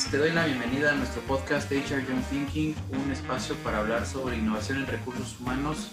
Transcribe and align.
tardes. 0.00 0.10
Te 0.10 0.18
doy 0.18 0.30
la 0.32 0.46
bienvenida 0.46 0.92
a 0.92 0.94
nuestro 0.94 1.22
podcast 1.22 1.70
HR 1.70 2.06
Young 2.06 2.22
Thinking, 2.30 2.74
un 3.04 3.12
espacio 3.12 3.54
para 3.56 3.78
hablar 3.78 4.06
sobre 4.06 4.36
innovación 4.36 4.78
en 4.78 4.86
recursos 4.86 5.38
humanos, 5.40 5.90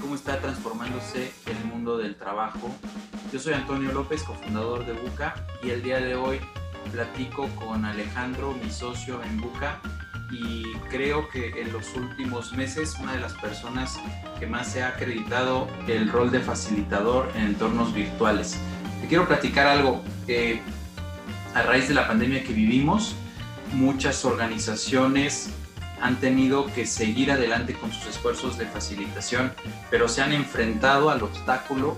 cómo 0.00 0.14
está 0.14 0.38
transformándose 0.38 1.32
el 1.46 1.64
mundo 1.64 1.98
del 1.98 2.16
trabajo. 2.16 2.74
Yo 3.32 3.38
soy 3.38 3.54
Antonio 3.54 3.92
López, 3.92 4.22
cofundador 4.22 4.86
de 4.86 4.92
Buca, 4.92 5.34
y 5.62 5.70
el 5.70 5.82
día 5.82 6.00
de 6.00 6.14
hoy 6.14 6.40
platico 6.92 7.48
con 7.56 7.84
Alejandro, 7.84 8.54
mi 8.62 8.70
socio 8.70 9.22
en 9.22 9.40
Buca, 9.40 9.80
y 10.30 10.72
creo 10.90 11.28
que 11.28 11.60
en 11.60 11.72
los 11.72 11.94
últimos 11.94 12.52
meses 12.52 12.96
una 13.00 13.14
de 13.14 13.20
las 13.20 13.34
personas 13.34 13.98
que 14.38 14.46
más 14.46 14.68
se 14.68 14.82
ha 14.82 14.88
acreditado 14.88 15.68
el 15.88 16.08
rol 16.08 16.30
de 16.30 16.40
facilitador 16.40 17.30
en 17.34 17.46
entornos 17.46 17.92
virtuales. 17.92 18.56
Te 19.00 19.08
quiero 19.08 19.26
platicar 19.26 19.66
algo. 19.66 20.02
Eh, 20.28 20.60
a 21.54 21.62
raíz 21.62 21.88
de 21.88 21.94
la 21.94 22.06
pandemia 22.06 22.44
que 22.44 22.52
vivimos, 22.52 23.16
muchas 23.72 24.24
organizaciones 24.24 25.50
han 26.00 26.18
tenido 26.18 26.66
que 26.72 26.86
seguir 26.86 27.30
adelante 27.30 27.74
con 27.74 27.92
sus 27.92 28.06
esfuerzos 28.06 28.56
de 28.58 28.66
facilitación, 28.66 29.52
pero 29.90 30.08
se 30.08 30.22
han 30.22 30.32
enfrentado 30.32 31.10
al 31.10 31.22
obstáculo 31.22 31.96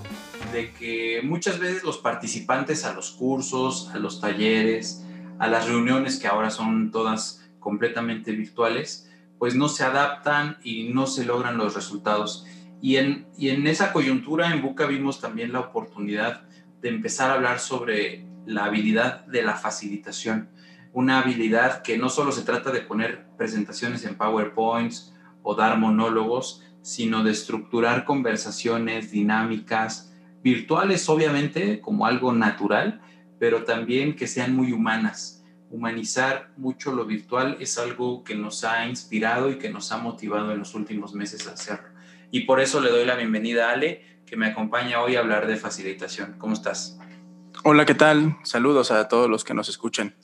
de 0.51 0.71
que 0.73 1.21
muchas 1.23 1.59
veces 1.59 1.83
los 1.83 1.97
participantes 1.97 2.83
a 2.83 2.93
los 2.93 3.11
cursos, 3.11 3.89
a 3.93 3.99
los 3.99 4.19
talleres, 4.19 5.05
a 5.39 5.47
las 5.47 5.67
reuniones 5.67 6.19
que 6.19 6.27
ahora 6.27 6.49
son 6.49 6.91
todas 6.91 7.49
completamente 7.59 8.33
virtuales, 8.33 9.09
pues 9.39 9.55
no 9.55 9.69
se 9.69 9.83
adaptan 9.83 10.57
y 10.63 10.89
no 10.89 11.07
se 11.07 11.25
logran 11.25 11.57
los 11.57 11.73
resultados. 11.73 12.45
Y 12.81 12.97
en, 12.97 13.27
y 13.37 13.49
en 13.49 13.65
esa 13.67 13.93
coyuntura 13.93 14.51
en 14.51 14.61
Buca 14.61 14.85
vimos 14.85 15.21
también 15.21 15.53
la 15.53 15.61
oportunidad 15.61 16.43
de 16.81 16.89
empezar 16.89 17.31
a 17.31 17.35
hablar 17.35 17.59
sobre 17.59 18.25
la 18.45 18.65
habilidad 18.65 19.25
de 19.25 19.41
la 19.41 19.55
facilitación, 19.55 20.49
una 20.93 21.19
habilidad 21.19 21.81
que 21.81 21.97
no 21.97 22.07
solo 22.07 22.31
se 22.31 22.43
trata 22.43 22.71
de 22.71 22.81
poner 22.81 23.25
presentaciones 23.35 24.05
en 24.05 24.15
PowerPoints 24.15 25.13
o 25.41 25.55
dar 25.55 25.77
monólogos, 25.77 26.63
sino 26.83 27.23
de 27.23 27.31
estructurar 27.31 28.05
conversaciones 28.05 29.11
dinámicas, 29.11 30.13
virtuales 30.43 31.09
obviamente 31.09 31.81
como 31.81 32.05
algo 32.05 32.31
natural, 32.31 33.01
pero 33.39 33.63
también 33.63 34.15
que 34.15 34.27
sean 34.27 34.55
muy 34.55 34.71
humanas. 34.71 35.43
Humanizar 35.71 36.51
mucho 36.57 36.93
lo 36.93 37.05
virtual 37.05 37.57
es 37.59 37.79
algo 37.79 38.23
que 38.23 38.35
nos 38.35 38.63
ha 38.63 38.85
inspirado 38.85 39.49
y 39.49 39.57
que 39.57 39.71
nos 39.71 39.91
ha 39.91 39.97
motivado 39.97 40.51
en 40.51 40.59
los 40.59 40.75
últimos 40.75 41.15
meses 41.15 41.47
a 41.47 41.53
hacerlo. 41.53 41.89
Y 42.29 42.41
por 42.41 42.59
eso 42.59 42.79
le 42.79 42.91
doy 42.91 43.05
la 43.05 43.15
bienvenida 43.15 43.69
a 43.69 43.73
Ale, 43.73 44.21
que 44.27 44.37
me 44.37 44.47
acompaña 44.47 45.01
hoy 45.01 45.15
a 45.15 45.19
hablar 45.19 45.47
de 45.47 45.55
facilitación. 45.55 46.35
¿Cómo 46.37 46.53
estás? 46.53 46.99
Hola, 47.63 47.85
¿qué 47.85 47.95
tal? 47.95 48.37
Saludos 48.43 48.91
a 48.91 49.07
todos 49.07 49.29
los 49.29 49.43
que 49.43 49.53
nos 49.53 49.69
escuchan. 49.69 50.15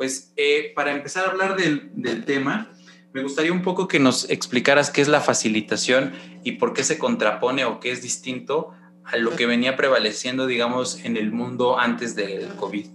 Pues 0.00 0.32
eh, 0.38 0.72
para 0.74 0.92
empezar 0.92 1.26
a 1.26 1.28
hablar 1.28 1.56
del, 1.56 2.24
tema, 2.24 2.72
me 3.12 3.22
gustaría 3.22 3.52
un 3.52 3.60
poco 3.60 3.86
que 3.86 3.98
nos 3.98 4.30
explicaras 4.30 4.88
qué 4.88 5.02
es 5.02 5.08
la 5.08 5.20
facilitación 5.20 6.14
y 6.42 6.52
por 6.52 6.72
qué 6.72 6.84
se 6.84 6.96
contrapone 6.96 7.66
o 7.66 7.80
qué 7.80 7.90
es 7.92 8.00
distinto 8.00 8.70
a 9.04 9.18
lo 9.18 9.36
que 9.36 9.44
venía 9.44 9.76
prevaleciendo, 9.76 10.46
digamos, 10.46 11.04
en 11.04 11.18
el 11.18 11.32
mundo 11.32 11.78
antes 11.78 12.16
del 12.16 12.48
COVID. 12.54 12.86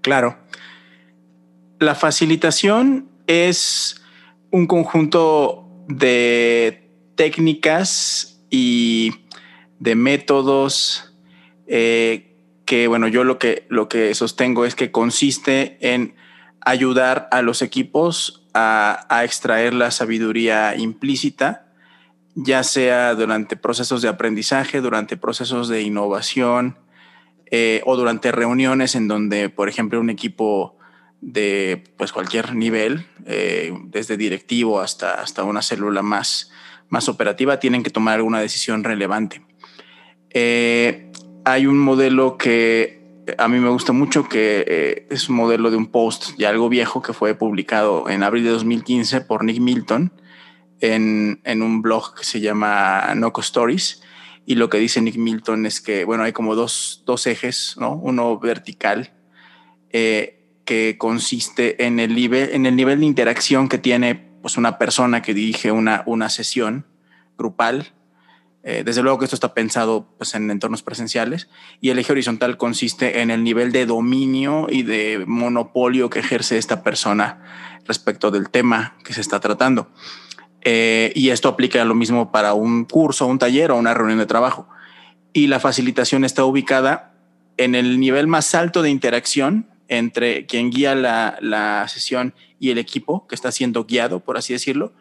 Claro. 0.00 0.38
La 1.80 1.96
facilitación 1.96 3.08
es 3.26 4.00
un 4.52 4.68
conjunto 4.68 5.66
de 5.88 6.88
técnicas 7.16 8.40
y 8.48 9.12
de 9.80 9.96
métodos 9.96 11.16
eh, 11.66 12.31
que, 12.64 12.86
bueno, 12.86 13.08
yo 13.08 13.24
lo 13.24 13.38
que, 13.38 13.66
lo 13.68 13.88
que 13.88 14.14
sostengo 14.14 14.64
es 14.64 14.74
que 14.74 14.90
consiste 14.90 15.78
en 15.80 16.14
ayudar 16.60 17.28
a 17.30 17.42
los 17.42 17.62
equipos 17.62 18.46
a, 18.54 19.22
extraer 19.24 19.74
la 19.74 19.90
sabiduría 19.90 20.76
implícita, 20.76 21.66
ya 22.34 22.62
sea 22.62 23.14
durante 23.14 23.56
procesos 23.56 24.02
de 24.02 24.08
aprendizaje, 24.08 24.80
durante 24.80 25.16
procesos 25.16 25.68
de 25.68 25.82
innovación 25.82 26.78
eh, 27.50 27.82
o 27.84 27.96
durante 27.96 28.32
reuniones 28.32 28.94
en 28.94 29.08
donde, 29.08 29.48
por 29.48 29.68
ejemplo, 29.68 30.00
un 30.00 30.10
equipo 30.10 30.78
de 31.20 31.84
pues, 31.96 32.12
cualquier 32.12 32.54
nivel, 32.54 33.06
eh, 33.26 33.72
desde 33.84 34.16
directivo 34.16 34.80
hasta, 34.80 35.20
hasta 35.20 35.44
una 35.44 35.62
célula 35.62 36.02
más, 36.02 36.50
más 36.88 37.08
operativa, 37.08 37.58
tienen 37.60 37.82
que 37.82 37.90
tomar 37.90 38.16
alguna 38.16 38.40
decisión 38.40 38.82
relevante. 38.82 39.42
Eh, 40.30 41.11
hay 41.44 41.66
un 41.66 41.78
modelo 41.78 42.36
que 42.38 43.02
a 43.38 43.48
mí 43.48 43.58
me 43.58 43.68
gusta 43.68 43.92
mucho, 43.92 44.28
que 44.28 44.64
eh, 44.66 45.06
es 45.10 45.28
un 45.28 45.36
modelo 45.36 45.70
de 45.70 45.76
un 45.76 45.86
post 45.86 46.30
ya 46.38 46.48
algo 46.48 46.68
viejo 46.68 47.02
que 47.02 47.12
fue 47.12 47.34
publicado 47.34 48.08
en 48.08 48.22
abril 48.22 48.44
de 48.44 48.50
2015 48.50 49.20
por 49.22 49.44
Nick 49.44 49.60
Milton 49.60 50.12
en, 50.80 51.40
en 51.44 51.62
un 51.62 51.82
blog 51.82 52.14
que 52.14 52.24
se 52.24 52.40
llama 52.40 53.14
Noco 53.14 53.40
Stories. 53.40 54.02
Y 54.44 54.56
lo 54.56 54.68
que 54.68 54.78
dice 54.78 55.00
Nick 55.00 55.16
Milton 55.16 55.66
es 55.66 55.80
que, 55.80 56.04
bueno, 56.04 56.24
hay 56.24 56.32
como 56.32 56.56
dos, 56.56 57.04
dos 57.06 57.26
ejes, 57.28 57.76
¿no? 57.78 57.94
Uno 57.94 58.38
vertical, 58.40 59.12
eh, 59.90 60.40
que 60.64 60.96
consiste 60.98 61.84
en 61.86 62.00
el, 62.00 62.14
nivel, 62.14 62.50
en 62.50 62.66
el 62.66 62.74
nivel 62.74 63.00
de 63.00 63.06
interacción 63.06 63.68
que 63.68 63.78
tiene 63.78 64.16
pues, 64.16 64.56
una 64.56 64.78
persona 64.78 65.22
que 65.22 65.34
dirige 65.34 65.70
una, 65.70 66.02
una 66.06 66.28
sesión 66.28 66.86
grupal 67.38 67.92
eh, 68.64 68.82
desde 68.84 69.02
luego 69.02 69.18
que 69.18 69.24
esto 69.24 69.34
está 69.34 69.54
pensado 69.54 70.06
pues, 70.18 70.34
en 70.34 70.50
entornos 70.50 70.82
presenciales 70.82 71.48
y 71.80 71.90
el 71.90 71.98
eje 71.98 72.12
horizontal 72.12 72.56
consiste 72.56 73.20
en 73.20 73.30
el 73.30 73.42
nivel 73.42 73.72
de 73.72 73.86
dominio 73.86 74.66
y 74.70 74.82
de 74.82 75.24
monopolio 75.26 76.10
que 76.10 76.20
ejerce 76.20 76.58
esta 76.58 76.82
persona 76.84 77.42
respecto 77.86 78.30
del 78.30 78.50
tema 78.50 78.96
que 79.04 79.14
se 79.14 79.20
está 79.20 79.40
tratando. 79.40 79.90
Eh, 80.64 81.12
y 81.16 81.30
esto 81.30 81.48
aplica 81.48 81.84
lo 81.84 81.96
mismo 81.96 82.30
para 82.30 82.54
un 82.54 82.84
curso, 82.84 83.26
un 83.26 83.38
taller 83.38 83.72
o 83.72 83.76
una 83.76 83.94
reunión 83.94 84.18
de 84.18 84.26
trabajo. 84.26 84.68
Y 85.32 85.48
la 85.48 85.58
facilitación 85.58 86.24
está 86.24 86.44
ubicada 86.44 87.14
en 87.56 87.74
el 87.74 87.98
nivel 87.98 88.28
más 88.28 88.54
alto 88.54 88.82
de 88.82 88.90
interacción 88.90 89.66
entre 89.88 90.46
quien 90.46 90.70
guía 90.70 90.94
la, 90.94 91.36
la 91.40 91.86
sesión 91.88 92.34
y 92.60 92.70
el 92.70 92.78
equipo 92.78 93.26
que 93.26 93.34
está 93.34 93.50
siendo 93.50 93.84
guiado, 93.84 94.20
por 94.20 94.38
así 94.38 94.52
decirlo. 94.52 94.92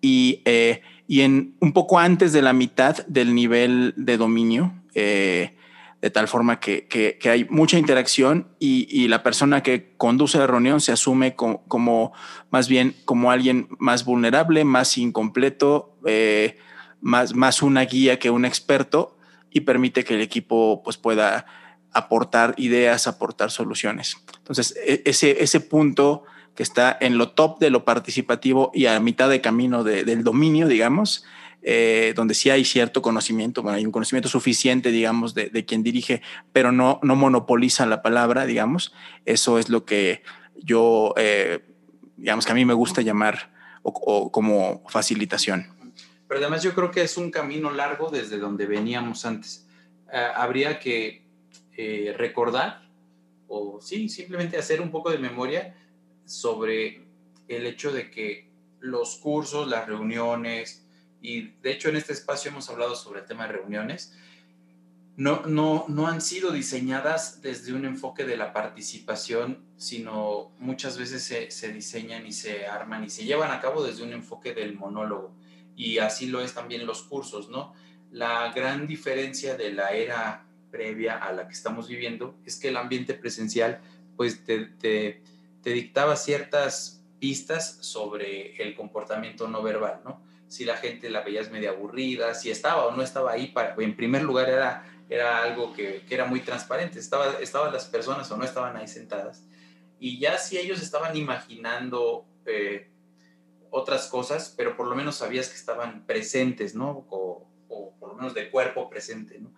Y 0.00 0.42
eh, 0.44 0.82
y 1.08 1.20
en 1.20 1.54
un 1.60 1.72
poco 1.72 1.98
antes 1.98 2.32
de 2.32 2.42
la 2.42 2.52
mitad 2.52 3.06
del 3.06 3.34
nivel 3.34 3.94
de 3.96 4.16
dominio, 4.16 4.72
eh, 4.94 5.56
de 6.02 6.10
tal 6.10 6.28
forma 6.28 6.60
que, 6.60 7.18
hay 7.24 7.46
mucha 7.48 7.78
interacción 7.78 8.48
y, 8.58 9.08
la 9.08 9.22
persona 9.22 9.62
que 9.62 9.94
conduce 9.96 10.38
la 10.38 10.46
reunión 10.46 10.80
se 10.80 10.92
asume 10.92 11.34
como, 11.34 12.12
más 12.50 12.68
bien 12.68 12.94
como 13.04 13.30
alguien 13.30 13.68
más 13.78 14.04
vulnerable, 14.04 14.64
más 14.64 14.98
incompleto, 14.98 15.96
eh, 16.06 16.58
más, 17.00 17.34
más 17.34 17.62
una 17.62 17.82
guía 17.82 18.18
que 18.18 18.30
un 18.30 18.44
experto 18.44 19.16
y 19.50 19.60
permite 19.60 20.04
que 20.04 20.14
el 20.14 20.20
equipo 20.20 20.82
pues, 20.84 20.96
pueda 20.96 21.46
aportar 21.92 22.54
ideas, 22.58 23.06
aportar 23.06 23.50
soluciones. 23.50 24.16
Entonces, 24.38 24.76
e, 24.86 25.02
ese, 25.06 25.42
ese 25.42 25.60
punto 25.60 26.24
que 26.56 26.62
está 26.62 26.96
en 27.00 27.18
lo 27.18 27.30
top 27.30 27.60
de 27.60 27.70
lo 27.70 27.84
participativo 27.84 28.72
y 28.74 28.86
a 28.86 28.98
mitad 28.98 29.28
de 29.28 29.40
camino 29.40 29.84
del 29.84 30.24
dominio, 30.24 30.66
digamos, 30.66 31.24
eh, 31.62 32.12
donde 32.16 32.34
sí 32.34 32.48
hay 32.48 32.64
cierto 32.64 33.02
conocimiento, 33.02 33.62
bueno, 33.62 33.76
hay 33.76 33.84
un 33.84 33.92
conocimiento 33.92 34.28
suficiente, 34.28 34.90
digamos, 34.90 35.34
de, 35.34 35.64
quien 35.66 35.82
dirige, 35.82 36.22
pero 36.52 36.72
no, 36.72 36.98
no 37.02 37.14
monopoliza 37.14 37.86
la 37.86 38.02
palabra, 38.02 38.46
digamos. 38.46 38.94
Eso 39.24 39.58
es 39.58 39.68
lo 39.68 39.84
que 39.84 40.22
yo, 40.56 41.12
eh, 41.16 41.60
digamos, 42.16 42.46
que 42.46 42.52
a 42.52 42.54
mí 42.54 42.64
me 42.64 42.74
gusta 42.74 43.02
llamar 43.02 43.52
o, 43.82 44.30
como 44.32 44.82
facilitación. 44.88 45.66
Pero 46.26 46.40
además 46.40 46.62
yo 46.62 46.74
creo 46.74 46.90
que 46.90 47.02
es 47.02 47.16
un 47.16 47.30
camino 47.30 47.70
largo 47.70 48.10
desde 48.10 48.38
donde 48.38 48.66
veníamos 48.66 49.26
antes. 49.26 49.66
Eh, 50.12 50.26
habría 50.34 50.78
que 50.78 51.26
recordar 52.16 52.88
o 53.48 53.80
sí, 53.82 54.08
simplemente 54.08 54.56
hacer 54.56 54.80
un 54.80 54.90
poco 54.90 55.10
de 55.10 55.18
memoria 55.18 55.74
sobre 56.26 57.06
el 57.48 57.66
hecho 57.66 57.92
de 57.92 58.10
que 58.10 58.50
los 58.80 59.16
cursos, 59.16 59.68
las 59.68 59.86
reuniones, 59.86 60.84
y 61.22 61.48
de 61.62 61.72
hecho 61.72 61.88
en 61.88 61.96
este 61.96 62.12
espacio 62.12 62.50
hemos 62.50 62.68
hablado 62.68 62.94
sobre 62.94 63.20
el 63.20 63.26
tema 63.26 63.46
de 63.46 63.54
reuniones, 63.54 64.12
no, 65.16 65.46
no, 65.46 65.86
no 65.88 66.06
han 66.08 66.20
sido 66.20 66.52
diseñadas 66.52 67.40
desde 67.40 67.72
un 67.72 67.86
enfoque 67.86 68.24
de 68.24 68.36
la 68.36 68.52
participación, 68.52 69.64
sino 69.78 70.52
muchas 70.58 70.98
veces 70.98 71.24
se, 71.24 71.50
se, 71.50 71.72
diseñan 71.72 72.26
y 72.26 72.32
se 72.32 72.66
arman 72.66 73.04
y 73.04 73.08
se 73.08 73.24
llevan 73.24 73.50
a 73.50 73.60
cabo 73.60 73.82
desde 73.82 74.02
un 74.02 74.12
enfoque 74.12 74.52
del 74.52 74.74
monólogo. 74.74 75.34
Y 75.74 75.98
así 75.98 76.26
lo 76.26 76.42
es 76.42 76.52
también 76.52 76.86
los 76.86 77.02
cursos, 77.02 77.48
¿no? 77.48 77.72
La 78.10 78.52
gran 78.52 78.86
diferencia 78.86 79.56
de 79.56 79.72
la 79.72 79.90
era 79.90 80.46
previa 80.70 81.16
a 81.16 81.32
la 81.32 81.48
que 81.48 81.54
estamos 81.54 81.88
viviendo 81.88 82.36
es 82.44 82.56
que 82.56 82.68
el 82.68 82.76
ambiente 82.76 83.14
presencial, 83.14 83.80
pues 84.16 84.44
te, 84.44 84.66
te 84.66 85.22
te 85.66 85.72
dictaba 85.72 86.14
ciertas 86.14 87.02
pistas 87.18 87.78
sobre 87.80 88.54
el 88.62 88.76
comportamiento 88.76 89.48
no 89.48 89.64
verbal, 89.64 90.00
¿no? 90.04 90.22
si 90.46 90.64
la 90.64 90.76
gente 90.76 91.10
la 91.10 91.22
veías 91.22 91.50
media 91.50 91.70
aburrida, 91.70 92.34
si 92.34 92.52
estaba 92.52 92.86
o 92.86 92.94
no 92.94 93.02
estaba 93.02 93.32
ahí. 93.32 93.48
Para, 93.48 93.74
en 93.76 93.96
primer 93.96 94.22
lugar 94.22 94.48
era, 94.48 94.88
era 95.10 95.42
algo 95.42 95.72
que, 95.72 96.04
que, 96.06 96.14
era 96.14 96.24
muy 96.24 96.38
transparente, 96.38 97.00
estaba, 97.00 97.40
estaban 97.40 97.72
las 97.72 97.86
personas 97.86 98.30
o 98.30 98.36
no 98.36 98.44
estaban 98.44 98.76
ahí 98.76 98.86
sentadas. 98.86 99.42
Y 99.98 100.20
ya 100.20 100.38
si 100.38 100.56
ellos 100.56 100.80
estaban 100.80 101.16
imaginando 101.16 102.28
eh, 102.44 102.88
otras 103.72 104.06
cosas, 104.06 104.54
pero 104.56 104.76
por 104.76 104.86
lo 104.86 104.94
menos 104.94 105.16
sabías 105.16 105.48
que 105.48 105.56
estaban 105.56 106.06
presentes, 106.06 106.76
¿no? 106.76 107.08
O, 107.10 107.44
o 107.66 107.92
por 107.98 108.10
lo 108.10 108.14
menos 108.14 108.34
de 108.34 108.52
cuerpo 108.52 108.88
presente, 108.88 109.40
¿no? 109.40 109.52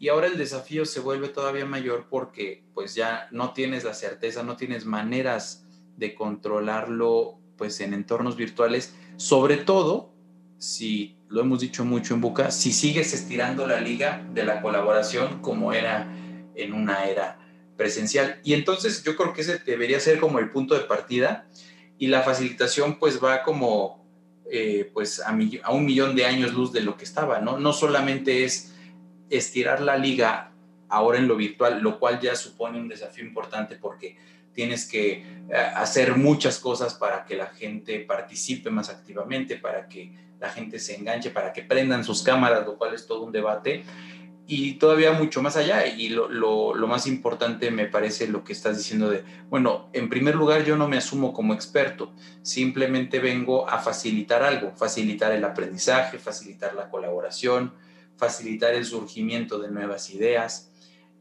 Y 0.00 0.08
ahora 0.08 0.28
el 0.28 0.38
desafío 0.38 0.86
se 0.86 1.00
vuelve 1.00 1.28
todavía 1.28 1.66
mayor 1.66 2.06
porque 2.08 2.64
pues 2.72 2.94
ya 2.94 3.28
no 3.32 3.52
tienes 3.52 3.84
la 3.84 3.92
certeza, 3.92 4.42
no 4.42 4.56
tienes 4.56 4.86
maneras 4.86 5.66
de 5.98 6.14
controlarlo 6.14 7.38
pues 7.58 7.80
en 7.80 7.92
entornos 7.92 8.34
virtuales, 8.34 8.94
sobre 9.18 9.58
todo 9.58 10.14
si 10.56 11.18
lo 11.28 11.42
hemos 11.42 11.60
dicho 11.60 11.84
mucho 11.84 12.14
en 12.14 12.22
Buca, 12.22 12.50
si 12.50 12.72
sigues 12.72 13.12
estirando 13.12 13.66
la 13.66 13.82
liga 13.82 14.26
de 14.32 14.42
la 14.44 14.62
colaboración 14.62 15.42
como 15.42 15.74
era 15.74 16.10
en 16.54 16.72
una 16.72 17.04
era 17.04 17.38
presencial. 17.76 18.40
Y 18.42 18.54
entonces 18.54 19.02
yo 19.02 19.14
creo 19.16 19.34
que 19.34 19.42
ese 19.42 19.58
debería 19.58 20.00
ser 20.00 20.18
como 20.18 20.38
el 20.38 20.48
punto 20.48 20.74
de 20.74 20.80
partida 20.80 21.46
y 21.98 22.06
la 22.06 22.22
facilitación 22.22 22.98
pues 22.98 23.22
va 23.22 23.42
como 23.42 24.02
eh, 24.50 24.90
pues 24.94 25.20
a, 25.20 25.28
a, 25.28 25.72
un 25.72 25.84
millón 25.84 26.16
de 26.16 26.24
años 26.24 26.54
luz 26.54 26.72
de 26.72 26.80
lo 26.80 26.96
que 26.96 27.04
estaba, 27.04 27.40
¿no? 27.40 27.58
No 27.58 27.74
solamente 27.74 28.44
es 28.44 28.70
estirar 29.30 29.80
la 29.80 29.96
liga 29.96 30.52
ahora 30.88 31.18
en 31.18 31.28
lo 31.28 31.36
virtual, 31.36 31.80
lo 31.80 31.98
cual 31.98 32.20
ya 32.20 32.34
supone 32.34 32.78
un 32.78 32.88
desafío 32.88 33.24
importante 33.24 33.76
porque 33.76 34.16
tienes 34.52 34.86
que 34.86 35.12
eh, 35.12 35.54
hacer 35.76 36.16
muchas 36.16 36.58
cosas 36.58 36.94
para 36.94 37.24
que 37.24 37.36
la 37.36 37.46
gente 37.46 38.00
participe 38.00 38.70
más 38.70 38.90
activamente, 38.90 39.56
para 39.56 39.88
que 39.88 40.12
la 40.40 40.50
gente 40.50 40.78
se 40.78 40.96
enganche, 40.96 41.30
para 41.30 41.52
que 41.52 41.62
prendan 41.62 42.04
sus 42.04 42.22
cámaras, 42.22 42.66
lo 42.66 42.76
cual 42.76 42.94
es 42.94 43.06
todo 43.06 43.22
un 43.22 43.32
debate. 43.32 43.84
Y 44.46 44.74
todavía 44.74 45.12
mucho 45.12 45.42
más 45.42 45.56
allá, 45.56 45.86
y 45.86 46.08
lo, 46.08 46.28
lo, 46.28 46.74
lo, 46.74 46.88
más 46.88 47.06
importante 47.06 47.70
me 47.70 47.86
parece 47.86 48.26
lo 48.26 48.42
que 48.42 48.52
estás 48.52 48.76
diciendo 48.76 49.08
de, 49.08 49.22
bueno, 49.48 49.88
en 49.92 50.08
primer 50.08 50.34
lugar 50.34 50.64
yo 50.64 50.76
no 50.76 50.88
me 50.88 50.96
asumo 50.96 51.32
como 51.32 51.54
experto, 51.54 52.12
simplemente 52.42 53.20
vengo 53.20 53.68
a 53.70 53.78
facilitar 53.78 54.42
algo, 54.42 54.72
facilitar 54.74 55.30
el 55.30 55.44
aprendizaje, 55.44 56.18
facilitar 56.18 56.74
la 56.74 56.90
colaboración, 56.90 57.74
facilitar 58.20 58.74
el 58.74 58.84
surgimiento 58.84 59.58
de 59.58 59.70
nuevas 59.70 60.10
ideas 60.10 60.70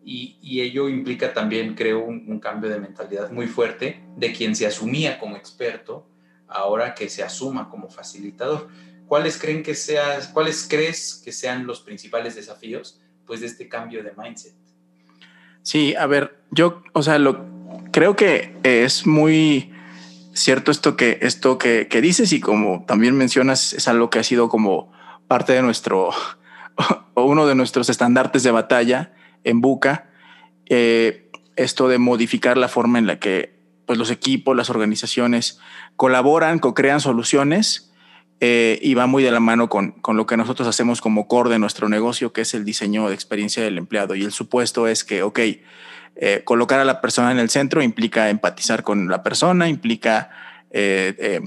y, 0.04 0.62
ello 0.62 0.90
implica 0.90 1.34
también, 1.34 1.76
creo, 1.76 2.04
un, 2.04 2.40
cambio 2.40 2.70
de 2.70 2.80
mentalidad 2.80 3.32
muy 3.32 3.48
fuerte 3.48 4.04
de 4.18 4.34
quien 4.34 4.56
se 4.56 4.66
asumía 4.66 5.18
como 5.18 5.38
experto, 5.38 6.06
ahora 6.48 6.94
que 6.94 7.10
se 7.10 7.24
asuma 7.24 7.70
como 7.70 7.90
facilitador. 7.90 8.68
¿Cuáles 9.08 9.38
creen 9.38 9.64
que 9.64 9.76
seas, 9.76 10.28
cuáles 10.28 10.68
crees 10.70 11.22
que 11.24 11.32
sean 11.32 11.66
los 11.66 11.82
principales 11.82 12.36
desafíos 12.36 13.02
pues 13.26 13.42
de 13.42 13.48
este 13.48 13.70
cambio 13.70 14.04
de 14.04 14.12
mindset? 14.18 14.54
Sí, 15.64 15.96
a 15.96 16.06
ver, 16.06 16.40
yo, 16.52 16.82
o 16.94 17.04
sea, 17.04 17.20
lo 17.20 17.46
creo 17.92 18.16
que 18.16 18.56
es 18.64 19.06
muy 19.06 19.72
cierto 20.34 20.72
esto 20.72 20.96
que 20.96 21.20
esto 21.22 21.58
que, 21.58 21.88
que 21.88 22.02
dices 22.02 22.32
y 22.34 22.40
como 22.40 22.86
también 22.86 23.16
mencionas 23.16 23.74
es 23.74 23.88
algo 23.88 24.10
que 24.10 24.20
ha 24.20 24.24
sido 24.24 24.48
como 24.48 24.92
parte 25.28 25.54
de 25.54 25.62
nuestro 25.62 26.12
o 27.14 27.24
uno 27.24 27.48
de 27.48 27.56
nuestros 27.56 27.90
estandartes 27.90 28.44
de 28.44 28.52
batalla 28.52 29.14
en 29.44 29.62
Buca, 29.62 30.10
eh, 30.68 31.30
esto 31.56 31.88
de 31.88 31.98
modificar 31.98 32.58
la 32.58 32.68
forma 32.68 33.00
en 33.00 33.08
la 33.08 33.20
que 33.20 33.60
pues, 33.86 33.98
los 33.98 34.12
equipos, 34.12 34.56
las 34.56 34.70
organizaciones 34.70 35.60
colaboran, 35.96 36.60
co-crean 36.60 37.02
soluciones 37.02 37.92
eh, 38.40 38.80
y 38.82 38.94
va 38.94 39.08
muy 39.08 39.24
de 39.24 39.32
la 39.32 39.42
mano 39.42 39.68
con, 39.68 39.92
con, 39.92 40.16
lo 40.16 40.26
que 40.26 40.38
nosotros 40.38 40.68
hacemos 40.68 41.02
como 41.02 41.28
core 41.28 41.50
de 41.50 41.60
nuestro 41.60 41.90
negocio, 41.90 42.32
que 42.32 42.42
es 42.42 42.54
el 42.54 42.64
diseño 42.64 43.10
de 43.10 43.16
experiencia 43.16 43.64
del 43.64 43.78
empleado. 43.78 44.16
Y 44.16 44.24
el 44.24 44.32
supuesto 44.32 44.88
es 44.88 45.04
que, 45.04 45.24
ok, 45.24 45.40
eh, 46.16 46.42
colocar 46.46 46.80
a 46.80 46.86
la 46.86 47.02
persona 47.02 47.32
en 47.32 47.40
el 47.40 47.50
centro 47.50 47.82
implica 47.82 48.30
empatizar 48.30 48.84
con 48.84 49.10
la 49.10 49.24
persona, 49.24 49.68
implica 49.68 50.30
eh, 50.72 51.42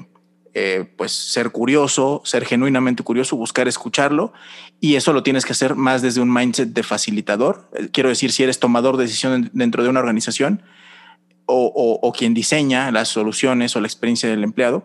pues 0.97 1.13
ser 1.13 1.51
curioso, 1.51 2.21
ser 2.25 2.45
genuinamente 2.45 3.03
curioso, 3.03 3.37
buscar 3.37 3.69
escucharlo 3.69 4.33
y 4.81 4.97
eso 4.97 5.13
lo 5.13 5.23
tienes 5.23 5.45
que 5.45 5.53
hacer 5.53 5.75
más 5.75 6.03
desde 6.03 6.21
un 6.21 6.33
mindset 6.33 6.71
de 6.71 6.83
facilitador. 6.83 7.71
Eh, 7.75 7.89
quiero 7.93 8.09
decir, 8.09 8.33
si 8.33 8.43
eres 8.43 8.59
tomador 8.59 8.97
de 8.97 9.05
decisión 9.05 9.51
dentro 9.53 9.83
de 9.83 9.89
una 9.89 10.01
organización 10.01 10.63
o 11.47 12.13
quien 12.17 12.33
diseña 12.33 12.91
las 12.93 13.09
soluciones 13.09 13.77
o 13.77 13.81
la 13.81 13.87
experiencia 13.87 14.29
del 14.29 14.43
empleado, 14.43 14.85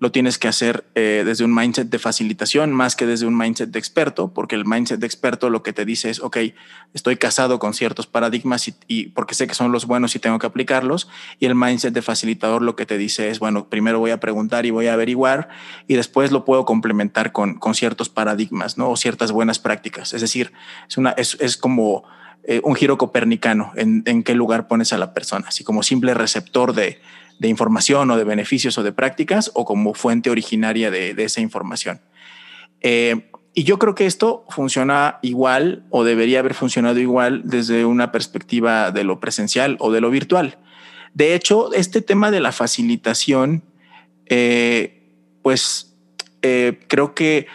lo 0.00 0.10
tienes 0.10 0.38
que 0.38 0.48
hacer 0.48 0.84
eh, 0.94 1.22
desde 1.26 1.44
un 1.44 1.54
mindset 1.54 1.90
de 1.90 1.98
facilitación 1.98 2.72
más 2.72 2.96
que 2.96 3.06
desde 3.06 3.26
un 3.26 3.36
mindset 3.36 3.70
de 3.70 3.78
experto, 3.78 4.32
porque 4.32 4.56
el 4.56 4.64
mindset 4.64 4.98
de 4.98 5.06
experto 5.06 5.50
lo 5.50 5.62
que 5.62 5.74
te 5.74 5.84
dice 5.84 6.08
es, 6.08 6.20
ok, 6.20 6.38
estoy 6.94 7.16
casado 7.16 7.58
con 7.58 7.74
ciertos 7.74 8.06
paradigmas 8.06 8.72
y, 8.88 9.08
porque 9.08 9.34
sé 9.34 9.46
que 9.46 9.52
son 9.54 9.72
los 9.72 9.86
buenos 9.86 10.16
y 10.16 10.18
tengo 10.18 10.38
que 10.38 10.46
aplicarlos, 10.46 11.08
y 11.38 11.44
el 11.44 11.54
mindset 11.54 11.92
de 11.92 12.00
facilitador 12.00 12.62
lo 12.62 12.76
que 12.76 12.86
te 12.86 12.96
dice 12.96 13.28
es, 13.28 13.40
bueno, 13.40 13.68
primero 13.68 13.98
voy 13.98 14.10
a 14.10 14.20
preguntar 14.20 14.64
y 14.64 14.70
voy 14.70 14.86
a 14.86 14.94
averiguar 14.94 15.50
y 15.86 15.96
después 15.96 16.32
lo 16.32 16.46
puedo 16.46 16.64
complementar 16.64 17.32
con, 17.32 17.58
con 17.58 17.74
ciertos 17.74 18.08
paradigmas, 18.08 18.78
¿no? 18.78 18.88
O 18.88 18.96
ciertas 18.96 19.32
buenas 19.32 19.58
prácticas. 19.58 20.14
Es 20.14 20.22
decir, 20.22 20.52
es, 20.88 20.96
una, 20.96 21.10
es, 21.10 21.36
es 21.40 21.56
como... 21.56 22.04
Eh, 22.44 22.62
un 22.64 22.74
giro 22.74 22.96
copernicano 22.96 23.70
en, 23.76 24.02
en 24.06 24.22
qué 24.22 24.34
lugar 24.34 24.66
pones 24.66 24.94
a 24.94 24.98
la 24.98 25.12
persona, 25.12 25.48
así 25.48 25.62
como 25.62 25.82
simple 25.82 26.14
receptor 26.14 26.72
de, 26.72 26.98
de 27.40 27.48
información 27.48 28.10
o 28.10 28.16
de 28.18 28.24
beneficios 28.24 28.76
o 28.76 28.82
de 28.82 28.92
prácticas 28.92 29.50
o 29.54 29.64
como 29.64 29.94
fuente 29.94 30.28
originaria 30.28 30.90
de, 30.90 31.14
esa 31.16 31.40
información. 31.40 32.00
Eh, 32.82 33.30
y 33.54 33.64
yo 33.64 33.78
creo 33.78 33.94
que 33.94 34.04
esto 34.04 34.44
funciona 34.50 35.18
igual 35.22 35.82
o 35.88 36.04
debería 36.04 36.40
haber 36.40 36.52
funcionado 36.52 37.00
igual 37.00 37.40
desde 37.44 37.86
una 37.86 38.12
perspectiva 38.12 38.90
de 38.90 39.04
lo 39.04 39.20
presencial 39.20 39.76
o 39.80 39.90
de 39.90 40.02
lo 40.02 40.10
virtual. 40.10 40.58
De 41.14 41.34
hecho, 41.34 41.72
este 41.72 42.02
tema 42.02 42.30
de 42.30 42.40
la 42.40 42.52
facilitación, 42.52 43.62
eh, 44.26 45.02
pues 45.40 45.96
eh, 46.42 46.78
creo 46.88 47.14
que 47.14 47.46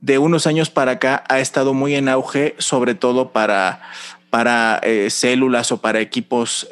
de 0.00 0.18
unos 0.18 0.46
años 0.46 0.70
para 0.70 0.92
acá 0.92 1.24
ha 1.28 1.40
estado 1.40 1.74
muy 1.74 1.96
en 1.96 2.08
auge, 2.08 2.54
sobre 2.58 2.94
todo 2.94 3.32
para, 3.32 3.82
para 4.30 4.80
células 5.08 5.72
o 5.72 5.80
para 5.80 5.98
equipos 5.98 6.68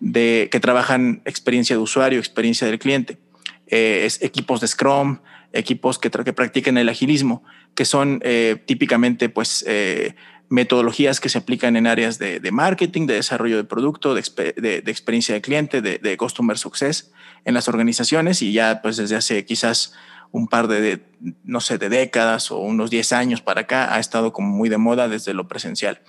de, 0.00 0.48
que 0.50 0.60
trabajan 0.60 1.22
experiencia 1.24 1.76
de 1.76 1.82
usuario, 1.82 2.18
experiencia 2.18 2.66
del 2.66 2.78
cliente. 2.78 3.18
Eh, 3.66 4.02
es 4.04 4.20
equipos 4.22 4.60
de 4.60 4.66
Scrum, 4.66 5.18
equipos 5.52 5.98
que, 5.98 6.10
que 6.10 6.32
practican 6.32 6.78
el 6.78 6.88
agilismo, 6.88 7.44
que 7.74 7.84
son 7.84 8.20
eh, 8.24 8.56
típicamente 8.66 9.28
pues, 9.28 9.64
eh, 9.68 10.14
metodologías 10.48 11.20
que 11.20 11.28
se 11.28 11.38
aplican 11.38 11.76
en 11.76 11.86
áreas 11.86 12.18
de, 12.18 12.40
marketing, 12.50 13.06
de 13.06 13.14
desarrollo 13.14 13.56
de 13.56 13.64
producto, 13.64 14.14
de, 14.14 14.22
de, 14.56 14.90
experiencia 14.90 15.34
de 15.34 15.40
cliente, 15.40 15.80
de, 15.80 16.16
customer 16.16 16.58
success 16.58 17.12
en 17.44 17.54
las 17.54 17.68
organizaciones 17.68 18.42
y 18.42 18.52
ya 18.52 18.82
pues 18.82 18.96
desde 18.96 19.16
hace 19.16 19.44
quizás 19.44 19.94
un 20.32 20.48
par 20.48 20.66
de, 20.68 21.02
no 21.44 21.60
sé, 21.60 21.78
de 21.78 21.88
décadas 21.88 22.50
o 22.50 22.58
unos 22.58 22.90
10 22.90 23.12
años 23.12 23.42
para 23.42 23.62
acá 23.62 23.94
ha 23.94 24.00
estado 24.00 24.32
como 24.32 24.48
muy 24.48 24.68
de 24.68 24.78
moda 24.78 25.08
desde 25.08 25.34
lo 25.34 25.46
presencial. 25.48 26.00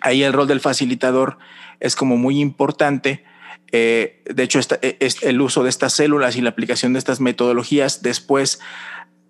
Ahí 0.00 0.22
el 0.22 0.32
rol 0.32 0.46
del 0.46 0.60
facilitador 0.60 1.38
es 1.80 1.96
como 1.96 2.16
muy 2.16 2.40
importante. 2.40 3.24
Eh, 3.72 4.22
de 4.26 4.42
hecho, 4.42 4.60
e, 4.82 4.98
el 5.22 5.40
uso 5.40 5.62
de 5.62 5.70
estas 5.70 5.92
células 5.92 6.36
y 6.36 6.40
la 6.40 6.50
aplicación 6.50 6.92
de 6.92 6.98
estas 6.98 7.20
metodologías 7.20 8.02
después 8.02 8.60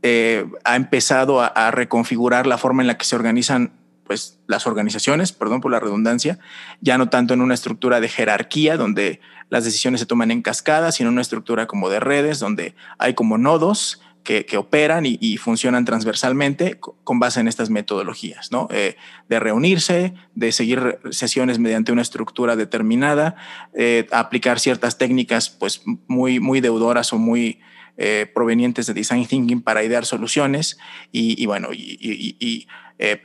eh, 0.02 0.46
ha 0.64 0.76
empezado 0.76 1.40
a, 1.40 1.70
reconfigurar 1.72 2.46
la 2.46 2.56
forma 2.56 2.82
en 2.82 2.87
la 2.87 2.96
que 2.96 3.04
se 3.04 3.16
organizan 3.16 3.72
pues, 4.04 4.38
las 4.46 4.66
organizaciones, 4.66 5.32
perdón 5.32 5.60
por 5.60 5.72
la 5.72 5.80
redundancia, 5.80 6.38
ya 6.80 6.98
no 6.98 7.08
tanto 7.08 7.34
en 7.34 7.40
una 7.40 7.54
estructura 7.54 8.00
de 8.00 8.08
jerarquía 8.08 8.76
donde 8.76 9.20
las 9.50 9.64
decisiones 9.64 10.00
se 10.00 10.06
toman 10.06 10.30
en 10.30 10.42
cascada, 10.42 10.92
sino 10.92 11.08
en 11.08 11.14
una 11.14 11.22
estructura 11.22 11.66
como 11.66 11.88
de 11.90 12.00
redes 12.00 12.38
donde 12.38 12.75
hay 12.98 13.14
como 13.14 13.38
nodos 13.38 14.00
que, 14.22 14.56
operan 14.58 15.04
y, 15.06 15.37
funcionan 15.38 15.84
transversalmente 15.87 16.78
con 16.78 17.18
base 17.18 17.40
en 17.40 17.48
estas 17.48 17.70
metodologías, 17.70 18.52
¿no? 18.52 18.68
Eh, 18.70 18.96
de 19.28 19.40
reunirse, 19.40 20.12
de 20.34 20.52
seguir 20.52 20.98
sesiones 21.10 21.58
mediante 21.58 21.92
una 21.92 22.02
estructura 22.02 22.54
determinada, 22.54 23.37
eh, 23.75 24.06
aplicar 24.12 24.60
ciertas 24.60 24.98
técnicas 24.98 25.48
pues 25.48 25.82
muy, 26.08 26.40
muy 26.40 26.60
deudoras 26.60 27.12
o 27.14 27.18
muy 27.18 27.60
eh, 27.96 28.30
provenientes 28.34 28.87
de 28.87 28.94
design 28.94 29.26
thinking 29.26 29.62
para 29.62 29.82
idear 29.82 30.04
soluciones 30.04 30.78
y, 31.10 31.46
bueno, 31.46 31.68
y, 31.72 32.66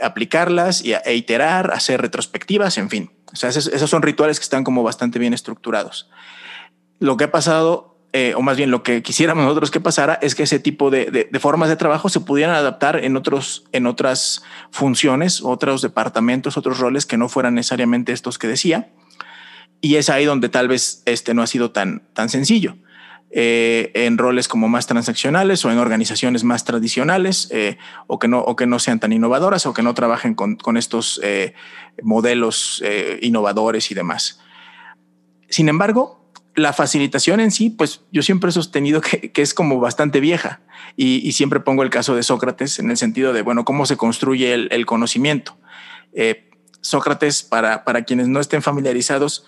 aplicarlas 0.01 0.85
y 0.85 0.93
e 0.93 1.15
iterar, 1.15 1.71
hacer 1.73 2.01
retrospectivas, 2.01 2.77
en 2.77 2.89
fin. 2.89 3.11
O 3.33 3.35
sea, 3.35 3.49
esos, 3.49 3.67
esos 3.67 3.89
son 3.89 4.03
rituales 4.03 4.39
que 4.39 4.43
están 4.43 4.63
como 4.63 4.83
bastante 4.83 5.19
bien 5.19 5.33
estructurados. 5.33 6.09
Lo 6.99 7.17
que 7.17 7.25
ha 7.25 7.31
pasado 7.31 7.92
eh, 8.15 8.35
o 8.37 8.43
más 8.43 8.57
bien 8.57 8.69
lo 8.69 8.83
que 8.83 9.01
quisiéramos 9.01 9.43
nosotros 9.43 9.71
que 9.71 9.79
pasara, 9.79 10.19
es 10.21 10.35
que 10.35 10.43
ese 10.43 10.59
tipo 10.59 10.91
de, 10.91 11.27
formas 11.39 11.67
de 11.69 11.75
trabajo 11.75 12.09
se 12.09 12.19
pudieran 12.19 12.55
adaptar 12.55 13.03
en, 13.03 13.17
otros, 13.17 13.65
en 13.71 13.87
otras 13.87 14.43
funciones, 14.69 15.41
otros 15.41 15.81
departamentos, 15.81 16.55
otros 16.55 16.77
roles 16.77 17.07
que 17.07 17.17
no 17.17 17.27
fueran 17.27 17.55
necesariamente 17.55 18.11
estos 18.11 18.37
que 18.37 18.47
decía. 18.47 18.91
Y 19.81 19.95
es 19.95 20.11
ahí 20.11 20.25
donde 20.25 20.47
tal 20.47 20.67
vez 20.67 21.01
este 21.07 21.33
no 21.33 21.41
ha 21.41 21.47
sido 21.47 21.71
tan, 21.71 22.03
tan 22.13 22.29
sencillo. 22.29 22.77
eh, 23.35 23.89
en 23.95 24.19
roles 24.19 24.47
como 24.47 24.69
más 24.69 24.85
transaccionales 24.85 25.65
o 25.65 25.71
en 25.71 25.79
organizaciones 25.79 26.43
más 26.43 26.65
tradicionales 26.65 27.47
eh, 27.49 27.79
o, 28.05 28.19
que 28.19 28.27
no, 28.27 28.41
o 28.41 28.55
que 28.55 28.67
no 28.67 28.77
sean 28.77 28.99
tan 28.99 29.11
innovadoras 29.11 29.65
o 29.65 29.73
que 29.73 29.81
no 29.81 29.95
trabajen 29.95 30.35
con, 30.35 30.55
con 30.55 30.77
estos 30.77 31.19
modelos 32.03 32.83
innovadores 33.21 33.89
y 33.89 33.95
demás. 33.95 34.39
Sin 35.49 35.67
embargo, 35.67 36.22
la 36.55 36.73
facilitación 36.73 37.39
en 37.39 37.51
sí, 37.51 37.69
pues 37.69 38.01
yo 38.11 38.21
siempre 38.21 38.49
he 38.49 38.53
sostenido 38.53 39.01
que, 39.01 39.31
que 39.31 39.41
es 39.41 39.53
como 39.53 39.79
bastante 39.79 40.19
vieja 40.19 40.61
y, 40.95 41.27
y, 41.27 41.31
siempre 41.31 41.59
pongo 41.59 41.83
el 41.83 41.89
caso 41.89 42.15
de 42.15 42.23
Sócrates 42.23 42.79
en 42.79 42.91
el 42.91 42.97
sentido 42.97 43.33
de, 43.33 43.41
bueno, 43.41 43.65
cómo 43.65 43.85
se 43.85 43.97
construye 43.97 44.53
el, 44.53 44.67
el 44.71 44.85
conocimiento. 44.85 45.57
Sócrates, 46.83 47.43
para, 47.43 47.85
para 47.85 48.03
quienes 48.03 48.27
no 48.27 48.39
estén 48.39 48.61
familiarizados, 48.61 49.45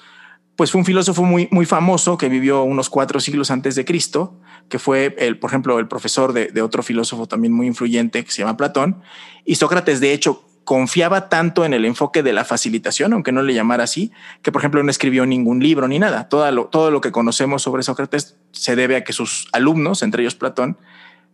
pues 0.55 0.71
fue 0.71 0.79
un 0.79 0.85
filósofo 0.85 1.23
muy, 1.23 1.49
muy 1.51 1.65
famoso 1.65 2.17
que 2.17 2.29
vivió 2.29 2.63
unos 2.63 2.89
cuatro 2.89 3.19
siglos 3.19 3.51
antes 3.51 3.75
de 3.75 3.83
Cristo, 3.83 4.39
que 4.69 4.79
fue, 4.79 5.13
el, 5.19 5.37
por 5.37 5.49
ejemplo, 5.49 5.77
el 5.79 5.87
profesor 5.87 6.31
de, 6.31 6.61
otro 6.61 6.81
filósofo 6.81 7.27
también 7.27 7.53
muy 7.53 7.67
influyente 7.67 8.23
que 8.23 8.31
se 8.31 8.41
llama 8.41 8.55
Platón. 8.55 9.01
Y 9.43 9.55
Sócrates, 9.55 9.99
de 9.99 10.13
hecho, 10.13 10.45
confiaba 10.65 11.29
tanto 11.29 11.63
en 11.63 11.73
el 11.73 11.85
enfoque 11.85 12.23
de 12.23 12.33
la 12.33 12.43
facilitación, 12.43 13.13
aunque 13.13 13.31
no 13.31 13.43
le 13.43 13.53
llamara 13.53 13.83
así, 13.83 14.11
que 14.41 14.51
por 14.51 14.61
ejemplo 14.61 14.83
no 14.83 14.91
escribió 14.91 15.25
ningún 15.25 15.61
libro 15.61 15.87
ni 15.87 15.99
nada. 15.99 16.27
Todo 16.27 16.51
lo, 16.51 16.65
todo 16.65 16.91
lo 16.91 17.01
que 17.01 17.11
conocemos 17.11 17.61
sobre 17.61 17.83
Sócrates 17.83 18.35
se 18.51 18.75
debe 18.75 18.97
a 18.97 19.03
que 19.03 19.13
sus 19.13 19.47
alumnos, 19.53 20.01
entre 20.01 20.23
ellos 20.23 20.35
Platón, 20.35 20.77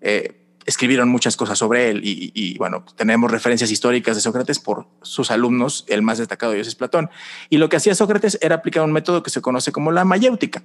eh, 0.01 0.37
escribieron 0.65 1.09
muchas 1.09 1.37
cosas 1.37 1.57
sobre 1.57 1.89
él 1.89 2.01
y, 2.03 2.57
bueno, 2.57 2.85
tenemos 2.95 3.31
referencias 3.31 3.71
históricas 3.71 4.15
de 4.15 4.21
Sócrates 4.21 4.59
por 4.59 4.85
sus 5.01 5.31
alumnos, 5.31 5.85
el 5.87 6.01
más 6.01 6.17
destacado 6.19 6.51
de 6.51 6.59
ellos 6.59 6.67
es 6.67 6.75
Platón. 6.75 7.09
Y 7.49 7.57
lo 7.57 7.69
que 7.69 7.77
hacía 7.77 7.95
Sócrates 7.95 8.37
era 8.41 8.55
aplicar 8.55 8.83
un 8.83 8.91
método 8.91 9.23
que 9.23 9.31
se 9.31 9.41
conoce 9.41 9.71
como 9.71 9.91
la 9.91 10.05
mayéutica, 10.05 10.61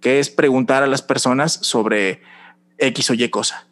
que 0.00 0.20
es 0.20 0.30
preguntar 0.30 0.82
a 0.82 0.86
las 0.86 1.02
personas 1.02 1.52
sobre 1.62 2.22
X 2.78 3.10
o 3.10 3.14
Y 3.14 3.28
cosa. 3.30 3.66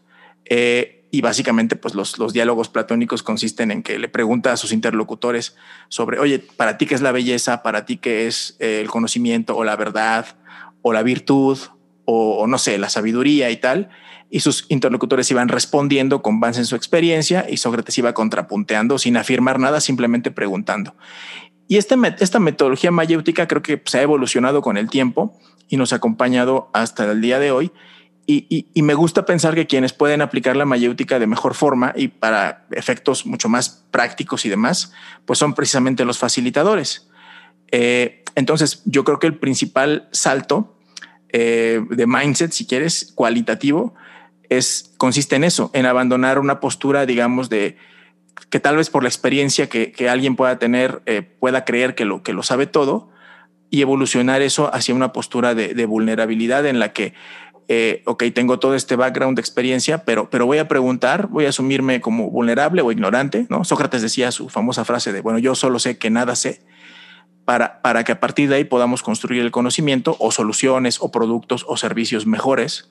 Eh, 0.44 0.99
y 1.10 1.20
básicamente, 1.22 1.76
pues 1.76 1.94
los, 1.94 2.18
los 2.18 2.32
diálogos 2.32 2.68
platónicos 2.68 3.22
consisten 3.22 3.70
en 3.70 3.82
que 3.82 3.98
le 3.98 4.08
pregunta 4.08 4.52
a 4.52 4.56
sus 4.56 4.72
interlocutores 4.72 5.56
sobre, 5.88 6.18
oye, 6.20 6.38
para 6.38 6.78
ti 6.78 6.86
qué 6.86 6.94
es 6.94 7.02
la 7.02 7.12
belleza, 7.12 7.62
para 7.62 7.84
ti 7.84 7.96
qué 7.96 8.26
es 8.26 8.56
eh, 8.60 8.80
el 8.80 8.88
conocimiento 8.88 9.56
o 9.56 9.64
la 9.64 9.76
verdad 9.76 10.26
o 10.82 10.92
la 10.92 11.02
virtud 11.02 11.58
o, 12.04 12.46
no 12.48 12.58
sé, 12.58 12.78
la 12.78 12.88
sabiduría 12.88 13.50
y 13.50 13.56
tal 13.56 13.88
y 14.30 14.40
sus 14.40 14.66
interlocutores 14.68 15.30
iban 15.30 15.48
respondiendo 15.48 16.22
con 16.22 16.40
base 16.40 16.60
en 16.60 16.66
su 16.66 16.76
experiencia 16.76 17.46
y 17.48 17.56
Sócrates 17.56 17.98
iba 17.98 18.14
contrapunteando 18.14 18.98
sin 18.98 19.16
afirmar 19.16 19.58
nada, 19.58 19.80
simplemente 19.80 20.30
preguntando. 20.30 20.94
Y 21.66 21.76
este, 21.76 21.96
esta 22.20 22.38
metodología 22.38 22.90
mayéutica 22.90 23.46
creo 23.48 23.62
que 23.62 23.82
se 23.84 23.98
ha 23.98 24.02
evolucionado 24.02 24.62
con 24.62 24.76
el 24.76 24.88
tiempo 24.88 25.38
y 25.68 25.76
nos 25.76 25.92
ha 25.92 25.96
acompañado 25.96 26.70
hasta 26.72 27.10
el 27.10 27.20
día 27.20 27.38
de 27.38 27.50
hoy. 27.52 27.72
Y, 28.32 28.82
me 28.82 28.94
gusta 28.94 29.24
pensar 29.24 29.54
que 29.56 29.66
quienes 29.66 29.92
pueden 29.92 30.22
aplicar 30.22 30.54
la 30.54 30.64
mayéutica 30.64 31.18
de 31.18 31.26
mejor 31.26 31.54
forma 31.54 31.92
y 31.96 32.08
para 32.08 32.66
efectos 32.70 33.26
mucho 33.26 33.48
más 33.48 33.84
prácticos 33.90 34.44
y 34.44 34.48
demás, 34.48 34.92
pues 35.24 35.38
son 35.38 35.54
precisamente 35.54 36.04
los 36.04 36.18
facilitadores. 36.18 37.08
Eh, 37.72 38.22
entonces, 38.36 38.82
yo 38.84 39.02
creo 39.02 39.18
que 39.18 39.26
el 39.26 39.36
principal 39.36 40.08
salto 40.12 40.76
eh, 41.30 41.80
de 41.90 42.06
mindset, 42.06 42.52
si 42.52 42.66
quieres, 42.66 43.12
cualitativo, 43.14 43.94
es, 44.48 44.92
consiste 44.96 45.36
en 45.36 45.44
eso, 45.44 45.70
en 45.74 45.86
abandonar 45.86 46.38
una 46.38 46.60
postura, 46.60 47.06
digamos, 47.06 47.50
de 47.50 47.76
que 48.48 48.60
tal 48.60 48.76
vez 48.76 48.90
por 48.90 49.02
la 49.02 49.08
experiencia 49.08 49.68
que, 49.68 50.08
alguien 50.08 50.36
pueda 50.36 50.58
tener, 50.58 51.02
eh, 51.06 51.22
pueda 51.22 51.64
creer 51.64 51.94
que 51.94 52.04
lo, 52.04 52.22
que 52.22 52.32
lo 52.32 52.42
sabe 52.42 52.66
todo 52.66 53.10
y 53.70 53.82
evolucionar 53.82 54.42
eso 54.42 54.74
hacia 54.74 54.94
una 54.94 55.12
postura 55.12 55.54
de, 55.54 55.86
vulnerabilidad 55.86 56.66
en 56.66 56.80
la 56.80 56.92
que, 56.92 57.14
eh, 57.72 58.02
ok, 58.04 58.24
tengo 58.34 58.58
todo 58.58 58.74
este 58.74 58.96
background 58.96 59.36
de 59.36 59.42
experiencia, 59.42 60.04
pero, 60.04 60.28
pero 60.28 60.44
voy 60.44 60.58
a 60.58 60.66
preguntar, 60.66 61.28
voy 61.28 61.46
a 61.46 61.50
asumirme 61.50 62.00
como 62.00 62.28
vulnerable 62.28 62.82
o 62.82 62.90
ignorante, 62.90 63.46
¿no? 63.48 63.62
Sócrates 63.62 64.02
decía 64.02 64.32
su 64.32 64.48
famosa 64.48 64.84
frase 64.84 65.12
de, 65.12 65.20
bueno, 65.20 65.38
yo 65.38 65.54
solo 65.54 65.78
sé 65.78 65.96
que 65.96 66.10
nada 66.10 66.34
sé, 66.34 66.62
para, 67.44 67.80
para 67.80 68.02
que 68.02 68.10
a 68.10 68.18
partir 68.18 68.48
de 68.48 68.56
ahí 68.56 68.64
podamos 68.64 69.04
construir 69.04 69.42
el 69.42 69.52
conocimiento 69.52 70.16
o 70.18 70.32
soluciones 70.32 70.98
o 71.00 71.12
productos 71.12 71.64
o 71.68 71.76
servicios 71.76 72.26
mejores 72.26 72.90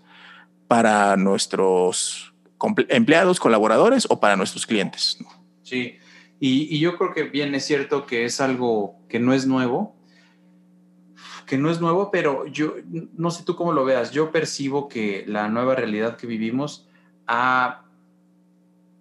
para 0.69 1.17
nuestros 1.17 2.33
empleados, 2.88 3.41
colaboradores 3.41 4.07
o 4.09 4.21
para 4.21 4.38
nuestros 4.38 4.65
clientes. 4.65 5.17
Sí, 5.62 5.98
y, 6.39 6.79
yo 6.79 6.98
creo 6.98 7.13
que 7.13 7.24
bien 7.24 7.53
es 7.53 7.65
cierto 7.65 8.05
que 8.05 8.24
es 8.24 8.39
algo 8.39 8.95
que 9.09 9.19
no 9.19 9.33
es 9.33 9.45
nuevo, 9.45 9.93
que 11.50 11.58
no 11.58 11.72
es 11.72 11.82
nuevo, 11.82 12.12
pero 12.12 12.46
yo 12.46 12.75
no 13.18 13.32
sé 13.32 13.44
tú 13.44 13.56
cómo 13.56 13.74
lo 13.74 13.84
veas, 13.84 14.12
yo 14.12 14.32
percibo 14.32 14.88
que 14.88 15.24
la 15.27 15.50
nueva 15.50 15.74
realidad 15.74 16.15
que 16.15 16.27
vivimos 16.27 16.88
ha 17.25 17.86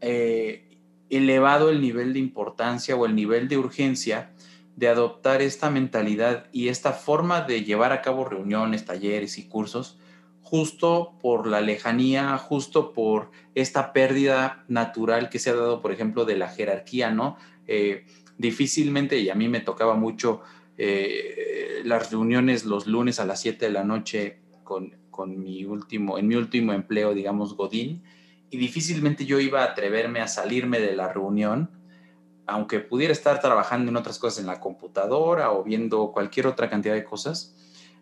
eh, 0.01 0.65
elevado 1.11 1.69
el 1.69 1.83
nivel 1.83 2.15
de 2.15 2.21
importancia 2.21 2.97
o 2.97 3.05
el 3.05 3.15
nivel 3.15 3.49
de 3.49 3.59
urgencia 3.59 4.33
de 4.77 4.89
adoptar 4.89 5.43
esta 5.43 5.69
mentalidad 5.69 6.47
y 6.51 6.69
esta 6.69 6.95
forma 6.95 7.43
de 7.43 7.65
llevar 7.65 7.93
a 7.93 8.01
cabo 8.01 8.25
reuniones, 8.25 8.87
talleres 8.87 9.37
y 9.37 9.47
cursos 9.47 9.99
justo 10.41 11.19
por 11.21 11.47
la 11.47 11.61
lejanía, 11.61 12.39
justo 12.39 12.95
por 12.95 13.31
esta 13.55 13.93
pérdida 13.93 14.65
natural 14.69 15.29
que 15.29 15.39
se 15.39 15.51
ha 15.51 15.55
dado, 15.55 15.83
por 15.83 15.93
ejemplo, 15.93 16.25
de 16.25 16.39
la 16.39 16.49
jerarquía, 16.49 17.11
¿no? 17.11 17.37
Eh, 17.67 18.07
difícilmente, 18.39 19.19
y 19.19 19.29
a 19.29 19.35
mí 19.35 19.49
me 19.49 19.61
tocaba 19.61 19.95
mucho 19.95 20.41
eh, 20.79 21.83
las 21.85 22.11
reuniones 22.11 22.65
los 22.65 22.87
lunes 22.87 23.21
a 23.21 23.27
las 23.27 23.41
7 23.41 23.67
de 23.67 23.73
la 23.73 23.85
noche 23.85 24.41
con, 24.65 24.97
con, 25.11 25.39
mi 25.39 25.65
último, 25.65 26.19
en 26.19 26.29
mi 26.29 26.37
último 26.37 26.73
empleo, 26.73 27.13
digamos, 27.15 27.57
Godín, 27.57 28.05
y 28.51 28.57
difícilmente 28.57 29.27
yo 29.27 29.41
iba 29.41 29.63
a 29.63 29.73
atreverme 29.73 30.21
a 30.21 30.29
salirme 30.29 30.81
de 30.81 30.95
la 30.95 31.13
reunión, 31.13 31.71
aunque 32.47 32.81
pudiera 32.81 33.13
estar 33.13 33.41
trabajando 33.41 33.91
en 33.91 33.97
otras 33.97 34.19
cosas 34.19 34.41
en 34.41 34.47
la 34.47 34.61
computadora 34.61 35.53
o 35.53 35.65
viendo 35.65 36.13
cualquier 36.13 36.47
otra 36.47 36.71
cantidad 36.71 36.95
de 36.95 37.05
cosas, 37.05 37.55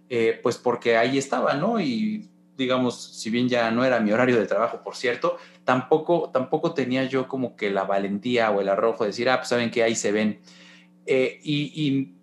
eh, 0.08 0.38
pues 0.42 0.56
porque 0.56 0.96
ahí 0.96 1.18
estaba, 1.18 1.54
¿no? 1.54 1.80
Y 1.80 2.30
digamos, 2.56 2.94
si 3.20 3.30
bien 3.30 3.48
ya 3.48 3.70
no 3.70 3.84
era 3.84 4.00
mi 4.00 4.12
horario 4.12 4.38
de 4.38 4.46
trabajo, 4.46 4.82
por 4.82 4.96
cierto, 4.96 5.36
tampoco, 5.64 6.30
tampoco 6.32 6.74
tenía 6.74 7.04
yo 7.04 7.28
como 7.28 7.56
que 7.56 7.70
la 7.70 7.84
valentía 7.84 8.50
o 8.50 8.60
el 8.60 8.68
arrojo 8.68 9.04
de 9.04 9.10
decir, 9.10 9.28
ah, 9.28 9.38
pues 9.38 9.48
saben 9.48 9.70
que 9.70 9.82
ahí 9.82 9.94
se 9.94 10.12
ven. 10.12 10.40
Eh, 11.06 11.40
y, 11.42 12.15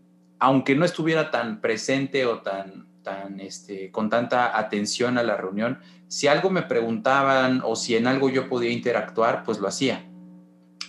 aunque 0.43 0.75
no 0.75 0.83
estuviera 0.83 1.31
tan 1.31 1.61
presente 1.61 2.25
o 2.25 2.41
tan, 2.41 2.85
tan, 3.01 3.39
este, 3.39 3.91
con 3.91 4.09
tanta 4.09 4.59
atención 4.59 5.17
a 5.17 5.23
la 5.23 5.37
reunión, 5.37 5.79
si 6.09 6.27
algo 6.27 6.49
me 6.49 6.63
preguntaban 6.63 7.61
o 7.63 7.77
si 7.77 7.95
en 7.95 8.07
algo 8.07 8.29
yo 8.29 8.49
podía 8.49 8.69
interactuar, 8.69 9.45
pues 9.45 9.59
lo 9.59 9.69
hacía. 9.69 10.05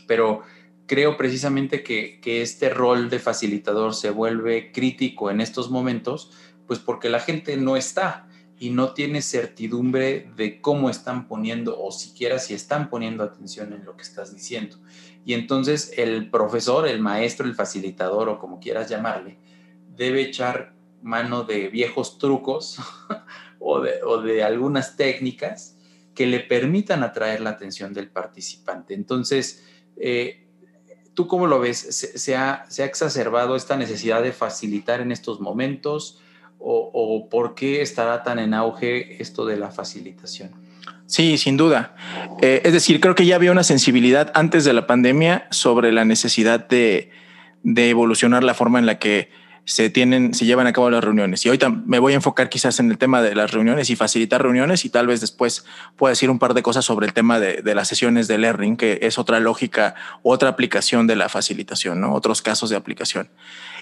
Pero 0.08 0.42
creo 0.87 1.16
precisamente 1.16 1.84
que, 1.84 2.18
que 2.20 2.42
este 2.42 2.68
rol 2.68 3.08
de 3.08 3.20
facilitador 3.20 3.94
se 3.94 4.11
vuelve 4.11 4.73
crítico 4.73 5.30
en 5.30 5.40
estos 5.40 5.70
momentos, 5.70 6.32
pues 6.66 6.80
porque 6.80 7.08
la 7.08 7.20
gente 7.20 7.56
no 7.56 7.76
está 7.76 8.26
y 8.58 8.70
no 8.70 8.94
tienes 8.94 9.28
certidumbre 9.28 10.30
de 10.37 10.61
cómo 10.61 10.88
están 10.88 11.26
poniendo 11.26 11.80
o 11.80 11.90
siquiera 11.90 12.38
si 12.38 12.54
están 12.54 12.88
poniendo 12.88 13.25
atención 13.25 13.73
en 13.73 13.84
lo 13.84 13.96
que 13.96 14.02
estás 14.02 14.32
diciendo. 14.34 14.76
Y 15.25 15.34
entonces 15.34 15.92
el 15.96 16.30
profesor, 16.30 16.87
el 16.87 17.00
maestro, 17.00 17.46
el 17.46 17.54
facilitador 17.54 18.28
o 18.28 18.38
como 18.38 18.61
quieras 18.61 18.88
llamarle, 18.88 19.38
debe 19.96 20.23
echar 20.23 20.75
mano 21.02 21.44
de 21.44 21.68
viejos 21.68 22.18
trucos 22.18 22.78
o, 23.58 23.80
de, 23.80 24.42
algunas 24.42 24.96
técnicas 24.96 25.76
que 26.14 26.26
le 26.26 26.40
permitan 26.40 27.02
atraer 27.02 27.40
la 27.40 27.50
atención 27.50 27.92
del 27.92 28.08
participante. 28.08 28.94
Entonces, 28.94 29.64
eh, 29.96 30.46
¿tú 31.14 31.26
cómo 31.26 31.46
lo 31.46 31.58
ves? 31.58 31.78
¿Se, 31.78 32.37
ha, 32.37 32.66
¿Se 32.68 32.82
ha 32.82 32.87
exacerbado 32.87 33.56
esta 33.56 33.76
necesidad 33.76 34.23
de 34.23 34.32
facilitar 34.32 35.00
en 35.00 35.11
estos 35.11 35.40
momentos? 35.40 36.20
O, 36.58 37.28
por 37.30 37.54
qué 37.54 37.82
estará 37.82 38.23
tan 38.23 38.38
en 38.38 38.54
auge 38.54 39.20
esto 39.20 39.44
de 39.44 39.56
la 39.56 39.70
facilitación? 39.70 40.50
Sí, 41.06 41.37
sin 41.37 41.56
duda. 41.56 41.94
Eh, 42.40 42.62
es 42.64 42.73
decir, 42.73 43.00
creo 43.00 43.14
que 43.14 43.26
ya 43.26 43.37
había 43.37 43.52
una 43.52 43.64
sensibilidad 43.64 44.32
antes 44.34 44.64
de 44.64 44.73
la 44.73 44.87
pandemia 44.87 45.46
sobre 45.50 45.92
la 45.92 46.04
necesidad 46.04 46.66
de, 46.66 47.11
de 47.62 47.90
evolucionar 47.90 48.42
la 48.42 48.54
forma 48.54 48.78
en 48.78 48.87
la 48.87 48.99
que 48.99 49.28
se 49.66 49.88
tienen, 49.88 50.34
se 50.34 50.44
llevan 50.44 50.66
a 50.66 50.73
cabo 50.73 50.90
las 50.90 51.02
reuniones. 51.02 51.44
Y 51.46 51.49
hoy 51.49 51.58
me 51.87 51.99
voy 51.99 52.12
a 52.12 52.16
enfocar 52.16 52.49
quizás 52.49 52.80
en 52.80 52.90
el 52.90 52.99
tema 52.99 53.23
de 53.23 53.34
las 53.34 53.52
reuniones 53.52 53.88
y 53.88 53.96
facilitar 53.96 54.42
reuniones 54.42 54.84
y 54.84 54.90
tal 54.90 55.06
vez 55.06 55.20
después 55.20 55.64
pueda 55.96 56.11
decir 56.11 56.28
un 56.30 56.38
par 56.38 56.52
de 56.54 56.62
cosas 56.62 56.84
sobre 56.84 57.06
el 57.06 57.14
tema 57.14 57.40
de, 57.40 57.62
de 57.62 57.75
las 57.75 57.88
sesiones 57.88 58.28
de 58.28 58.38
learning, 58.38 58.76
que 58.76 58.99
es 59.02 59.18
otra 59.18 59.40
lógica, 59.40 59.94
otra 60.23 60.50
aplicación 60.50 61.06
de 61.06 61.16
la 61.16 61.28
facilitación, 61.30 62.00
¿no? 62.00 62.12
Otros 62.12 62.42
casos 62.42 62.68
de 62.68 62.76
aplicación. 62.76 63.30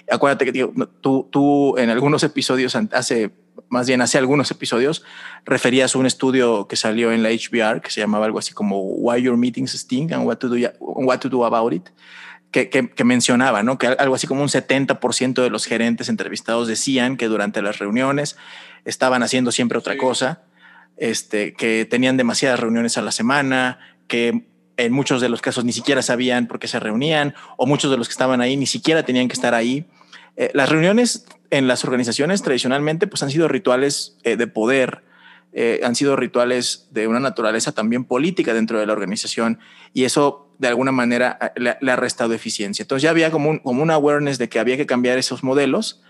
Acuérdate 0.09 0.51
que 0.51 0.69
tú, 1.01 1.27
tú 1.31 1.77
en 1.77 1.89
algunos 1.89 2.23
episodios, 2.23 2.75
hace 2.75 3.31
más 3.69 3.87
bien 3.87 4.01
hace 4.01 4.17
algunos 4.17 4.51
episodios, 4.51 5.03
referías 5.45 5.95
a 5.95 5.97
un 5.99 6.05
estudio 6.05 6.67
que 6.67 6.75
salió 6.75 7.11
en 7.11 7.23
la 7.23 7.29
HBR 7.29 7.81
que 7.81 7.89
se 7.89 8.01
llamaba 8.01 8.25
algo 8.25 8.39
así 8.39 8.53
como 8.53 8.81
Why 8.81 9.21
Your 9.21 9.37
Meetings 9.37 9.71
Stink 9.73 10.11
and 10.11 10.25
What 10.25 10.37
to 10.37 10.49
Do, 10.49 10.57
what 10.79 11.19
to 11.19 11.29
do 11.29 11.45
About 11.45 11.73
It 11.73 11.89
que, 12.53 13.03
mencionaba, 13.03 13.63
¿no? 13.63 13.79
Que 13.79 13.87
algo 13.87 14.13
así 14.13 14.27
como 14.27 14.43
un 14.43 14.47
70% 14.47 15.41
de 15.41 15.49
los 15.49 15.65
gerentes 15.65 16.07
entrevistados 16.07 16.67
decían 16.67 17.17
que 17.17 17.27
durante 17.27 17.63
las 17.63 17.79
reuniones 17.79 18.37
estaban 18.85 19.23
haciendo 19.23 19.51
siempre 19.51 19.79
otra 19.79 19.97
cosa, 19.97 20.43
este, 20.97 21.53
que 21.53 21.85
tenían 21.89 22.15
demasiadas 22.15 22.59
reuniones 22.59 22.97
a 22.97 23.01
la 23.01 23.11
semana, 23.11 23.79
que 24.07 24.45
en 24.77 24.91
muchos 24.91 25.21
de 25.21 25.29
los 25.29 25.41
casos 25.41 25.65
ni 25.65 25.71
siquiera 25.71 26.01
sabían 26.01 26.47
por 26.47 26.59
qué 26.59 26.67
se 26.67 26.79
reunían, 26.79 27.35
o 27.57 27.65
muchos 27.65 27.91
de 27.91 27.97
los 27.97 28.07
que 28.07 28.13
estaban 28.13 28.41
ahí 28.41 28.57
ni 28.57 28.65
siquiera 28.65 29.03
tenían 29.03 29.27
que 29.27 29.33
estar 29.33 29.53
ahí. 29.53 29.85
Eh, 30.35 30.51
las 30.53 30.69
reuniones 30.69 31.25
en 31.51 31.67
las 31.67 31.83
organizaciones 31.83 32.41
tradicionalmente 32.41 33.05
pues 33.05 33.21
han 33.21 33.29
sido 33.29 33.47
rituales 33.47 34.17
eh, 34.23 34.35
de 34.35 34.47
poder, 34.47 35.03
eh, 35.53 35.81
han 35.83 35.95
sido 35.95 36.15
rituales 36.15 36.87
de 36.91 37.07
una 37.07 37.19
naturaleza 37.19 37.71
también 37.71 38.05
política 38.05 38.53
dentro 38.53 38.79
de 38.79 38.87
la 38.87 38.93
organización 38.93 39.59
y 39.93 40.05
eso 40.05 40.49
de 40.57 40.69
alguna 40.69 40.91
manera 40.91 41.53
le, 41.55 41.91
ha 41.91 41.95
restado 41.95 42.33
eficiencia. 42.33 42.81
Entonces 42.83 43.03
ya 43.03 43.11
había 43.11 43.29
como 43.29 43.51
un, 43.51 43.59
como 43.59 43.83
una 43.83 43.93
awareness 43.93 44.39
de 44.39 44.49
que 44.49 44.59
había 44.59 44.77
que 44.77 44.87
cambiar 44.87 45.17
esos 45.17 45.43
modelos. 45.43 46.01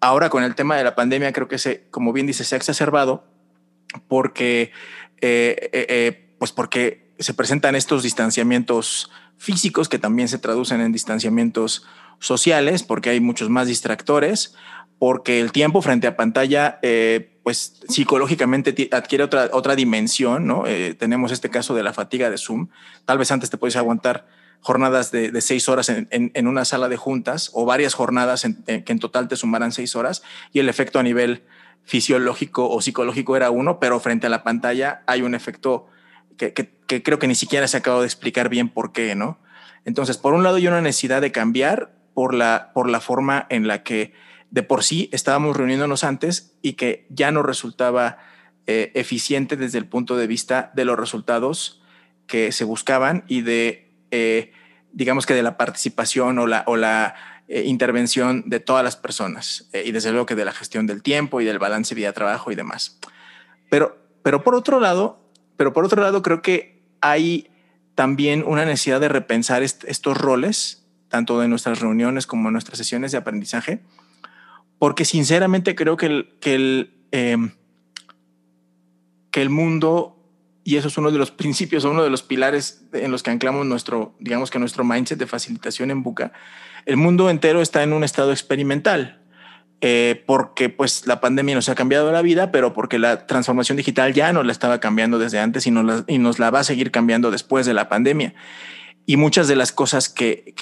Ahora 0.00 0.30
con 0.30 0.44
el 0.44 0.54
tema 0.54 0.76
de 0.76 0.84
la 0.84 0.94
pandemia 0.94 1.32
creo 1.32 1.48
que 1.48 1.58
se, 1.58 1.88
como 1.90 2.12
bien 2.12 2.26
dice, 2.26 2.44
se 2.44 2.54
ha 2.54 2.58
exacerbado 2.58 3.24
porque, 4.06 4.72
pues 6.38 6.52
porque 6.52 7.07
se 7.18 7.34
presentan 7.34 7.74
estos 7.74 8.02
distanciamientos 8.02 9.10
físicos 9.36 9.88
que 9.88 9.98
también 9.98 10.28
se 10.28 10.38
traducen 10.38 10.80
en 10.80 10.92
distanciamientos 10.92 11.86
sociales, 12.18 12.82
porque 12.82 13.10
hay 13.10 13.20
muchos 13.20 13.48
más 13.50 13.68
distractores, 13.68 14.54
porque 14.98 15.40
el 15.40 15.52
tiempo 15.52 15.80
frente 15.80 16.06
a 16.06 16.16
pantalla, 16.16 16.78
eh, 16.82 17.38
pues 17.44 17.80
psicológicamente 17.88 18.88
adquiere 18.92 19.24
otra, 19.24 19.50
otra 19.52 19.76
dimensión, 19.76 20.46
¿no? 20.46 20.66
Eh, 20.66 20.94
tenemos 20.94 21.30
este 21.30 21.50
caso 21.50 21.74
de 21.74 21.84
la 21.84 21.92
fatiga 21.92 22.30
de 22.30 22.38
Zoom. 22.38 22.68
Tal 23.04 23.18
vez 23.18 23.30
antes 23.30 23.48
te 23.48 23.56
puedes 23.56 23.76
aguantar 23.76 24.26
jornadas 24.60 25.12
de, 25.12 25.40
seis 25.40 25.68
horas 25.68 25.88
en, 25.88 26.08
en, 26.10 26.46
una 26.48 26.64
sala 26.64 26.88
de 26.88 26.96
juntas 26.96 27.50
o 27.54 27.64
varias 27.64 27.94
jornadas 27.94 28.42
que 28.66 28.92
en 28.92 28.98
total 28.98 29.28
te 29.28 29.36
sumaran 29.36 29.70
seis 29.70 29.94
horas 29.94 30.24
y 30.52 30.58
el 30.58 30.68
efecto 30.68 30.98
a 30.98 31.04
nivel 31.04 31.44
fisiológico 31.84 32.68
o 32.68 32.82
psicológico 32.82 33.36
era 33.36 33.50
uno, 33.52 33.78
pero 33.78 34.00
frente 34.00 34.26
a 34.26 34.30
la 34.30 34.42
pantalla 34.42 35.04
hay 35.06 35.22
un 35.22 35.36
efecto 35.36 35.86
que, 36.38 36.54
que 36.54 37.02
creo 37.02 37.18
que 37.18 37.28
ni 37.28 37.34
siquiera 37.34 37.68
se 37.68 37.76
acabado 37.76 38.02
de 38.02 38.08
explicar 38.08 38.48
bien 38.48 38.70
por 38.70 38.92
qué, 38.92 39.14
¿no? 39.14 39.38
Entonces, 39.84 40.16
por 40.16 40.34
un 40.34 40.42
lado 40.42 40.56
hay 40.56 40.66
una 40.66 40.80
necesidad 40.80 41.20
de 41.20 41.32
cambiar 41.32 41.92
por 42.14 42.34
la, 42.34 42.72
por 42.74 42.88
la 42.88 43.00
forma 43.00 43.46
en 43.48 43.68
la 43.68 43.82
que 43.82 44.12
de 44.50 44.62
por 44.62 44.82
sí 44.82 45.08
estábamos 45.12 45.56
reuniéndonos 45.56 46.04
antes 46.04 46.56
y 46.62 46.72
que 46.72 47.06
ya 47.10 47.30
no 47.30 47.42
resultaba 47.42 48.18
eh, 48.66 48.90
eficiente 48.94 49.56
desde 49.56 49.78
el 49.78 49.86
punto 49.86 50.16
de 50.16 50.26
vista 50.26 50.72
de 50.74 50.84
los 50.84 50.98
resultados 50.98 51.82
que 52.26 52.50
se 52.52 52.64
buscaban 52.64 53.24
y 53.28 53.42
de, 53.42 53.92
eh, 54.10 54.52
digamos 54.92 55.26
que 55.26 55.34
de 55.34 55.42
la 55.42 55.56
participación 55.56 56.38
o 56.38 56.46
la, 56.46 56.64
o 56.66 56.76
la 56.76 57.14
eh, 57.46 57.62
intervención 57.66 58.44
de 58.46 58.60
todas 58.60 58.84
las 58.84 58.96
personas 58.96 59.70
y 59.72 59.92
desde 59.92 60.10
luego 60.10 60.26
que 60.26 60.34
de 60.34 60.44
la 60.44 60.52
gestión 60.52 60.86
del 60.86 61.02
tiempo 61.02 61.40
y 61.40 61.44
del 61.44 61.58
balance 61.58 61.94
vida-trabajo 61.94 62.50
y 62.50 62.56
demás. 62.56 62.98
Pero, 63.70 63.96
pero 64.22 64.42
por 64.42 64.54
otro 64.54 64.80
lado, 64.80 65.27
pero 65.58 65.74
por 65.74 65.84
otro 65.84 66.00
lado 66.00 66.22
creo 66.22 66.40
que 66.40 66.80
hay 67.02 67.50
también 67.94 68.44
una 68.46 68.64
necesidad 68.64 69.00
de 69.00 69.08
repensar 69.08 69.62
estos 69.62 70.16
roles 70.16 70.86
tanto 71.08 71.40
de 71.40 71.48
nuestras 71.48 71.80
reuniones 71.80 72.26
como 72.26 72.48
de 72.48 72.52
nuestras 72.52 72.78
sesiones 72.78 73.12
de 73.12 73.18
aprendizaje, 73.18 73.80
porque 74.78 75.04
sinceramente 75.04 75.74
creo 75.74 75.96
que 75.96 76.06
el, 76.06 76.36
que 76.40 76.54
el, 76.54 76.94
em, 77.10 77.50
que 79.30 79.42
el 79.42 79.50
mundo, 79.50 80.16
y 80.64 80.76
eso 80.76 80.88
es 80.88 80.96
uno 80.96 81.10
de 81.10 81.18
los 81.18 81.30
principios, 81.42 81.84
uno 81.84 82.04
de 82.04 82.10
los 82.10 82.22
pilares 82.22 82.84
en 82.92 83.10
los 83.10 83.22
que 83.22 83.30
anclamos 83.30 83.66
nuestro, 83.66 84.14
digamos 84.20 84.50
que 84.50 84.58
nuestro 84.58 84.84
mindset 84.84 85.18
de 85.18 85.26
facilitación 85.26 85.90
en 85.90 86.02
Buca, 86.02 86.32
el 86.86 86.96
mundo 86.96 87.28
entero 87.30 87.60
está 87.60 87.82
en 87.82 87.92
un 87.92 88.04
estado 88.04 88.30
experimental. 88.30 89.17
Eh, 89.80 90.24
porque 90.26 90.70
pues 90.70 91.06
la 91.06 91.20
pandemia 91.20 91.54
nos 91.54 91.68
ha 91.68 91.76
cambiado 91.76 92.10
la 92.10 92.20
vida, 92.20 92.50
pero 92.50 92.72
porque 92.72 92.98
la 92.98 93.28
transformación 93.28 93.76
digital 93.76 94.12
ya 94.12 94.32
nos 94.32 94.44
la 94.44 94.50
estaba 94.50 94.80
cambiando 94.80 95.20
desde 95.20 95.38
antes 95.38 95.68
y 95.68 95.70
nos 95.70 95.84
la, 95.84 96.04
y 96.08 96.18
nos 96.18 96.40
la 96.40 96.50
va 96.50 96.60
a 96.60 96.64
seguir 96.64 96.90
cambiando 96.90 97.30
después 97.30 97.64
de 97.64 97.74
la 97.74 97.88
pandemia 97.88 98.34
y 99.08 99.16
muchas 99.16 99.48
de 99.48 99.56
las 99.56 99.72
cosas 99.72 100.10
que, 100.10 100.54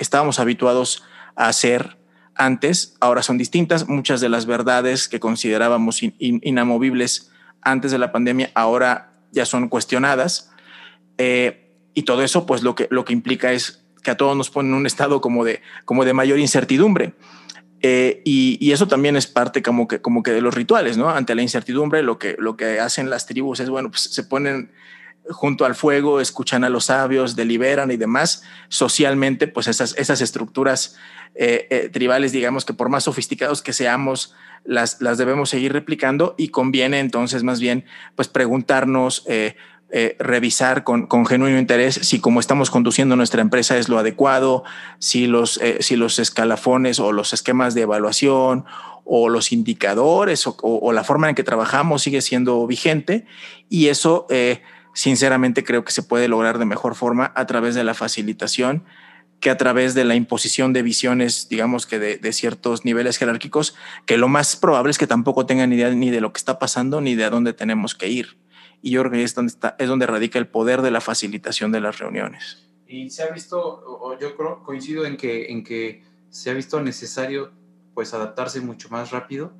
estábamos 0.00 0.40
habituados 0.40 1.04
a 1.36 1.46
hacer 1.46 1.96
antes 2.34 2.96
ahora 2.98 3.22
son 3.22 3.38
distintas. 3.38 3.88
Muchas 3.88 4.20
de 4.20 4.28
las 4.28 4.46
verdades 4.46 5.06
que 5.06 5.20
considerábamos 5.20 6.00
inamovibles 6.02 7.30
antes 7.62 7.92
de 7.92 7.98
la 7.98 8.10
pandemia 8.10 8.50
ahora 8.56 9.12
ya 9.30 9.46
son 9.46 9.68
cuestionadas. 9.68 10.50
Eh, 11.18 11.70
y 11.94 12.02
todo 12.02 12.24
eso, 12.24 12.46
pues 12.46 12.64
lo 12.64 12.74
que, 12.74 12.88
lo 12.90 13.04
que 13.04 13.12
implica 13.12 13.52
es 13.52 13.84
que 14.02 14.10
a 14.10 14.16
todos 14.16 14.36
nos 14.36 14.50
pone 14.50 14.70
en 14.70 14.74
un 14.74 14.86
estado 14.86 15.20
como 15.20 15.44
de, 15.44 15.62
como 15.84 16.04
de 16.04 16.14
mayor 16.14 16.40
incertidumbre. 16.40 17.14
Eh, 17.86 18.22
y, 18.24 18.72
eso 18.72 18.88
también 18.88 19.14
es 19.14 19.26
parte 19.26 19.62
como 19.62 19.86
que, 19.86 20.00
como 20.00 20.22
que 20.22 20.30
de 20.30 20.40
los 20.40 20.54
rituales, 20.54 20.96
¿no? 20.96 21.10
Ante 21.10 21.34
la 21.34 21.42
incertidumbre, 21.42 22.02
lo 22.02 22.18
que, 22.18 22.34
lo 22.38 22.56
que 22.56 22.80
hacen 22.80 23.10
las 23.10 23.26
tribus 23.26 23.60
es, 23.60 23.68
bueno, 23.68 23.90
pues 23.90 24.04
se 24.04 24.24
ponen 24.24 24.72
junto 25.28 25.66
al 25.66 25.74
fuego, 25.74 26.18
escuchan 26.18 26.64
a 26.64 26.70
los 26.70 26.86
sabios, 26.86 27.36
deliberan 27.36 27.90
y 27.90 27.98
demás. 27.98 28.42
Socialmente, 28.70 29.48
pues 29.48 29.66
esas, 29.66 29.94
esas 29.98 30.22
estructuras 30.22 30.96
eh, 31.34 31.66
eh, 31.68 31.90
tribales, 31.92 32.32
digamos 32.32 32.64
que 32.64 32.72
por 32.72 32.88
más 32.88 33.04
sofisticados 33.04 33.60
que 33.60 33.74
seamos, 33.74 34.34
las, 34.64 35.02
las 35.02 35.18
debemos 35.18 35.50
seguir 35.50 35.74
replicando 35.74 36.34
y 36.38 36.48
conviene 36.48 37.00
entonces 37.00 37.42
más 37.42 37.60
bien 37.60 37.84
pues 38.16 38.28
preguntarnos, 38.28 39.26
eh, 39.96 40.16
revisar 40.18 40.82
con, 40.82 41.06
con, 41.06 41.24
genuino 41.24 41.56
interés 41.56 41.94
si 42.02 42.18
como 42.18 42.40
estamos 42.40 42.68
conduciendo 42.68 43.14
nuestra 43.14 43.40
empresa 43.40 43.78
es 43.78 43.88
lo 43.88 43.98
adecuado, 43.98 44.64
si 44.98 45.28
los, 45.28 45.60
si 45.78 45.94
los 45.94 46.18
escalafones 46.18 46.98
o 46.98 47.12
los 47.12 47.32
esquemas 47.32 47.74
de 47.74 47.82
evaluación 47.82 48.64
o 49.04 49.28
los 49.28 49.52
indicadores 49.52 50.44
o, 50.46 50.92
la 50.92 51.04
forma 51.04 51.28
en 51.28 51.34
que 51.34 51.44
trabajamos 51.44 52.02
sigue 52.02 52.22
siendo 52.22 52.66
vigente 52.66 53.24
y 53.68 53.86
eso 53.86 54.26
sinceramente 54.94 55.62
creo 55.62 55.84
que 55.84 55.92
se 55.92 56.02
puede 56.02 56.26
lograr 56.26 56.58
de 56.58 56.64
mejor 56.64 56.94
forma 56.94 57.32
a 57.36 57.46
través 57.46 57.74
de 57.74 57.84
la 57.84 57.94
facilitación 57.94 58.84
que 59.44 59.50
a 59.50 59.58
través 59.58 59.92
de 59.92 60.04
la 60.04 60.14
imposición 60.14 60.72
de 60.72 60.82
visiones, 60.82 61.48
digamos 61.50 61.86
que 61.86 61.98
de, 61.98 62.32
ciertos 62.32 62.86
niveles 62.86 63.18
jerárquicos, 63.18 63.74
que 64.06 64.16
lo 64.16 64.26
más 64.26 64.56
probable 64.56 64.90
es 64.90 64.96
que 64.96 65.06
tampoco 65.06 65.44
tengan 65.44 65.70
idea 65.70 65.90
ni 65.90 66.10
de 66.10 66.22
lo 66.22 66.32
que 66.32 66.38
está 66.38 66.58
pasando 66.58 67.02
ni 67.02 67.14
de 67.14 67.24
a 67.24 67.30
dónde 67.30 67.52
tenemos 67.52 67.94
que 67.94 68.08
ir. 68.08 68.38
Y 68.82 68.90
yo 68.90 69.00
creo 69.00 69.12
que 69.12 69.22
es 69.22 69.34
donde, 69.34 69.50
está, 69.50 69.76
es 69.78 69.88
donde 69.88 70.06
radica 70.06 70.38
el 70.38 70.46
poder 70.46 70.82
de 70.82 70.90
la 70.90 71.00
facilitación 71.00 71.72
de 71.72 71.80
las 71.80 71.98
reuniones. 71.98 72.66
Y 72.86 73.10
se 73.10 73.22
ha 73.22 73.30
visto, 73.30 73.60
o 73.60 74.18
yo 74.18 74.36
creo, 74.36 74.62
coincido 74.62 75.04
en 75.06 75.16
que, 75.16 75.50
en 75.50 75.64
que 75.64 76.04
se 76.30 76.50
ha 76.50 76.54
visto 76.54 76.80
necesario 76.80 77.52
pues 77.94 78.12
adaptarse 78.12 78.60
mucho 78.60 78.88
más 78.90 79.10
rápido 79.10 79.52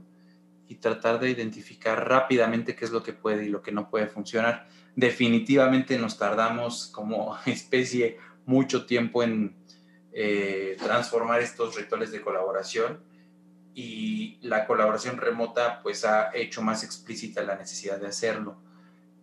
y 0.69 0.77
tratar 0.77 1.21
de 1.21 1.31
identificar 1.31 2.09
rápidamente 2.09 2.75
qué 2.75 2.85
es 2.85 2.91
lo 2.91 3.03
que 3.03 3.13
puede 3.13 3.45
y 3.45 3.49
lo 3.49 3.63
que 3.63 3.73
no 3.73 3.91
puede 3.91 4.07
funcionar 4.07 4.67
definitivamente 4.97 5.99
nos 5.99 6.19
tardamos 6.19 6.87
como 6.89 7.37
especie 7.47 8.19
mucho 8.47 8.87
tiempo 8.87 9.23
en 9.23 9.57
eh, 10.13 10.77
transformar 10.79 11.41
estos 11.41 11.75
rituales 11.77 12.13
de 12.13 12.21
colaboración 12.21 13.01
y 13.75 14.39
la 14.43 14.67
colaboración 14.67 15.17
remota 15.17 15.81
pues 15.83 16.05
ha 16.05 16.31
hecho 16.35 16.63
más 16.63 16.85
explícita 16.85 17.43
la 17.43 17.57
necesidad 17.57 17.99
de 17.99 18.07
hacerlo. 18.07 18.57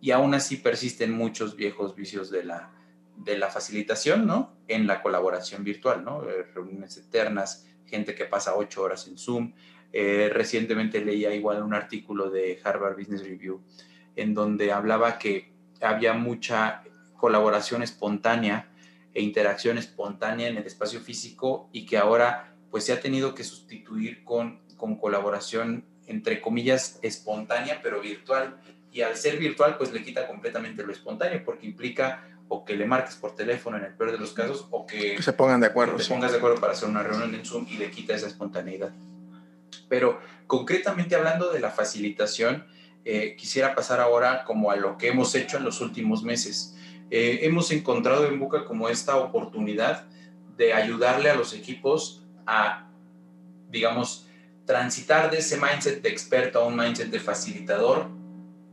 Y 0.02 0.10
aún 0.10 0.34
así 0.34 0.58
persisten 0.58 1.12
muchos 1.12 1.56
viejos 1.56 1.96
vicios 1.96 2.30
de 2.30 2.44
la, 2.44 2.72
de 3.16 3.38
la 3.38 3.48
facilitación, 3.48 4.26
¿no? 4.26 4.56
En 4.68 4.86
la 4.86 5.00
colaboración 5.00 5.64
virtual, 5.64 6.04
¿no? 6.04 6.28
Eh, 6.28 6.42
reuniones 6.52 6.98
eternas, 6.98 7.66
gente 7.86 8.14
que 8.14 8.26
pasa 8.26 8.56
ocho 8.56 8.82
horas 8.82 9.06
en 9.06 9.16
Zoom. 9.16 9.54
Eh, 9.92 10.28
recientemente 10.32 11.04
leía 11.04 11.34
igual 11.34 11.62
un 11.62 11.72
artículo 11.72 12.30
de 12.30 12.60
Harvard 12.64 12.96
Business 12.96 13.22
Review 13.22 13.62
en 14.16 14.34
donde 14.34 14.72
hablaba 14.72 15.18
que 15.18 15.52
había 15.80 16.14
mucha 16.14 16.82
colaboración 17.16 17.82
espontánea 17.82 18.70
e 19.14 19.22
interacción 19.22 19.78
espontánea 19.78 20.48
en 20.48 20.56
el 20.56 20.66
espacio 20.66 21.00
físico 21.00 21.68
y 21.72 21.86
que 21.86 21.98
ahora 21.98 22.56
pues 22.70 22.84
se 22.84 22.92
ha 22.92 23.00
tenido 23.00 23.34
que 23.34 23.44
sustituir 23.44 24.24
con, 24.24 24.62
con 24.76 24.96
colaboración 24.96 25.84
entre 26.06 26.40
comillas 26.40 26.98
espontánea 27.02 27.80
pero 27.82 28.00
virtual 28.00 28.58
y 28.92 29.00
al 29.00 29.16
ser 29.16 29.38
virtual 29.38 29.76
pues 29.78 29.92
le 29.92 30.02
quita 30.02 30.26
completamente 30.26 30.84
lo 30.84 30.92
espontáneo 30.92 31.42
porque 31.44 31.66
implica 31.66 32.24
o 32.48 32.64
que 32.64 32.76
le 32.76 32.84
marques 32.84 33.16
por 33.16 33.34
teléfono 33.34 33.78
en 33.78 33.84
el 33.84 33.94
peor 33.94 34.12
de 34.12 34.18
los 34.18 34.32
casos 34.32 34.66
o 34.70 34.86
que, 34.86 35.20
se 35.22 35.32
pongan 35.32 35.60
de 35.60 35.68
acuerdo. 35.68 35.96
Que 35.96 36.04
pongas 36.04 36.32
de 36.32 36.38
acuerdo 36.38 36.60
para 36.60 36.74
hacer 36.74 36.88
una 36.88 37.02
reunión 37.02 37.34
en 37.34 37.44
Zoom 37.44 37.66
y 37.68 37.78
le 37.78 37.90
quita 37.90 38.14
esa 38.14 38.26
espontaneidad. 38.26 38.92
Pero 39.88 40.20
concretamente 40.46 41.14
hablando 41.14 41.50
de 41.50 41.60
la 41.60 41.70
facilitación, 41.70 42.66
eh, 43.04 43.36
quisiera 43.36 43.74
pasar 43.74 44.00
ahora 44.00 44.44
como 44.44 44.70
a 44.70 44.76
lo 44.76 44.98
que 44.98 45.08
hemos 45.08 45.34
hecho 45.34 45.56
en 45.56 45.64
los 45.64 45.80
últimos 45.80 46.22
meses. 46.22 46.76
Eh, 47.10 47.40
hemos 47.42 47.70
encontrado 47.70 48.26
en 48.26 48.38
Buca 48.38 48.64
como 48.64 48.88
esta 48.88 49.16
oportunidad 49.16 50.06
de 50.56 50.72
ayudarle 50.74 51.30
a 51.30 51.34
los 51.34 51.54
equipos 51.54 52.22
a, 52.46 52.88
digamos, 53.70 54.28
transitar 54.66 55.30
de 55.30 55.38
ese 55.38 55.58
mindset 55.58 56.02
de 56.02 56.08
experto 56.08 56.60
a 56.60 56.66
un 56.66 56.76
mindset 56.76 57.08
de 57.08 57.18
facilitador. 57.18 58.08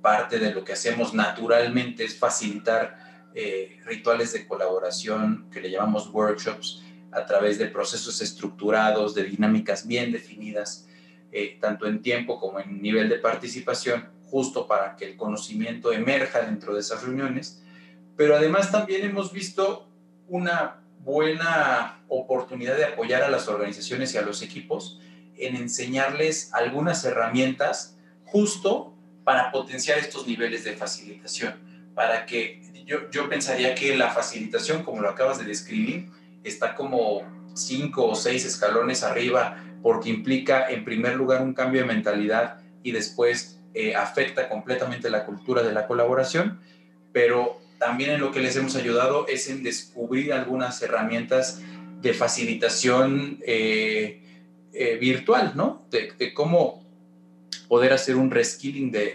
Parte 0.01 0.39
de 0.39 0.53
lo 0.53 0.63
que 0.63 0.73
hacemos 0.73 1.13
naturalmente 1.13 2.03
es 2.03 2.17
facilitar 2.17 3.29
eh, 3.35 3.79
rituales 3.85 4.33
de 4.33 4.47
colaboración 4.47 5.49
que 5.51 5.61
le 5.61 5.71
llamamos 5.71 6.09
workshops 6.11 6.83
a 7.11 7.25
través 7.25 7.57
de 7.57 7.67
procesos 7.67 8.21
estructurados, 8.21 9.15
de 9.15 9.23
dinámicas 9.23 9.85
bien 9.87 10.11
definidas, 10.11 10.87
tanto 11.59 11.85
en 11.85 12.01
tiempo 12.01 12.39
como 12.39 12.59
en 12.59 12.81
nivel 12.81 13.07
de 13.09 13.17
participación, 13.17 14.09
justo 14.29 14.67
para 14.67 14.95
que 14.95 15.05
el 15.05 15.17
conocimiento 15.17 15.91
emerja 15.91 16.41
dentro 16.41 16.73
de 16.73 16.81
esas 16.81 17.03
reuniones, 17.03 17.61
pero 18.15 18.35
además 18.35 18.71
también 18.71 19.05
hemos 19.05 19.31
visto 19.31 19.87
una 20.27 20.81
buena 20.99 22.03
oportunidad 22.07 22.75
de 22.75 22.85
apoyar 22.85 23.23
a 23.23 23.29
las 23.29 23.47
organizaciones 23.47 24.13
y 24.13 24.17
a 24.17 24.21
los 24.21 24.41
equipos 24.41 24.99
en 25.37 25.55
enseñarles 25.55 26.53
algunas 26.53 27.03
herramientas 27.05 27.97
justo 28.25 28.93
para 29.29 29.51
potenciar 29.51 29.99
estos 29.99 30.25
niveles 30.25 30.63
de 30.63 30.73
facilitación, 30.73 31.53
para 31.93 32.25
que 32.25 32.63
yo, 32.87 33.11
yo 33.11 33.29
pensaría 33.29 33.75
que 33.75 33.95
la 33.95 34.09
facilitación, 34.09 34.81
como 34.81 35.03
lo 35.03 35.09
acabas 35.11 35.37
de 35.37 35.43
describir, 35.45 36.09
está 36.43 36.73
como 36.73 37.21
cinco 37.53 38.07
o 38.07 38.15
seis 38.15 38.43
escalones 38.43 39.03
arriba 39.03 39.63
porque 39.83 40.09
implica 40.09 40.67
en 40.71 40.83
primer 40.83 41.13
lugar 41.13 41.43
un 41.43 41.53
cambio 41.53 41.81
de 41.81 41.87
mentalidad 41.87 42.61
y 42.81 42.91
después 42.91 43.61
eh, 43.75 43.93
afecta 43.93 44.49
completamente 44.49 45.11
la 45.11 45.27
cultura 45.27 45.61
de 45.61 45.73
la 45.73 45.85
colaboración, 45.85 46.59
pero 47.13 47.61
también 47.77 48.09
en 48.09 48.21
lo 48.21 48.31
que 48.31 48.39
les 48.39 48.55
hemos 48.55 48.75
ayudado 48.75 49.27
es 49.27 49.47
en 49.47 49.61
descubrir 49.61 50.33
algunas 50.33 50.81
herramientas 50.81 51.61
de 52.01 52.15
facilitación 52.15 53.37
eh, 53.45 54.23
eh, 54.73 54.97
virtual, 54.99 55.51
¿no? 55.53 55.85
De, 55.91 56.33
cómo 56.33 56.78
poder 57.69 57.93
hacer 57.93 58.15
un 58.15 58.31
reskilling 58.31 58.91
de, 58.91 59.13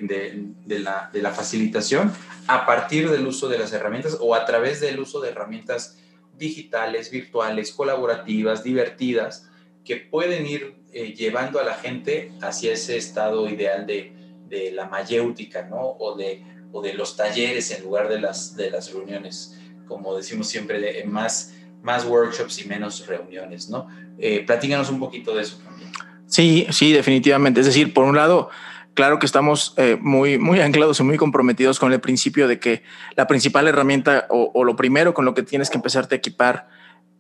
de, 0.65 0.79
la, 0.79 1.11
de, 1.13 1.21
la, 1.21 1.33
facilitación 1.33 2.13
a 2.47 2.65
partir 2.65 3.11
del 3.11 3.27
uso 3.27 3.49
de 3.49 3.59
las 3.59 3.73
herramientas 3.73 4.17
o 4.21 4.35
a 4.35 4.47
través 4.47 4.81
del 4.81 5.01
uso 5.01 5.21
de 5.21 5.31
herramientas 5.31 5.99
digitales, 6.39 7.11
virtuales, 7.11 7.73
colaborativas, 7.73 8.63
divertidas, 8.63 9.51
que 9.85 9.97
pueden 9.97 10.47
ir 10.47 10.77
eh, 10.93 11.13
llevando 11.15 11.59
a 11.61 11.65
la 11.65 11.75
gente 11.75 12.33
hacia 12.41 12.73
ese 12.73 12.97
estado 12.97 13.49
ideal 13.49 13.87
de, 13.87 14.13
de 14.49 14.71
la 14.71 14.87
mayéutica, 14.87 15.65
¿no? 15.65 15.81
O 15.99 16.17
de, 16.17 16.43
o 16.73 16.81
de 16.81 16.95
los 16.95 17.17
talleres 17.17 17.71
en 17.73 17.83
lugar 17.83 18.09
de 18.09 18.21
las, 18.21 18.57
de 18.57 18.71
las 18.71 18.93
reuniones, 18.93 19.59
como 19.87 20.17
decimos 20.17 20.49
siempre, 20.49 20.81
de 20.81 21.05
más, 21.05 21.55
más 21.83 22.07
workshops 22.07 22.65
y 22.65 22.69
menos 22.69 23.07
reuniones, 23.07 23.69
¿no? 23.69 23.89
Eh, 24.19 24.45
platícanos 24.47 24.91
un 24.91 25.01
poquito 25.01 25.35
de 25.35 25.43
eso 25.43 25.59
también. 25.59 25.91
Sí, 26.35 26.67
sí, 26.71 26.93
definitivamente. 26.93 27.61
Es 27.61 27.67
decir, 27.67 27.95
por 27.95 28.07
un 28.07 28.17
lado, 28.17 28.51
claro 28.95 29.21
que 29.21 29.27
estamos 29.27 29.73
eh, 29.77 29.97
muy, 30.01 30.37
muy 30.37 30.59
anclados 30.59 30.99
y 30.99 31.05
muy 31.05 31.17
comprometidos 31.17 31.79
con 31.79 31.93
el 31.93 32.01
principio 32.01 32.49
de 32.49 32.59
que 32.59 32.83
la 33.15 33.29
principal 33.29 33.69
herramienta 33.69 34.27
o, 34.31 34.65
lo 34.65 34.75
primero 34.75 35.15
con 35.15 35.27
lo 35.27 35.35
que 35.35 35.45
tienes 35.45 35.71
que 35.71 35.77
empezarte 35.77 36.17
a 36.17 36.19
equipar 36.19 36.67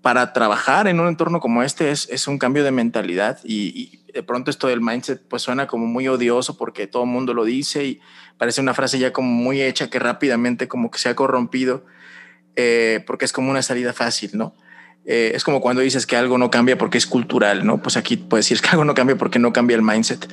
para 0.02 0.32
trabajar 0.32 0.88
en 0.88 0.98
un 0.98 1.06
entorno 1.06 1.38
como 1.38 1.62
este 1.62 1.92
es, 1.92 2.08
es 2.10 2.26
un 2.26 2.38
cambio 2.38 2.64
de 2.64 2.72
mentalidad 2.72 3.38
y, 3.44 4.00
de 4.12 4.24
pronto 4.24 4.50
esto 4.50 4.66
del 4.66 4.80
mindset 4.80 5.22
pues 5.28 5.42
suena 5.42 5.68
como 5.68 5.86
muy 5.86 6.08
odioso 6.08 6.56
porque 6.56 6.88
todo 6.88 7.04
el 7.04 7.08
mundo 7.08 7.34
lo 7.34 7.44
dice 7.44 7.84
y 7.84 8.00
parece 8.36 8.60
una 8.60 8.74
frase 8.74 8.98
ya 8.98 9.12
como 9.12 9.28
muy 9.28 9.62
hecha 9.62 9.90
que 9.90 10.00
rápidamente 10.00 10.66
como 10.66 10.90
que 10.90 10.98
se 10.98 11.08
ha 11.08 11.14
corrompido 11.14 11.84
eh, 12.56 13.04
porque 13.06 13.26
es 13.26 13.32
como 13.32 13.52
una 13.52 13.62
salida 13.62 13.92
fácil, 13.92 14.30
¿no? 14.34 14.56
Eh, 15.06 15.32
es 15.34 15.44
como 15.44 15.60
cuando 15.60 15.82
dices 15.82 16.06
que 16.06 16.16
algo 16.16 16.38
no 16.38 16.50
cambia 16.50 16.78
porque 16.78 16.96
es 16.96 17.06
cultural, 17.06 17.66
¿no? 17.66 17.82
Pues 17.82 17.96
aquí 17.96 18.16
puedes 18.16 18.46
decir 18.46 18.62
que 18.62 18.70
algo 18.70 18.84
no 18.84 18.94
cambia 18.94 19.16
porque 19.16 19.38
no 19.38 19.52
cambia 19.52 19.76
el 19.76 19.82
mindset. 19.82 20.26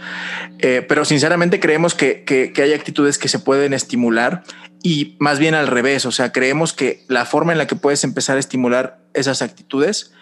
Eh, 0.60 0.86
pero 0.88 1.04
sinceramente 1.04 1.60
creemos 1.60 1.94
que, 1.94 2.24
que, 2.24 2.54
hay 2.62 2.74
actitudes 2.74 3.18
que 3.18 3.28
se 3.28 3.40
pueden 3.40 3.74
estimular 3.74 4.44
y 4.82 5.18
más 5.20 5.40
bien 5.40 5.56
al 5.56 5.68
revés, 5.68 6.06
o 6.06 6.12
sea, 6.12 6.32
creemos 6.32 6.74
que 6.74 7.04
la 7.08 7.26
forma 7.26 7.52
en 7.52 7.58
la 7.58 7.68
que 7.68 7.76
puedes 7.76 8.04
empezar 8.04 8.38
a 8.38 8.40
estimular 8.40 9.00
esas 9.14 9.42
actitudes 9.42 10.14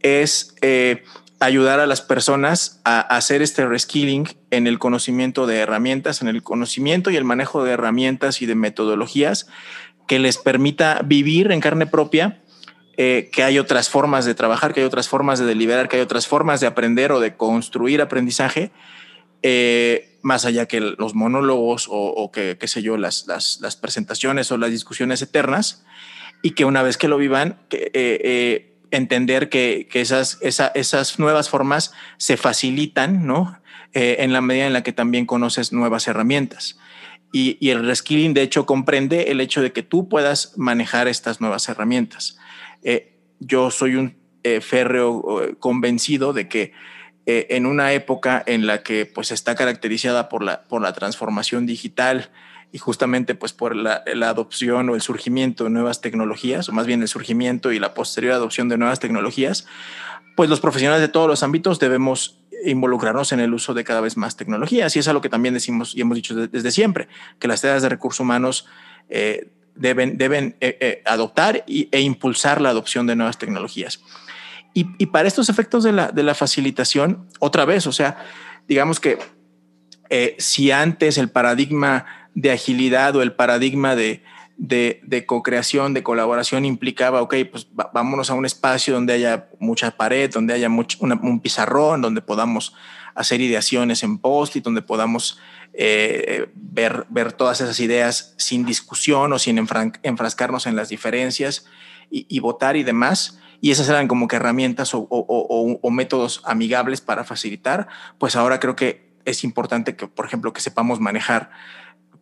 es 0.00 0.54
eh, 0.60 1.04
ayudar 1.40 1.78
a 1.78 1.86
las 1.86 2.02
personas 2.02 2.80
a, 2.84 3.00
hacer 3.00 3.42
este 3.42 3.64
reskilling 3.66 4.28
en 4.50 4.66
el 4.66 4.78
conocimiento 4.78 5.46
de 5.46 5.58
herramientas, 5.58 6.20
en 6.20 6.28
el 6.28 6.42
conocimiento 6.42 7.10
y 7.10 7.16
el 7.16 7.24
manejo 7.24 7.64
de 7.64 7.72
herramientas 7.72 8.42
y 8.42 8.46
de 8.46 8.54
metodologías 8.56 9.46
que 10.06 10.18
les 10.18 10.36
permita 10.36 11.00
vivir 11.04 11.50
en 11.52 11.60
carne 11.60 11.86
propia 11.86 12.42
eh, 12.96 13.30
que 13.32 13.42
hay 13.42 13.58
otras 13.58 13.88
formas 13.88 14.24
de 14.24 14.34
trabajar, 14.34 14.72
que 14.72 14.80
hay 14.80 14.86
otras 14.86 15.08
formas 15.08 15.38
de 15.38 15.46
deliberar, 15.46 15.88
que 15.88 15.96
hay 15.96 16.02
otras 16.02 16.26
formas 16.26 16.60
de 16.60 16.66
aprender 16.66 17.12
o 17.12 17.20
de 17.20 17.36
construir 17.36 18.00
aprendizaje, 18.00 18.70
eh, 19.42 20.18
más 20.22 20.44
allá 20.44 20.66
que 20.66 20.80
los 20.80 21.14
monólogos 21.14 21.86
o, 21.90 22.30
que, 22.32 22.56
qué 22.58 22.68
sé 22.68 22.82
yo, 22.82 22.96
las, 22.96 23.26
las, 23.26 23.76
presentaciones 23.76 24.50
o 24.52 24.58
las 24.58 24.70
discusiones 24.70 25.20
eternas, 25.22 25.84
y 26.42 26.52
que 26.52 26.64
una 26.64 26.82
vez 26.82 26.96
que 26.96 27.08
lo 27.08 27.18
vivan, 27.18 27.58
eh, 27.70 28.74
entender 28.90 29.48
que, 29.48 29.88
esas, 29.92 30.38
esas 30.40 31.18
nuevas 31.18 31.48
formas 31.48 31.92
se 32.16 32.36
facilitan, 32.36 33.26
¿no? 33.26 33.60
en 33.92 34.32
la 34.32 34.40
medida 34.40 34.66
en 34.66 34.72
la 34.72 34.82
que 34.82 34.92
también 34.92 35.24
conoces 35.24 35.72
nuevas 35.72 36.08
herramientas. 36.08 36.78
Y, 37.34 37.56
y, 37.58 37.70
el 37.70 37.84
reskilling, 37.84 38.32
de 38.32 38.42
hecho, 38.42 38.64
comprende 38.64 39.32
el 39.32 39.40
hecho 39.40 39.60
de 39.60 39.72
que 39.72 39.82
tú 39.82 40.08
puedas 40.08 40.56
manejar 40.56 41.08
estas 41.08 41.40
nuevas 41.40 41.68
herramientas. 41.68 42.38
Eh, 42.84 43.18
yo 43.40 43.72
soy 43.72 43.96
un 43.96 44.14
eh, 44.44 44.60
férreo 44.60 45.42
eh, 45.42 45.56
convencido 45.58 46.32
de 46.32 46.46
que 46.46 46.72
en 47.26 47.64
una 47.64 47.92
época 47.94 48.40
en 48.46 48.66
la 48.66 48.82
que 48.82 49.06
pues 49.06 49.32
está 49.32 49.54
caracterizada 49.54 50.28
por 50.28 50.44
la, 50.44 50.62
por 50.64 50.82
la 50.82 50.92
transformación 50.92 51.64
digital 51.64 52.30
y 52.70 52.76
justamente 52.76 53.34
pues 53.34 53.54
por 53.54 53.74
la, 53.74 54.04
la, 54.14 54.28
adopción 54.28 54.90
o 54.90 54.94
el 54.94 55.00
surgimiento 55.00 55.64
de 55.64 55.70
nuevas 55.70 56.02
tecnologías, 56.02 56.68
o 56.68 56.72
más 56.72 56.86
bien 56.86 57.00
el 57.00 57.08
surgimiento 57.08 57.72
y 57.72 57.78
la 57.78 57.94
posterior 57.94 58.34
adopción 58.34 58.68
de 58.68 58.76
nuevas 58.76 59.00
tecnologías, 59.00 59.66
pues 60.36 60.50
los 60.50 60.60
profesionales 60.60 61.00
de 61.00 61.08
todos 61.08 61.26
los 61.26 61.42
ámbitos 61.42 61.78
debemos 61.78 62.43
involucrarnos 62.64 63.32
en 63.32 63.40
el 63.40 63.52
uso 63.54 63.74
de 63.74 63.84
cada 63.84 64.00
vez 64.00 64.16
más 64.16 64.36
tecnologías. 64.36 64.94
Y 64.96 64.98
es 64.98 65.08
algo 65.08 65.20
que 65.20 65.28
también 65.28 65.54
decimos 65.54 65.94
y 65.94 66.00
hemos 66.00 66.16
dicho 66.16 66.34
desde 66.34 66.70
siempre, 66.70 67.08
que 67.38 67.48
las 67.48 67.60
tareas 67.60 67.82
de 67.82 67.88
recursos 67.88 68.20
humanos 68.20 68.66
eh, 69.08 69.50
deben, 69.74 70.18
deben 70.18 70.56
eh, 70.60 70.78
eh, 70.80 71.02
adoptar 71.04 71.64
e 71.66 72.00
impulsar 72.00 72.60
la 72.60 72.70
adopción 72.70 73.06
de 73.06 73.16
nuevas 73.16 73.38
tecnologías. 73.38 74.00
Y, 74.76 75.06
para 75.06 75.28
estos 75.28 75.48
efectos 75.48 75.84
de 75.84 75.92
la, 75.92 76.10
de 76.10 76.24
la, 76.24 76.34
facilitación, 76.34 77.28
otra 77.38 77.64
vez, 77.64 77.86
o 77.86 77.92
sea, 77.92 78.18
digamos 78.66 78.98
que 78.98 79.18
si 80.38 80.72
antes 80.72 81.16
el 81.16 81.28
paradigma 81.28 82.06
de 82.34 82.50
agilidad 82.50 83.14
o 83.14 83.22
el 83.22 83.32
paradigma 83.32 83.94
de, 83.94 84.24
de, 84.56 85.00
de 85.02 85.26
co-creación, 85.26 85.94
de 85.94 86.02
colaboración 86.02 86.64
implicaba, 86.64 87.22
ok, 87.22 87.34
pues 87.50 87.68
vámonos 87.72 88.30
a 88.30 88.34
un 88.34 88.46
espacio 88.46 88.94
donde 88.94 89.14
haya 89.14 89.48
mucha 89.58 89.90
pared, 89.92 90.30
donde 90.30 90.54
haya 90.54 90.68
un 90.68 91.40
pizarrón, 91.40 92.02
donde 92.02 92.20
podamos 92.20 92.74
hacer 93.14 93.40
ideaciones 93.40 94.02
en 94.02 94.18
post 94.18 94.56
y 94.56 94.60
donde 94.60 94.82
podamos 94.82 95.38
eh, 95.72 96.48
ver, 96.54 97.06
ver 97.08 97.32
todas 97.32 97.60
esas 97.60 97.80
ideas 97.80 98.34
sin 98.36 98.64
discusión 98.64 99.32
o 99.32 99.38
sin 99.38 99.58
enfrascarnos 99.58 100.66
en 100.66 100.76
las 100.76 100.88
diferencias 100.88 101.66
y, 102.10 102.38
votar 102.38 102.76
y 102.76 102.84
demás. 102.84 103.40
Y 103.60 103.70
esas 103.70 103.88
eran 103.88 104.08
como 104.08 104.28
que 104.28 104.36
herramientas 104.36 104.90
o, 104.94 105.90
métodos 105.90 106.42
amigables 106.44 107.00
para 107.00 107.24
facilitar. 107.24 107.88
Pues 108.18 108.36
ahora 108.36 108.60
creo 108.60 108.76
que 108.76 109.12
es 109.24 109.42
importante 109.42 109.96
que, 109.96 110.06
por 110.06 110.26
ejemplo, 110.26 110.52
que 110.52 110.60
sepamos 110.60 111.00
manejar 111.00 111.50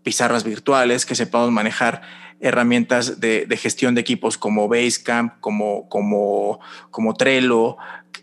pizarras 0.03 0.45
virtuales, 0.45 1.07
que 1.07 1.15
sepamos 1.15 1.51
manejar 1.51 2.03
herramientas 2.41 3.21
de, 3.21 3.47
gestión 3.57 3.95
de 3.95 4.01
equipos 4.01 4.37
como 4.37 4.69
Basecamp, 4.69 5.39
como, 5.41 5.89
como, 5.89 6.61
como 6.91 7.15
Trello, 7.15 7.77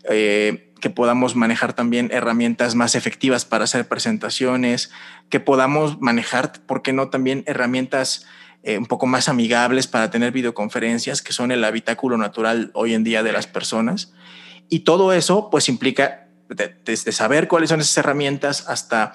eh, 0.08 0.70
que 0.80 0.90
podamos 0.90 1.36
manejar 1.36 1.72
también 1.72 2.10
herramientas 2.12 2.74
más 2.74 2.94
efectivas 2.94 3.44
para 3.44 3.64
hacer 3.64 3.88
presentaciones, 3.88 4.90
que 5.28 5.40
podamos 5.40 6.00
manejar, 6.00 6.52
¿por 6.66 6.82
qué 6.82 6.92
no 6.92 7.08
también 7.08 7.44
herramientas 7.46 8.26
eh, 8.62 8.76
un 8.76 8.86
poco 8.86 9.06
más 9.06 9.28
amigables 9.28 9.86
para 9.86 10.10
tener 10.10 10.32
videoconferencias, 10.32 11.22
que 11.22 11.32
son 11.32 11.50
el 11.50 11.64
habitáculo 11.64 12.18
natural 12.18 12.70
hoy 12.74 12.94
en 12.94 13.04
día 13.04 13.22
de 13.22 13.32
las 13.32 13.46
personas? 13.46 14.12
Y 14.68 14.80
todo 14.80 15.12
eso 15.12 15.48
pues 15.50 15.68
implica 15.68 16.26
desde 16.84 17.12
saber 17.12 17.48
cuáles 17.48 17.70
son 17.70 17.80
esas 17.80 17.96
herramientas 17.96 18.68
hasta 18.68 19.12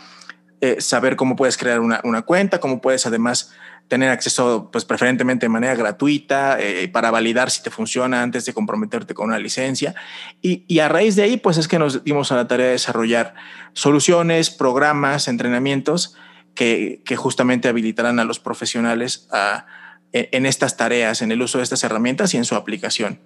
eh, 0.61 0.79
saber 0.79 1.15
cómo 1.15 1.35
puedes 1.35 1.57
crear 1.57 1.79
una, 1.79 2.21
cuenta, 2.23 2.59
cómo 2.59 2.81
puedes 2.81 3.05
además 3.05 3.51
tener 3.87 4.09
acceso, 4.09 4.69
pues 4.71 4.85
preferentemente 4.85 5.45
de 5.45 5.49
manera 5.49 5.75
gratuita, 5.75 6.57
eh, 6.59 6.87
para 6.87 7.11
validar 7.11 7.51
si 7.51 7.61
te 7.61 7.69
funciona 7.69 8.23
antes 8.23 8.45
de 8.45 8.53
comprometerte 8.53 9.13
con 9.13 9.27
una 9.27 9.37
licencia. 9.37 9.93
Y, 10.41 10.79
a 10.79 10.89
raíz 10.89 11.15
de 11.15 11.23
ahí, 11.23 11.37
pues 11.37 11.57
es 11.57 11.67
que 11.67 11.77
nos 11.77 12.03
dimos 12.03 12.31
a 12.31 12.35
la 12.35 12.47
tarea 12.47 12.67
de 12.67 12.71
desarrollar 12.73 13.35
soluciones, 13.73 14.49
programas, 14.49 15.27
entrenamientos 15.27 16.15
que, 16.55 17.03
justamente 17.15 17.67
habilitarán 17.67 18.19
a 18.19 18.23
los 18.23 18.39
profesionales 18.39 19.27
en 20.13 20.45
estas 20.45 20.77
tareas, 20.77 21.21
en 21.21 21.31
el 21.31 21.41
uso 21.41 21.59
de 21.59 21.65
estas 21.65 21.83
herramientas 21.83 22.33
y 22.33 22.37
en 22.37 22.45
su 22.45 22.55
aplicación. 22.55 23.19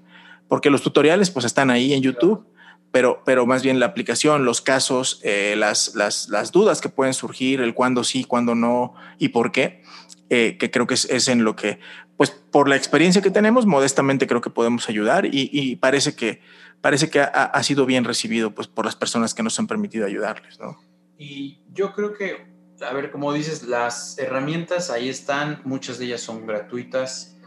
Porque 0.49 0.71
los 0.71 0.81
tutoriales, 0.81 1.29
pues 1.29 1.45
están 1.45 1.69
ahí 1.69 1.93
en 1.93 2.01
YouTube. 2.01 2.45
Pero, 2.91 3.21
pero, 3.23 3.45
más 3.45 3.62
bien 3.62 3.80
la 3.80 3.86
aplicación, 3.86 4.45
los 4.45 4.62
casos, 4.62 5.21
eh, 5.23 5.56
las, 5.58 5.93
las, 5.95 6.30
las, 6.30 6.52
dudas 6.52 6.82
que 6.82 6.89
pueden 6.89 7.13
surgir, 7.13 7.62
el 7.62 7.75
cuándo 7.75 8.04
sí, 8.04 8.23
cuándo 8.23 8.56
no 8.56 8.95
y 9.19 9.30
por 9.30 9.52
qué, 9.52 9.84
eh, 10.30 10.58
que 10.60 10.71
creo 10.71 10.88
que 10.88 10.95
es, 10.95 11.28
en 11.28 11.43
lo 11.43 11.56
que, 11.56 11.80
pues 12.17 12.32
por 12.32 12.67
la 12.67 12.75
experiencia 12.75 13.21
que 13.21 13.30
tenemos, 13.30 13.67
modestamente 13.67 14.25
creo 14.25 14.41
que 14.41 14.49
podemos 14.49 14.89
ayudar 14.89 15.28
y, 15.32 15.75
parece 15.75 16.15
que, 16.15 16.41
parece 16.82 17.12
que 17.12 17.19
ha, 17.19 17.25
ha, 17.25 17.63
sido 17.63 17.86
bien 17.86 18.06
recibido 18.06 18.56
pues, 18.56 18.67
por 18.67 18.86
las 18.86 18.95
personas 18.95 19.36
que 19.36 19.43
nos 19.43 19.60
han 19.60 19.67
permitido 19.67 20.08
ayudarles. 20.08 20.60
¿no? 20.60 20.80
Y 21.17 21.60
yo 21.71 21.93
creo 21.93 22.13
que 22.13 22.49
a 22.82 22.93
ver, 22.93 23.12
como 23.12 23.34
dices, 23.34 23.63
las 23.63 24.17
herramientas 24.17 24.89
ahí 24.89 25.10
están, 25.10 25.62
muchas 25.65 25.99
de 25.99 26.06
ellas 26.06 26.21
son 26.21 26.45
gratuitas, 26.45 27.38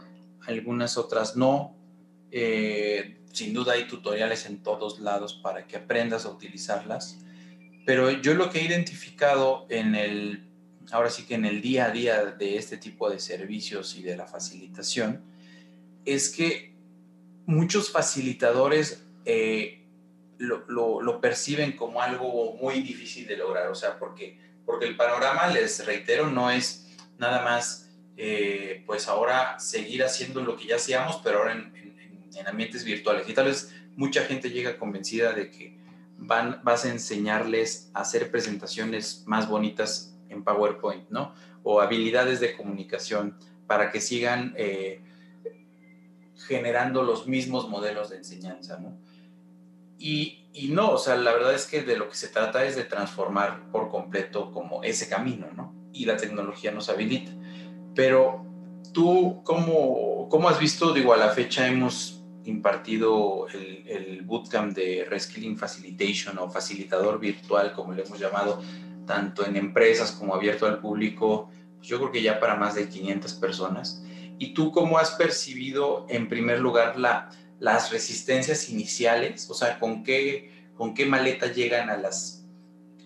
algunas 0.47 0.97
otras 0.97 1.35
no. 1.35 1.75
Eh, 2.35 3.19
sin 3.31 3.53
duda 3.53 3.73
hay 3.73 3.87
tutoriales 3.87 4.47
en 4.47 4.63
todos 4.63 4.99
lados 4.99 5.35
para 5.35 5.67
que 5.67 5.77
aprendas 5.77 6.25
a 6.25 6.29
utilizarlas. 6.29 7.19
Pero 7.85 8.09
yo 8.09 8.33
lo 8.33 8.49
que 8.49 8.59
he 8.59 8.63
identificado 8.63 9.67
en 9.69 9.93
el, 9.93 10.49
ahora 10.91 11.11
sí 11.11 11.25
que 11.25 11.35
en 11.35 11.45
el 11.45 11.61
día 11.61 11.85
a 11.85 11.91
día 11.91 12.25
de 12.25 12.57
este 12.57 12.77
tipo 12.77 13.07
de 13.09 13.19
servicios 13.19 13.95
y 13.95 14.01
de 14.01 14.17
la 14.17 14.25
facilitación, 14.25 15.21
es 16.05 16.29
que 16.29 16.73
muchos 17.45 17.91
facilitadores 17.91 19.05
eh, 19.25 19.85
lo, 20.39 21.01
lo, 21.01 21.21
perciben 21.21 21.73
como 21.73 22.01
algo 22.01 22.55
muy 22.55 22.81
difícil 22.81 23.27
de 23.27 23.37
lograr, 23.37 23.69
o 23.69 23.75
sea, 23.75 23.99
porque, 23.99 24.39
porque 24.65 24.87
el 24.87 24.97
panorama, 24.97 25.47
les 25.47 25.85
reitero, 25.85 26.29
no 26.29 26.49
es 26.49 26.89
nada 27.19 27.43
más, 27.43 27.91
eh, 28.17 28.83
pues 28.85 29.07
ahora 29.07 29.59
seguir 29.59 30.03
haciendo 30.03 30.41
lo 30.41 30.57
que 30.57 30.65
ya 30.65 30.77
hacíamos, 30.77 31.21
pero 31.23 31.39
ahora 31.39 31.53
en, 31.53 31.82
en 32.35 32.47
ambientes 32.47 32.83
virtuales. 32.83 33.27
Y 33.27 33.33
tal 33.33 33.45
vez 33.45 33.73
mucha 33.95 34.23
gente 34.23 34.49
llega 34.49 34.77
convencida 34.77 35.33
de 35.33 35.49
que 35.49 35.77
van, 36.17 36.61
vas 36.63 36.85
a 36.85 36.89
enseñarles 36.89 37.89
a 37.93 38.01
hacer 38.01 38.31
presentaciones 38.31 39.23
más 39.25 39.47
bonitas 39.47 40.15
en 40.29 40.43
PowerPoint, 40.43 41.09
¿no? 41.09 41.33
O 41.63 41.81
habilidades 41.81 42.39
de 42.39 42.55
comunicación 42.55 43.37
para 43.67 43.91
que 43.91 44.01
sigan 44.01 44.53
eh, 44.57 45.01
generando 46.47 47.03
los 47.03 47.27
mismos 47.27 47.69
modelos 47.69 48.09
de 48.09 48.17
enseñanza, 48.17 48.77
¿no? 48.79 48.97
Y, 49.97 50.45
y, 50.53 50.69
no, 50.69 50.91
o 50.91 50.97
sea, 50.97 51.15
la 51.15 51.31
verdad 51.31 51.53
es 51.53 51.65
que 51.65 51.81
de 51.81 51.95
lo 51.95 52.09
que 52.09 52.15
se 52.15 52.27
trata 52.27 52.65
es 52.65 52.75
de 52.75 52.83
transformar 52.83 53.71
por 53.71 53.89
completo 53.89 54.51
como 54.51 54.83
ese 54.83 55.07
camino, 55.07 55.47
¿no? 55.55 55.73
Y 55.93 56.05
la 56.05 56.17
tecnología 56.17 56.71
nos 56.71 56.89
habilita. 56.89 57.31
Pero 57.95 58.45
tú, 58.91 59.41
¿cómo, 59.43 60.27
cómo 60.29 60.49
has 60.49 60.59
visto? 60.59 60.93
Digo, 60.93 61.13
a 61.13 61.17
la 61.17 61.29
fecha 61.29 61.67
hemos 61.67 62.22
impartido 62.45 63.47
el, 63.49 64.21
bootcamp 64.23 64.73
de 64.73 65.05
Reskilling 65.09 65.57
Facilitation 65.57 66.37
o 66.39 66.49
facilitador 66.49 67.19
virtual, 67.19 67.73
como 67.73 67.93
le 67.93 68.03
hemos 68.03 68.19
llamado, 68.19 68.61
tanto 69.05 69.45
en 69.45 69.55
empresas 69.57 70.11
como 70.11 70.33
abierto 70.33 70.65
al 70.65 70.79
público, 70.79 71.49
pues 71.77 71.87
yo 71.87 71.97
creo 71.99 72.11
que 72.11 72.21
ya 72.21 72.39
para 72.39 72.55
más 72.55 72.75
de 72.75 72.87
500 72.87 73.33
personas. 73.33 74.03
¿Y 74.39 74.53
tú 74.53 74.71
cómo 74.71 74.97
has 74.97 75.11
percibido, 75.11 76.05
en 76.09 76.29
primer 76.29 76.59
lugar, 76.59 76.97
la, 76.97 77.29
las 77.59 77.91
resistencias 77.91 78.69
iniciales? 78.69 79.49
O 79.49 79.53
sea, 79.53 79.79
¿con 79.79 80.03
qué, 80.03 80.69
con 80.75 80.93
qué 80.93 81.05
maleta 81.05 81.47
llegan 81.51 81.89
a 81.89 81.97
las, 81.97 82.45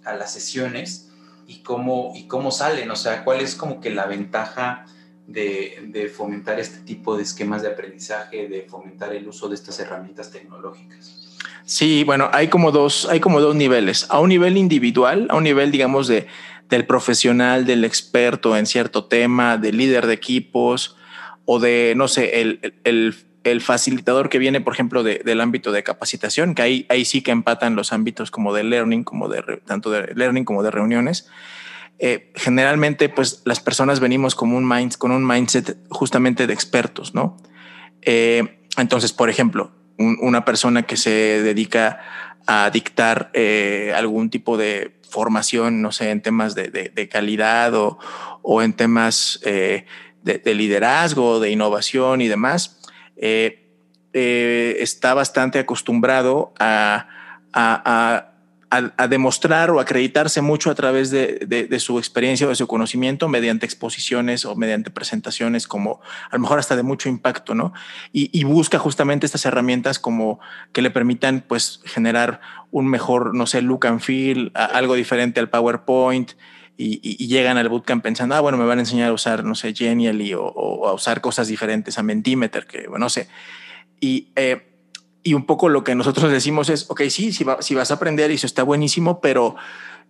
a 0.05 0.13
las 0.15 0.31
sesiones 0.31 1.11
y 1.47 1.63
cómo, 1.63 2.13
y 2.15 2.27
cómo 2.27 2.51
salen? 2.51 2.89
O 2.91 2.95
sea, 2.95 3.23
¿cuál 3.23 3.41
es 3.41 3.55
como 3.55 3.81
que 3.81 3.89
la 3.89 4.05
ventaja? 4.05 4.85
De, 5.27 6.11
fomentar 6.15 6.59
este 6.59 6.79
tipo 6.79 7.17
de 7.17 7.23
esquemas 7.23 7.61
de 7.61 7.69
aprendizaje, 7.69 8.47
de 8.47 8.63
fomentar 8.63 9.13
el 9.13 9.27
uso 9.27 9.49
de 9.49 9.55
estas 9.55 9.79
herramientas 9.79 10.31
tecnológicas? 10.31 11.27
Sí, 11.65 12.03
bueno, 12.05 12.29
hay 12.31 12.47
como 12.47 12.71
dos, 12.71 13.07
hay 13.09 13.19
como 13.19 13.41
dos 13.41 13.55
niveles. 13.55 14.07
A 14.09 14.19
un 14.19 14.29
nivel 14.29 14.57
individual, 14.57 15.27
a 15.29 15.35
un 15.35 15.43
nivel, 15.43 15.69
digamos, 15.69 16.07
de, 16.07 16.27
del 16.69 16.85
profesional, 16.85 17.65
del 17.65 17.83
experto 17.83 18.55
en 18.55 18.65
cierto 18.65 19.05
tema, 19.05 19.57
del 19.57 19.77
líder 19.77 20.07
de 20.07 20.13
equipos 20.13 20.95
o 21.45 21.59
de, 21.59 21.93
no 21.95 22.07
sé, 22.07 22.41
el, 22.41 22.73
el, 22.85 23.15
el 23.43 23.61
facilitador 23.61 24.29
que 24.29 24.37
viene, 24.37 24.61
por 24.61 24.73
ejemplo, 24.73 25.03
del 25.03 25.41
ámbito 25.41 25.71
de 25.71 25.83
capacitación, 25.83 26.55
que 26.55 26.61
ahí, 26.61 26.85
ahí 26.89 27.05
sí 27.05 27.21
que 27.21 27.31
empatan 27.31 27.75
los 27.75 27.93
ámbitos 27.93 28.31
como 28.31 28.53
de 28.53 28.63
learning, 28.63 29.03
como 29.03 29.27
de 29.27 29.41
tanto 29.65 29.91
de 29.91 30.13
learning 30.15 30.45
como 30.45 30.63
de 30.63 30.71
reuniones. 30.71 31.29
Eh, 31.99 32.31
generalmente 32.35 33.09
pues 33.09 33.41
las 33.45 33.59
personas 33.59 33.99
venimos 33.99 34.35
con 34.35 34.51
un, 34.51 34.67
mindset 34.67 35.77
justamente 35.89 36.45
de 36.47 36.53
expertos, 36.53 37.15
¿no? 37.15 37.37
Eh, 38.01 38.59
entonces, 38.77 39.13
por 39.13 39.29
ejemplo, 39.29 39.71
una 39.97 40.45
persona 40.45 40.83
que 40.83 40.95
se 40.95 41.41
dedica 41.41 41.99
a 42.45 42.69
dictar 42.69 43.31
eh, 43.33 43.93
algún 43.95 44.29
tipo 44.29 44.57
de 44.57 44.99
formación, 45.09 45.81
no 45.81 45.91
sé, 45.91 46.11
en 46.11 46.21
temas 46.21 46.53
de, 46.53 47.09
calidad 47.11 47.73
o, 47.73 47.97
o, 48.43 48.61
en 48.61 48.73
temas 48.73 49.39
de, 49.43 49.85
liderazgo, 50.45 51.39
de 51.39 51.49
innovación 51.49 52.21
y 52.21 52.27
demás, 52.27 52.79
está 54.13 55.15
bastante 55.15 55.57
acostumbrado 55.57 56.53
a 56.59 57.07
a, 57.57 58.31
demostrar 59.09 59.71
o 59.71 59.79
acreditarse 59.79 60.41
mucho 60.41 60.69
a 60.69 60.75
través 60.75 61.09
de, 61.09 61.79
su 61.79 61.97
experiencia 61.99 62.47
o 62.47 62.49
de 62.49 62.55
su 62.55 62.67
conocimiento 62.67 63.29
mediante 63.29 63.65
exposiciones 63.65 64.43
o 64.45 64.55
mediante 64.55 64.89
presentaciones 64.89 65.67
como 65.67 66.01
a 66.29 66.35
lo 66.35 66.41
mejor 66.41 66.59
hasta 66.59 66.75
de 66.75 66.83
mucho 66.83 67.07
impacto, 67.07 67.55
¿no? 67.55 67.73
Y, 68.11 68.43
busca 68.43 68.79
justamente 68.79 69.25
estas 69.25 69.45
herramientas 69.45 69.99
como 69.99 70.39
que 70.73 70.81
le 70.81 70.89
permitan 70.89 71.43
pues 71.47 71.81
generar 71.85 72.41
un 72.71 72.87
mejor, 72.87 73.35
no 73.35 73.45
sé, 73.45 73.61
look 73.61 73.85
and 73.87 73.99
feel, 73.99 74.51
algo 74.53 74.95
diferente 74.95 75.39
al 75.39 75.49
PowerPoint. 75.49 76.31
Y, 76.79 77.27
llegan 77.27 77.57
al 77.57 77.69
bootcamp 77.69 78.03
pensando, 78.03 78.35
ah, 78.35 78.39
bueno, 78.39 78.57
me 78.57 78.65
van 78.65 78.79
a 78.79 78.81
enseñar 78.81 79.09
a 79.09 79.13
usar, 79.13 79.43
no 79.43 79.55
sé, 79.55 79.73
Genially 79.73 80.33
o, 80.35 80.87
a 80.87 80.93
usar 80.93 81.21
cosas 81.21 81.47
diferentes, 81.47 81.97
a 81.97 82.03
Mentimeter, 82.03 82.67
que, 82.67 82.87
bueno, 82.87 83.05
no 83.05 83.09
sé. 83.09 83.27
Y 83.99 84.27
eh, 84.35 84.66
y 85.27 85.33
un 85.33 85.45
poco 85.45 85.67
lo 85.67 85.83
que 85.83 85.93
nosotros 85.93 86.31
decimos 86.31 86.69
es, 86.69 86.89
ok, 86.89 87.01
sí, 87.09 87.33
si, 87.33 87.43
vas 87.43 87.91
a 87.91 87.93
aprender 87.93 88.31
eso 88.31 88.45
está 88.45 88.63
buenísimo, 88.63 89.19
pero 89.19 89.57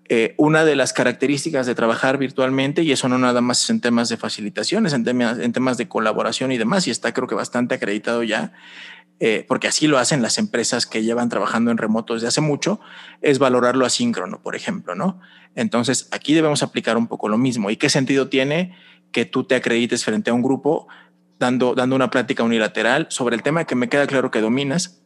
eh, 0.10 0.36
una 0.38 0.64
de 0.64 0.76
las 0.76 0.94
características 0.94 1.66
de 1.66 1.74
trabajar 1.74 2.20
virtualmente, 2.20 2.84
y 2.84 2.92
eso 2.92 3.10
no 3.10 3.18
nada 3.18 3.42
más 3.42 3.64
es 3.64 3.72
en 3.72 3.82
temas 3.82 4.10
de 4.10 4.18
facilitaciones, 4.18 4.94
en 4.94 5.04
temas, 5.04 5.40
en 5.40 5.54
temas 5.54 5.78
de 5.78 5.88
colaboración 5.88 6.52
y 6.52 6.60
demás, 6.60 6.86
y 6.86 6.92
está 6.92 7.16
creo 7.16 7.28
que 7.28 7.34
bastante 7.34 7.74
acreditado 7.74 8.22
ya, 8.22 8.54
eh, 9.20 9.44
porque 9.48 9.68
así 9.68 9.88
lo 9.88 9.98
hacen 9.98 10.22
las 10.22 10.38
empresas 10.38 10.86
que 10.86 11.02
llevan 11.02 11.30
trabajando 11.30 11.72
en 11.72 11.80
remoto 11.80 12.14
desde 12.14 12.28
hace 12.28 12.42
mucho, 12.42 12.80
es 13.24 13.40
valorarlo 13.40 13.88
asíncrono, 13.88 14.40
por 14.44 14.56
ejemplo, 14.56 14.94
¿no? 14.94 15.20
Entonces, 15.56 16.10
aquí 16.12 16.36
debemos 16.36 16.62
aplicar 16.62 16.96
un 16.96 17.08
poco 17.08 17.28
lo 17.28 17.40
mismo. 17.40 17.72
¿Y 17.72 17.78
qué 17.78 17.90
sentido 17.90 18.30
tiene 18.30 18.76
que 19.12 19.26
tú 19.26 19.46
te 19.46 19.56
acredites 19.56 20.06
frente 20.06 20.30
a 20.30 20.36
un 20.36 20.44
grupo 20.44 20.88
dando, 21.40 21.74
dando 21.74 21.96
una 21.96 22.12
plática 22.12 22.44
unilateral 22.44 23.08
sobre 23.10 23.36
el 23.36 23.42
tema 23.42 23.66
que 23.66 23.74
me 23.74 23.90
queda 23.90 24.06
claro 24.06 24.30
que 24.30 24.42
dominas? 24.42 25.02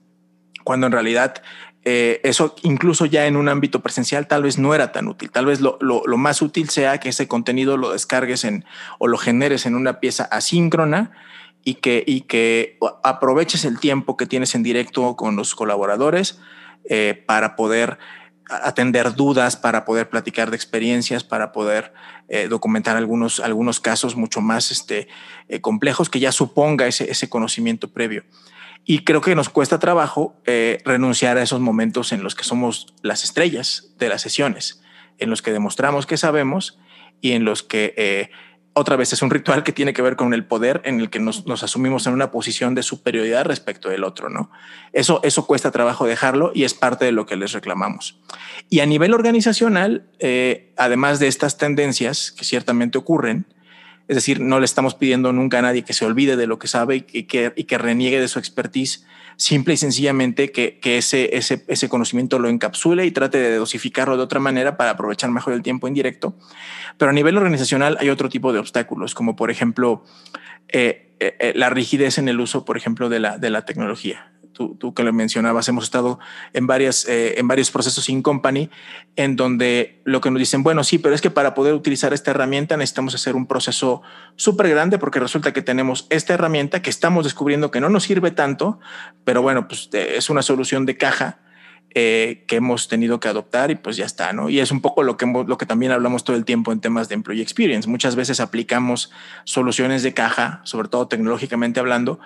Cuando 0.64 0.88
en 0.88 0.94
realidad 0.94 1.42
eh, 1.84 2.22
eso 2.24 2.56
incluso 2.62 3.08
ya 3.08 3.26
en 3.26 3.36
un 3.36 3.50
ámbito 3.50 3.80
presencial 3.80 4.28
tal 4.28 4.44
vez 4.44 4.60
no 4.60 4.76
era 4.76 4.92
tan 4.92 5.08
útil. 5.08 5.32
Tal 5.32 5.46
vez 5.46 5.62
lo, 5.62 5.80
más 6.18 6.42
útil 6.42 6.70
sea 6.70 7.00
que 7.00 7.10
ese 7.10 7.28
contenido 7.28 7.78
lo 7.78 7.92
descargues 7.92 8.44
en 8.44 8.66
o 9.00 9.08
lo 9.08 9.18
generes 9.18 9.66
en 9.66 9.76
una 9.76 10.00
pieza 10.00 10.26
asíncrona 10.26 11.12
y 11.64 11.76
que, 11.76 12.04
y 12.06 12.22
que 12.22 12.78
aproveches 13.04 13.66
el 13.66 13.80
tiempo 13.80 14.16
que 14.16 14.28
tienes 14.28 14.54
en 14.54 14.64
directo 14.64 15.16
con 15.16 15.36
los 15.36 15.56
colaboradores 15.56 16.40
eh, 16.90 17.24
para 17.26 17.56
poder 17.56 17.98
atender 18.48 19.16
dudas, 19.16 19.56
para 19.56 19.86
poder 19.86 20.10
platicar 20.10 20.52
de 20.52 20.58
experiencias, 20.58 21.24
para 21.24 21.52
poder 21.52 21.94
eh, 22.28 22.48
documentar 22.48 22.98
algunos, 22.98 23.40
algunos 23.40 23.80
casos 23.80 24.16
mucho 24.16 24.42
más 24.42 24.72
este, 24.72 25.08
complejos 25.62 26.10
que 26.10 26.20
ya 26.20 26.32
suponga 26.32 26.86
ese, 26.86 27.10
ese 27.10 27.30
conocimiento 27.30 27.92
previo. 27.92 28.24
Y 28.86 29.04
creo 29.04 29.22
que 29.22 29.36
nos 29.36 29.50
cuesta 29.50 29.80
trabajo 29.80 30.36
eh, 30.46 30.80
renunciar 30.86 31.38
a 31.38 31.44
esos 31.44 31.60
momentos 31.60 32.12
en 32.12 32.24
los 32.24 32.36
que 32.36 32.44
somos 32.44 32.94
las 33.02 33.24
estrellas 33.24 33.94
de 33.98 34.10
las 34.10 34.22
sesiones, 34.22 34.82
en 35.18 35.30
los 35.30 35.42
que 35.42 35.52
demostramos 35.52 36.06
que 36.06 36.18
sabemos 36.18 36.80
y 37.22 37.34
en 37.34 37.46
los 37.46 37.62
que 37.64 37.94
eh, 37.98 38.32
otra 38.74 38.96
vez 38.96 39.12
es 39.12 39.22
un 39.22 39.30
ritual 39.30 39.64
que 39.64 39.74
tiene 39.74 39.94
que 39.94 40.02
ver 40.02 40.16
con 40.16 40.34
el 40.34 40.46
poder 40.46 40.82
en 40.86 41.00
el 41.00 41.10
que 41.10 41.20
nos, 41.20 41.46
asumimos 41.62 42.08
en 42.08 42.14
una 42.14 42.32
posición 42.32 42.74
de 42.74 42.84
superioridad 42.84 43.46
respecto 43.46 43.90
del 43.90 44.04
otro, 44.04 44.30
¿no? 44.30 44.50
Eso, 44.94 45.20
eso 45.24 45.46
cuesta 45.46 45.72
trabajo 45.72 46.08
dejarlo 46.08 46.52
y 46.56 46.64
es 46.64 46.74
parte 46.74 47.06
de 47.06 47.12
lo 47.12 47.26
que 47.26 47.36
les 47.36 47.52
reclamamos. 47.52 48.20
Y 48.70 48.80
a 48.80 48.86
nivel 48.86 49.14
organizacional, 49.14 50.06
eh, 50.20 50.74
además 50.78 51.20
de 51.20 51.28
estas 51.28 51.58
tendencias 51.58 52.32
que 52.32 52.46
ciertamente 52.46 52.98
ocurren, 52.98 53.46
es 54.12 54.16
decir, 54.16 54.42
no 54.42 54.60
le 54.60 54.66
estamos 54.66 54.94
pidiendo 54.94 55.32
nunca 55.32 55.60
a 55.60 55.62
nadie 55.62 55.86
que 55.86 55.94
se 55.94 56.04
olvide 56.04 56.36
de 56.36 56.46
lo 56.46 56.60
que 56.60 56.68
sabe 56.68 57.06
y 57.14 57.24
que, 57.24 57.54
y 57.56 57.64
que 57.64 57.78
reniegue 57.78 58.20
de 58.20 58.28
su 58.28 58.40
expertise, 58.40 59.06
simple 59.38 59.76
y 59.76 59.78
sencillamente 59.78 60.52
que, 60.52 60.80
que 60.80 60.98
ese, 60.98 61.38
ese, 61.38 61.64
ese, 61.70 61.88
conocimiento 61.88 62.38
lo 62.38 62.50
encapsule 62.50 63.06
y 63.06 63.12
trate 63.12 63.38
de 63.38 63.56
dosificarlo 63.56 64.18
de 64.18 64.24
otra 64.24 64.42
manera 64.42 64.76
para 64.76 64.90
aprovechar 64.90 65.32
mejor 65.32 65.54
el 65.54 65.62
tiempo 65.62 65.88
en 65.88 65.94
directo. 65.94 66.36
Pero 66.98 67.12
a 67.12 67.14
nivel 67.14 67.38
organizacional 67.38 67.96
hay 68.02 68.10
otro 68.10 68.28
tipo 68.28 68.52
de 68.52 68.60
obstáculos, 68.60 69.16
como 69.16 69.38
por 69.38 69.50
ejemplo 69.50 70.04
eh, 70.68 71.16
eh, 71.22 71.38
eh, 71.40 71.54
la 71.56 71.70
rigidez 71.70 72.18
en 72.18 72.28
el 72.28 72.42
uso, 72.42 72.66
por 72.66 72.76
ejemplo, 72.76 73.08
de 73.08 73.22
la, 73.22 73.38
de 73.38 73.50
la 73.50 73.64
tecnología 73.64 74.31
tú, 74.54 74.94
que 74.94 75.04
lo 75.04 75.14
mencionabas, 75.14 75.68
hemos 75.68 75.84
estado 75.84 76.20
en, 76.54 76.68
varias, 76.68 77.08
eh, 77.08 77.40
en 77.40 77.48
varios 77.48 77.72
procesos 77.72 78.08
in 78.10 78.22
company 78.22 78.70
en 79.16 79.36
donde 79.36 80.02
lo 80.06 80.22
que 80.22 80.32
nos 80.32 80.40
dicen, 80.40 80.64
bueno, 80.64 80.84
sí, 80.84 80.98
pero 80.98 81.14
es 81.14 81.22
que 81.22 81.30
para 81.30 81.54
poder 81.54 81.74
utilizar 81.74 82.14
esta 82.14 82.32
herramienta 82.32 82.78
necesitamos 82.78 83.16
hacer 83.16 83.36
un 83.36 83.46
proceso 83.46 84.02
súper 84.36 84.70
grande 84.70 84.98
porque 84.98 85.20
resulta 85.20 85.54
que 85.54 85.62
tenemos 85.62 86.08
esta 86.10 86.34
herramienta 86.34 86.82
que 86.82 86.90
estamos 86.90 87.26
descubriendo 87.26 87.72
que 87.72 87.82
no 87.82 87.90
nos 87.90 88.04
sirve 88.04 88.32
tanto, 88.32 88.80
pero 89.24 89.42
bueno, 89.42 89.68
pues 89.68 89.90
es 89.92 90.30
una 90.30 90.42
solución 90.42 90.86
de 90.86 90.98
caja 90.98 91.41
eh, 91.94 92.46
que 92.48 92.56
hemos 92.56 92.88
tenido 92.88 93.20
que 93.20 93.28
adoptar 93.28 93.70
y 93.70 93.76
pues 93.76 93.98
ya 93.98 94.06
está, 94.06 94.32
¿no? 94.32 94.50
Y 94.50 94.60
es 94.60 94.72
un 94.72 94.82
poco 94.82 95.04
lo 95.04 95.18
que, 95.18 95.26
lo 95.26 95.58
que 95.58 95.66
también 95.66 95.92
hablamos 95.92 96.24
todo 96.24 96.38
el 96.38 96.46
tiempo 96.46 96.72
en 96.72 96.80
temas 96.80 97.10
de 97.10 97.16
employee 97.16 97.42
experience. 97.42 97.90
Muchas 97.90 98.16
veces 98.16 98.40
aplicamos 98.40 99.12
soluciones 99.44 100.02
de 100.02 100.14
caja, 100.14 100.62
sobre 100.64 100.88
todo 100.88 101.08
tecnológicamente 101.08 101.80
hablando, 101.80 102.20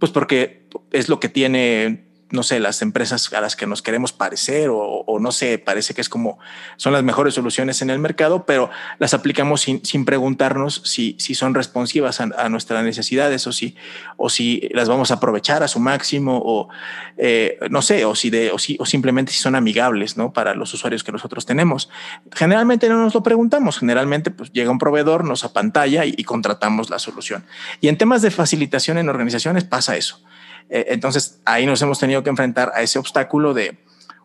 pues 0.00 0.10
porque 0.10 0.66
es 0.90 1.08
lo 1.08 1.20
que 1.20 1.28
tiene 1.28 2.11
no 2.32 2.42
sé, 2.42 2.60
las 2.60 2.82
empresas 2.82 3.32
a 3.32 3.40
las 3.40 3.56
que 3.56 3.66
nos 3.66 3.82
queremos 3.82 4.12
parecer 4.12 4.68
o, 4.72 5.18
no 5.20 5.32
sé, 5.32 5.58
parece 5.58 5.94
que 5.94 6.00
es 6.00 6.08
como 6.08 6.38
son 6.76 6.92
las 6.92 7.02
mejores 7.02 7.34
soluciones 7.34 7.82
en 7.82 7.90
el 7.90 7.98
mercado, 7.98 8.44
pero 8.46 8.70
las 8.98 9.14
aplicamos 9.14 9.60
sin, 9.60 10.04
preguntarnos 10.04 10.82
si, 10.84 11.16
si 11.18 11.34
son 11.34 11.54
responsivas 11.54 12.20
a, 12.20 12.48
nuestras 12.48 12.84
necesidades 12.84 13.46
o 13.46 13.52
si, 13.52 13.76
o 14.16 14.30
si 14.30 14.68
las 14.72 14.88
vamos 14.88 15.10
a 15.10 15.14
aprovechar 15.14 15.62
a 15.62 15.68
su 15.68 15.78
máximo 15.78 16.40
o 16.44 16.68
eh, 17.18 17.58
no 17.70 17.82
sé, 17.82 18.04
o 18.04 18.14
si, 18.14 18.30
de, 18.30 18.50
o, 18.50 18.58
si, 18.58 18.76
o 18.80 18.86
simplemente 18.86 19.32
si 19.32 19.38
son 19.38 19.54
amigables 19.54 20.16
¿no? 20.16 20.32
para 20.32 20.54
los 20.54 20.72
usuarios 20.74 21.04
que 21.04 21.12
nosotros 21.12 21.46
tenemos. 21.46 21.90
Generalmente 22.32 22.88
no 22.88 22.96
nos 22.96 23.14
lo 23.14 23.22
preguntamos, 23.22 23.78
generalmente 23.78 24.30
pues 24.30 24.50
llega 24.52 24.70
un 24.70 24.78
proveedor, 24.78 25.24
nos 25.24 25.44
apantalla 25.44 26.04
y, 26.06 26.14
y 26.16 26.24
contratamos 26.24 26.90
la 26.90 26.98
solución. 26.98 27.44
Y 27.80 27.88
en 27.88 27.98
temas 27.98 28.22
de 28.22 28.30
facilitación 28.30 28.98
en 28.98 29.08
organizaciones 29.08 29.64
pasa 29.64 29.96
eso 29.96 30.20
eh, 30.72 30.86
entonces 30.88 31.40
ahí 31.44 31.66
nos 31.66 31.82
hemos 31.82 31.98
tenido 31.98 32.22
que 32.22 32.30
enfrentar 32.30 32.72
a 32.74 32.80
ese 32.80 32.98
obstáculo 32.98 33.52
de 33.52 33.78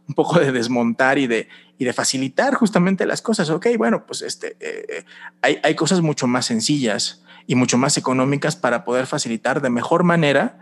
un 0.08 0.16
poco 0.16 0.40
de 0.40 0.54
desmontar 0.54 1.18
y 1.18 1.28
de, 1.28 1.50
y 1.78 1.84
de 1.84 1.92
facilitar 1.92 2.56
justamente 2.56 3.06
las 3.06 3.22
cosas. 3.22 3.50
Ok, 3.50 3.68
bueno, 3.78 4.06
pues 4.06 4.22
este, 4.22 4.56
eh, 4.62 5.04
hay, 5.42 5.60
hay, 5.62 5.76
cosas 5.76 6.00
mucho 6.00 6.26
más 6.26 6.46
sencillas 6.46 7.22
y 7.48 7.56
mucho 7.56 7.78
más 7.78 7.98
económicas 7.98 8.56
para 8.56 8.86
poder 8.86 9.08
facilitar 9.08 9.62
de 9.62 9.70
mejor 9.70 10.06
manera 10.06 10.58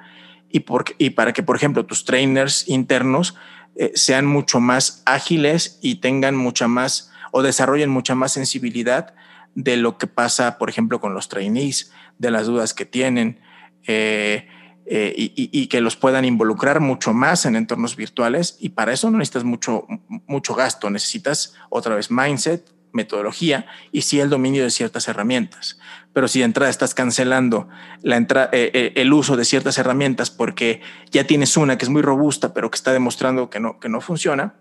y, 0.50 0.62
por, 0.62 0.86
y 0.98 1.12
para 1.12 1.32
que, 1.34 1.44
por 1.44 1.56
ejemplo, 1.56 1.86
tus 1.86 2.04
trainers 2.04 2.68
internos 2.68 3.36
eh, 3.76 3.92
sean 3.94 4.26
mucho 4.26 4.60
más 4.60 5.04
ágiles 5.06 5.78
y 5.84 5.96
tengan 5.96 6.36
mucha 6.36 6.68
más 6.68 7.12
o 7.32 7.44
desarrollen 7.44 7.92
mucha 7.92 8.16
más 8.16 8.32
sensibilidad 8.32 9.14
de 9.54 9.78
lo 9.78 10.00
que 10.00 10.08
pasa, 10.08 10.58
por 10.58 10.72
ejemplo, 10.72 11.00
con 11.00 11.14
los 11.14 11.30
trainees, 11.30 11.92
de 12.18 12.32
las 12.32 12.48
dudas 12.48 12.74
que 12.74 12.86
tienen. 12.86 13.40
Eh, 13.86 14.48
eh, 14.88 15.14
y, 15.18 15.66
que 15.66 15.82
los 15.82 15.96
puedan 15.96 16.26
involucrar 16.26 16.80
mucho 16.80 17.12
más 17.12 17.48
en 17.48 17.56
entornos 17.56 17.96
virtuales. 17.96 18.56
Y 18.60 18.70
para 18.70 18.94
eso 18.94 19.10
no 19.10 19.18
necesitas 19.18 19.44
mucho, 19.44 19.88
mucho 20.28 20.54
gasto, 20.54 20.92
necesitas 20.92 21.56
otra 21.70 21.96
vez 21.96 22.12
mindset, 22.12 22.72
metodología 22.92 23.66
y 23.92 24.04
sí 24.04 24.20
el 24.20 24.30
dominio 24.30 24.64
de 24.64 24.70
ciertas 24.70 25.08
herramientas. 25.08 25.80
Pero 26.14 26.28
si 26.28 26.40
de 26.40 26.46
entrada 26.46 26.70
estás 26.70 26.94
cancelando 26.94 27.68
la 28.04 28.16
entrada, 28.16 28.50
eh, 28.54 28.70
eh, 28.74 28.94
el 28.96 29.12
uso 29.12 29.36
de 29.36 29.44
ciertas 29.44 29.80
herramientas 29.80 30.30
porque 30.30 30.82
ya 31.10 31.26
tienes 31.26 31.58
una 31.58 31.80
que 31.80 31.86
es 31.86 31.90
muy 31.90 32.04
robusta, 32.04 32.54
pero 32.54 32.70
que 32.70 32.76
está 32.76 32.94
demostrando 32.94 33.50
que 33.50 33.60
no, 33.60 33.80
que 33.80 33.90
no 33.90 34.02
funciona, 34.02 34.54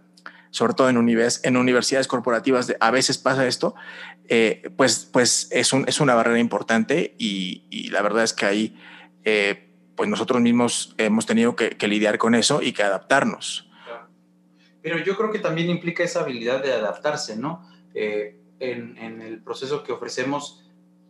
sobre 0.50 0.72
todo 0.72 0.88
en, 0.88 0.96
en 0.96 1.56
universidades 1.56 2.08
corporativas, 2.08 2.74
a 2.80 2.90
veces 2.90 3.18
pasa 3.18 3.46
esto, 3.46 3.74
pues, 4.76 5.08
pues 5.12 5.48
es, 5.50 5.72
un, 5.72 5.84
es 5.86 6.00
una 6.00 6.14
barrera 6.14 6.38
importante 6.38 7.14
y, 7.18 7.90
la 7.90 8.02
verdad 8.02 8.24
es 8.24 8.32
que 8.32 8.46
ahí 8.46 8.76
pues 9.96 10.08
nosotros 10.08 10.40
mismos 10.40 10.94
hemos 10.98 11.26
tenido 11.26 11.54
que, 11.56 11.76
lidiar 11.86 12.18
con 12.18 12.34
eso 12.34 12.62
y 12.62 12.72
que 12.72 12.82
adaptarnos. 12.82 13.68
Pero 14.82 14.98
yo 14.98 15.16
creo 15.16 15.30
que 15.30 15.38
también 15.38 15.70
implica 15.70 16.04
esa 16.04 16.20
habilidad 16.20 16.62
de 16.62 16.72
adaptarse, 16.72 17.36
¿no? 17.36 17.66
Eh, 17.94 18.38
en, 18.58 19.22
el 19.22 19.42
proceso 19.42 19.82
que 19.82 19.92
ofrecemos, 19.92 20.64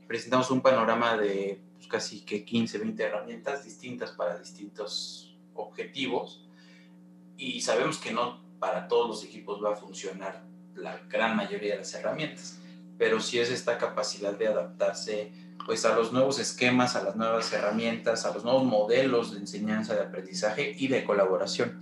presentamos 0.06 0.50
un 0.50 0.60
panorama 0.60 1.16
de 1.16 1.60
pues, 1.76 1.88
casi 1.88 2.24
que 2.24 2.44
15, 2.44 2.78
20 2.78 3.02
herramientas 3.02 3.64
distintas 3.64 4.12
para 4.12 4.38
distintos 4.38 5.36
objetivos 5.54 6.48
y 7.36 7.60
sabemos 7.60 7.98
que 7.98 8.12
no 8.12 8.42
para 8.58 8.88
todos 8.88 9.08
los 9.08 9.24
equipos 9.24 9.62
va 9.62 9.72
a 9.72 9.76
funcionar 9.76 10.44
la 10.74 10.98
gran 11.08 11.36
mayoría 11.36 11.72
de 11.72 11.78
las 11.78 11.94
herramientas, 11.94 12.58
pero 12.98 13.20
sí 13.20 13.38
es 13.38 13.50
esta 13.50 13.78
capacidad 13.78 14.36
de 14.36 14.48
adaptarse 14.48 15.32
pues 15.64 15.84
a 15.84 15.94
los 15.94 16.12
nuevos 16.12 16.38
esquemas, 16.38 16.96
a 16.96 17.02
las 17.02 17.16
nuevas 17.16 17.52
herramientas, 17.52 18.24
a 18.26 18.34
los 18.34 18.44
nuevos 18.44 18.64
modelos 18.64 19.32
de 19.32 19.38
enseñanza, 19.38 19.94
de 19.94 20.02
aprendizaje 20.02 20.74
y 20.78 20.88
de 20.88 21.04
colaboración. 21.04 21.80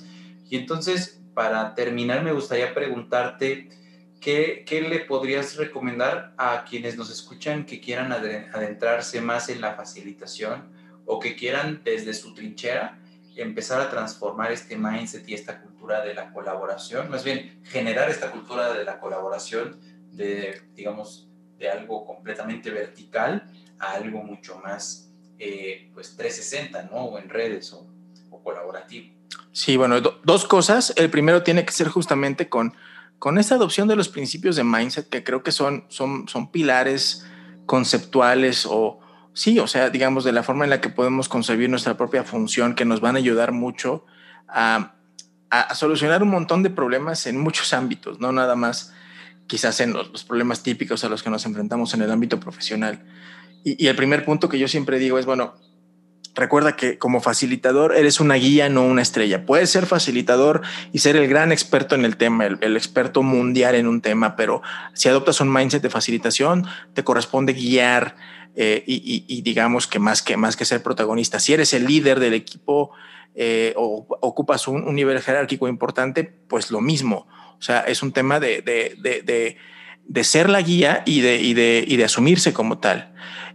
Y 0.49 0.57
entonces, 0.57 1.21
para 1.35 1.75
terminar, 1.75 2.23
me 2.23 2.33
gustaría 2.33 2.75
preguntarte, 2.75 3.69
¿qué, 4.21 4.65
qué 4.67 4.83
le 4.83 5.01
podrías 5.01 5.57
recomendar 5.57 6.35
a 6.37 6.65
quienes 6.65 6.97
nos 6.97 7.11
escuchan 7.11 7.67
que 7.67 7.81
quieran 7.81 8.13
adentrarse 8.13 9.21
más 9.21 9.49
en 9.49 9.61
la 9.61 9.75
facilitación 9.75 10.71
o 11.07 11.19
que 11.19 11.35
quieran 11.35 11.83
desde 11.85 12.15
su 12.15 12.35
trinchera 12.35 12.99
empezar 13.37 13.81
a 13.81 13.89
transformar 13.91 14.53
este 14.53 14.77
mindset 14.77 15.27
y 15.29 15.35
esta 15.35 15.61
cultura 15.61 16.05
de 16.05 16.15
la 16.15 16.33
colaboración, 16.33 17.11
más 17.11 17.25
bien 17.25 17.61
generar 17.65 18.11
esta 18.11 18.31
cultura 18.31 18.73
de 18.75 18.85
la 18.85 19.01
colaboración, 19.01 19.81
de, 20.11 20.61
digamos, 20.75 21.29
de 21.59 21.71
algo 21.71 22.05
completamente 22.05 22.71
vertical 22.71 23.49
a 23.79 23.93
algo 23.93 24.23
mucho 24.23 24.59
más, 24.59 25.11
eh, 25.39 25.91
pues 25.95 26.17
360, 26.17 26.91
¿no? 26.91 27.05
O 27.05 27.19
en 27.19 27.29
redes 27.29 27.73
o, 27.73 27.89
colaborativo. 28.43 29.15
Sí, 29.53 29.77
bueno, 29.77 30.01
dos 30.01 30.47
cosas. 30.47 30.93
El 30.97 31.11
primero 31.11 31.43
tiene 31.43 31.65
que 31.65 31.73
ser 31.73 31.89
justamente 31.89 32.49
con, 32.49 32.75
con 33.19 33.39
esta 33.39 33.55
adopción 33.55 33.87
de 33.87 33.95
los 33.95 34.09
principios 34.09 34.57
de 34.57 34.65
mindset, 34.65 35.09
que 35.09 35.23
creo 35.23 35.43
que 35.43 35.53
son, 35.53 35.85
son, 35.89 36.27
son 36.29 36.51
pilares 36.51 37.25
conceptuales 37.67 38.67
o, 38.67 38.99
sí, 39.33 39.59
o 39.59 39.67
sea, 39.67 39.91
digamos, 39.91 40.25
de 40.25 40.33
la 40.33 40.43
forma 40.43 40.65
en 40.65 40.71
la 40.71 40.81
que 40.81 40.89
podemos 40.89 41.29
concebir 41.29 41.71
nuestra 41.71 41.97
propia 41.97 42.25
función, 42.25 42.75
que 42.75 42.85
nos 42.85 43.01
van 43.01 43.15
a 43.15 43.19
ayudar 43.19 43.53
mucho 43.53 44.05
a, 44.49 44.97
a 45.51 45.75
solucionar 45.75 46.23
un 46.23 46.31
montón 46.31 46.63
de 46.63 46.71
problemas 46.71 47.27
en 47.27 47.39
muchos 47.39 47.73
ámbitos, 47.75 48.19
no 48.19 48.33
nada 48.33 48.57
más 48.57 48.93
quizás 49.47 49.81
en 49.81 49.93
los, 49.93 50.11
los, 50.11 50.25
problemas 50.25 50.63
típicos 50.63 51.05
a 51.05 51.11
los 51.11 51.23
que 51.23 51.29
nos 51.29 51.45
enfrentamos 51.45 51.93
en 51.93 52.03
el 52.03 52.11
ámbito 52.11 52.41
profesional. 52.41 53.05
Y, 53.65 53.87
el 53.87 53.97
primer 53.97 54.25
punto 54.25 54.49
que 54.49 54.59
yo 54.59 54.69
siempre 54.69 54.99
digo 54.99 55.19
es, 55.19 55.27
bueno, 55.27 55.55
recuerda 56.35 56.77
que 56.77 56.99
como 56.99 57.21
facilitador 57.21 57.95
eres 57.95 58.21
una 58.21 58.35
guía, 58.35 58.69
no 58.69 58.85
una 58.85 59.03
estrella. 59.03 59.47
Puedes 59.47 59.71
ser 59.71 59.87
facilitador 59.87 60.63
y 60.93 60.99
ser 60.99 61.17
el 61.17 61.29
gran 61.29 61.53
experto 61.53 61.95
en 61.95 62.05
el 62.05 62.17
tema, 62.17 62.47
el, 62.47 62.77
experto 62.77 63.23
mundial 63.23 63.75
en 63.75 63.87
un 63.87 64.01
tema, 64.01 64.37
pero 64.37 64.63
si 64.95 65.09
adoptas 65.09 65.41
un 65.41 65.53
mindset 65.53 65.83
de 65.83 65.91
facilitación, 65.91 66.67
te 66.95 67.05
corresponde 67.05 67.53
guiar 67.53 68.17
eh, 68.57 68.83
y, 68.87 69.43
digamos 69.43 69.87
que 69.87 69.99
más, 69.99 70.23
que 70.23 70.37
más 70.37 70.57
que 70.57 70.65
ser 70.65 70.83
protagonista. 70.83 71.39
Si 71.39 71.53
eres 71.53 71.73
el 71.75 71.87
líder 71.87 72.19
del 72.21 72.35
equipo 72.35 72.91
eh, 73.35 73.75
o 73.77 74.07
ocupas 74.21 74.67
un, 74.69 74.95
nivel 74.95 75.21
jerárquico 75.21 75.69
importante, 75.69 76.25
pues 76.25 76.71
lo 76.71 76.81
mismo. 76.81 77.27
O 77.59 77.63
sea, 77.63 77.81
es 77.81 78.03
un 78.03 78.13
tema 78.13 78.41
de, 78.41 78.61
de, 78.61 78.97
de, 79.01 79.57
de 80.05 80.25
ser 80.25 80.51
la 80.51 80.61
guía 80.61 81.03
y 81.07 81.21
de, 81.21 81.41
y 81.41 81.55
de, 81.55 81.85
y 81.87 81.97
de 81.97 82.05
asumirse 82.05 82.53
como 82.53 82.79
tal. 82.79 83.13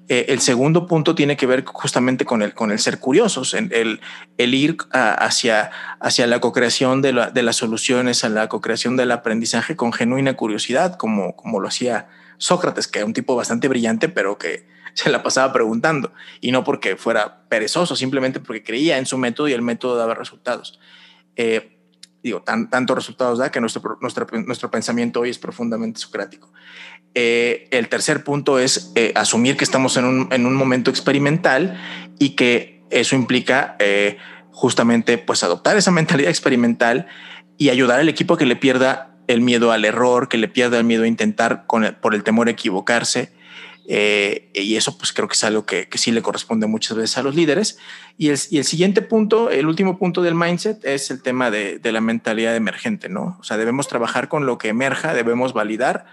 Eh, 0.10 0.28
el 0.30 0.40
segundo 0.40 0.88
punto 0.88 1.16
tiene 1.16 1.36
que 1.36 1.46
ver 1.46 1.66
justamente 1.66 2.24
con 2.24 2.42
el, 2.42 2.54
con 2.54 2.72
el 2.72 2.80
ser 2.80 3.00
curiosos, 3.00 3.54
el, 3.54 4.00
el 4.38 4.54
ir 4.54 4.78
hacia, 4.92 5.72
hacia 6.00 6.28
la 6.28 6.40
co-creación 6.40 7.02
de, 7.02 7.12
la, 7.12 7.30
de, 7.30 7.44
las 7.44 7.58
soluciones, 7.58 8.24
a 8.24 8.30
la 8.30 8.48
co-creación 8.48 8.96
del 8.96 9.12
aprendizaje 9.12 9.76
con 9.76 9.92
genuina 9.92 10.36
curiosidad, 10.36 10.96
como, 10.96 11.36
como 11.36 11.60
lo 11.60 11.68
hacía 11.68 12.08
Sócrates, 12.38 12.88
que 12.88 13.00
era 13.00 13.06
un 13.06 13.14
tipo 13.14 13.36
bastante 13.36 13.68
brillante, 13.68 14.08
pero 14.08 14.38
que 14.38 14.66
se 14.94 15.10
la 15.10 15.24
pasaba 15.24 15.52
preguntando, 15.52 16.14
y 16.40 16.52
no 16.52 16.64
porque 16.64 16.96
fuera 16.96 17.48
perezoso, 17.50 17.96
simplemente 17.98 18.40
porque 18.40 18.64
creía 18.64 18.98
en 18.98 19.06
su 19.06 19.18
método 19.18 19.50
y 19.50 19.54
el 19.54 19.62
método 19.62 19.98
daba 19.98 20.14
resultados. 20.14 20.80
Eh, 21.36 21.78
digo, 22.24 22.42
tan, 22.44 22.70
tantos 22.70 22.96
resultados 22.96 23.40
da 23.40 23.52
que 23.52 23.60
nuestro, 23.60 23.98
nuestro, 24.02 24.26
nuestro 24.46 24.72
pensamiento 24.72 25.20
hoy 25.20 25.30
es 25.30 25.38
profundamente 25.38 26.00
socrático. 26.00 26.52
Eh, 27.20 27.68
el 27.72 27.90
tercer 27.90 28.24
punto 28.24 28.60
es 28.60 28.92
eh, 28.94 29.12
asumir 29.16 29.58
que 29.58 29.64
estamos 29.64 29.98
en 29.98 30.06
un, 30.06 30.28
en 30.32 30.46
un, 30.46 30.54
momento 30.54 30.92
experimental 30.92 31.76
y 32.20 32.36
que 32.36 32.84
eso 32.92 33.16
implica 33.16 33.76
eh, 33.80 34.18
justamente 34.52 35.18
pues 35.18 35.44
adoptar 35.44 35.78
esa 35.78 35.90
mentalidad 35.90 36.30
experimental 36.30 37.08
y 37.58 37.70
ayudar 37.70 38.02
al 38.02 38.08
equipo 38.08 38.38
que 38.38 38.46
le 38.46 38.56
pierda 38.56 39.16
el 39.26 39.42
miedo 39.42 39.72
al 39.72 39.84
error, 39.84 40.30
que 40.30 40.38
le 40.38 40.48
pierda 40.48 40.78
el 40.78 40.84
miedo 40.84 41.06
a 41.06 41.08
intentar 41.08 41.66
con 41.66 41.98
por 42.02 42.14
el 42.14 42.22
temor 42.22 42.50
a 42.50 42.52
equivocarse 42.52 43.32
eh, 43.88 44.52
y 44.54 44.76
eso 44.76 44.96
pues 45.00 45.12
creo 45.12 45.28
que 45.28 45.34
es 45.34 45.44
algo 45.44 45.66
que, 45.66 45.90
que, 45.90 45.98
sí 45.98 46.12
le 46.12 46.22
corresponde 46.22 46.68
muchas 46.68 46.98
veces 46.98 47.18
a 47.18 47.24
los 47.24 47.34
líderes. 47.34 47.80
Y 48.16 48.30
el, 48.30 48.38
y 48.52 48.60
el, 48.60 48.64
siguiente 48.64 49.02
punto, 49.02 49.50
el 49.50 49.66
último 49.66 49.98
punto 49.98 50.22
del 50.22 50.36
mindset 50.36 50.86
es 50.86 51.10
el 51.10 51.24
tema 51.24 51.50
de, 51.50 51.80
de, 51.80 51.92
la 51.92 52.02
mentalidad 52.02 52.56
emergente, 52.56 53.10
¿no? 53.10 53.38
O 53.40 53.44
sea, 53.44 53.58
debemos 53.58 53.88
trabajar 53.88 54.28
con 54.28 54.46
lo 54.46 54.60
que 54.60 54.68
emerja, 54.68 55.16
debemos 55.16 55.54
validar 55.54 56.06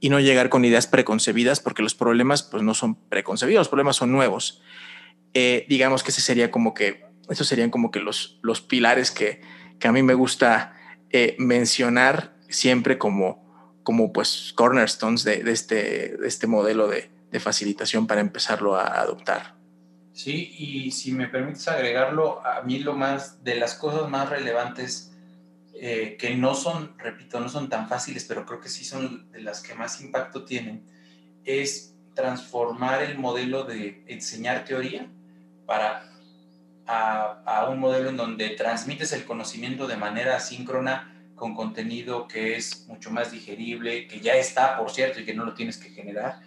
y 0.00 0.10
no 0.10 0.20
llegar 0.20 0.48
con 0.48 0.64
ideas 0.64 0.86
preconcebidas 0.86 1.60
porque 1.60 1.82
los 1.82 1.94
problemas 1.94 2.42
pues 2.42 2.62
no 2.62 2.74
son 2.74 2.94
preconcebidos, 2.94 3.60
los 3.60 3.68
problemas 3.68 3.96
son 3.96 4.12
nuevos. 4.12 4.62
Eh, 5.34 5.66
digamos 5.68 6.02
que 6.02 6.10
ese 6.10 6.20
sería 6.20 6.50
como 6.50 6.74
que, 6.74 7.04
esos 7.28 7.46
serían 7.46 7.70
como 7.70 7.90
que 7.90 8.00
los, 8.00 8.38
los 8.42 8.60
pilares 8.60 9.10
que, 9.10 9.40
que 9.78 9.88
a 9.88 9.92
mí 9.92 10.02
me 10.02 10.14
gusta 10.14 10.76
eh, 11.10 11.36
mencionar 11.38 12.36
siempre 12.48 12.98
como, 12.98 13.80
como 13.82 14.12
pues 14.12 14.52
cornerstones 14.54 15.24
de, 15.24 15.42
de, 15.42 15.52
este, 15.52 16.16
de 16.16 16.28
este 16.28 16.46
modelo 16.46 16.88
de, 16.88 17.10
de 17.30 17.40
facilitación 17.40 18.06
para 18.06 18.20
empezarlo 18.20 18.76
a 18.76 19.00
adoptar. 19.00 19.56
Sí, 20.12 20.52
y 20.58 20.90
si 20.90 21.12
me 21.12 21.28
permites 21.28 21.68
agregarlo, 21.68 22.44
a 22.44 22.62
mí 22.62 22.80
lo 22.80 22.94
más 22.94 23.44
de 23.44 23.54
las 23.54 23.74
cosas 23.74 24.10
más 24.10 24.28
relevantes 24.28 25.12
eh, 25.80 26.16
que 26.18 26.34
no 26.34 26.54
son, 26.54 26.98
repito, 26.98 27.38
no 27.38 27.48
son 27.48 27.68
tan 27.68 27.88
fáciles, 27.88 28.24
pero 28.24 28.44
creo 28.44 28.60
que 28.60 28.68
sí 28.68 28.84
son 28.84 29.30
de 29.30 29.40
las 29.40 29.62
que 29.62 29.74
más 29.74 30.00
impacto 30.00 30.44
tienen, 30.44 30.82
es 31.44 31.94
transformar 32.14 33.04
el 33.04 33.16
modelo 33.16 33.62
de 33.62 34.02
enseñar 34.08 34.64
teoría 34.64 35.06
para 35.66 36.10
a, 36.84 37.68
un 37.70 37.78
modelo 37.78 38.08
en 38.08 38.16
donde 38.16 38.50
transmites 38.50 39.12
el 39.12 39.24
conocimiento 39.24 39.86
de 39.86 39.96
manera 39.96 40.36
asíncrona 40.36 41.14
con 41.36 41.54
contenido 41.54 42.26
que 42.26 42.56
es 42.56 42.88
mucho 42.88 43.12
más 43.12 43.30
digerible, 43.30 44.08
que 44.08 44.18
ya 44.18 44.34
está, 44.34 44.78
por 44.78 44.90
cierto, 44.90 45.20
y 45.20 45.24
que 45.24 45.34
no 45.34 45.44
lo 45.44 45.54
tienes 45.54 45.76
que 45.76 45.90
generar, 45.90 46.40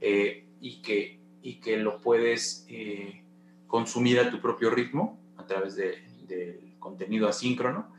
eh, 0.00 0.46
y, 0.60 0.80
que, 0.80 1.20
y 1.42 1.56
que 1.56 1.76
lo 1.76 2.00
puedes 2.00 2.64
eh, 2.68 3.22
consumir 3.66 4.18
a 4.18 4.30
tu 4.30 4.40
propio 4.40 4.70
ritmo 4.70 5.18
a 5.36 5.44
través 5.44 5.76
del 5.76 6.26
de 6.26 6.74
contenido 6.78 7.28
asíncrono 7.28 7.97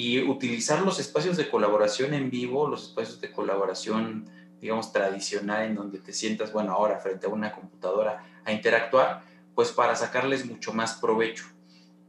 y 0.00 0.20
utilizar 0.20 0.82
los 0.82 1.00
espacios 1.00 1.36
de 1.36 1.50
colaboración 1.50 2.14
en 2.14 2.30
vivo, 2.30 2.68
los 2.68 2.90
espacios 2.90 3.20
de 3.20 3.32
colaboración, 3.32 4.26
digamos, 4.60 4.92
tradicional, 4.92 5.64
en 5.64 5.74
donde 5.74 5.98
te 5.98 6.12
sientas, 6.12 6.52
bueno, 6.52 6.70
ahora 6.70 7.00
frente 7.00 7.26
a 7.26 7.30
una 7.30 7.50
computadora 7.50 8.24
a 8.44 8.52
interactuar, 8.52 9.24
pues 9.56 9.72
para 9.72 9.96
sacarles 9.96 10.46
mucho 10.46 10.72
más 10.72 10.94
provecho. 11.00 11.46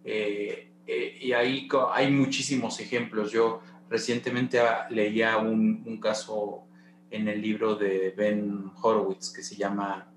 Eh, 0.03 0.71
eh, 0.85 1.17
y 1.19 1.31
ahí 1.33 1.67
hay 1.91 2.11
muchísimos 2.11 2.79
ejemplos. 2.79 3.31
Yo 3.31 3.61
recientemente 3.89 4.59
ah, 4.59 4.85
leía 4.91 5.37
un, 5.37 5.99
caso 5.99 6.65
en 7.09 7.27
el 7.27 7.41
libro 7.41 7.73
de 7.73 8.13
Ben 8.15 8.71
Horowitz 8.83 9.31
que 9.31 9.41
se 9.41 9.55
llama 9.55 10.13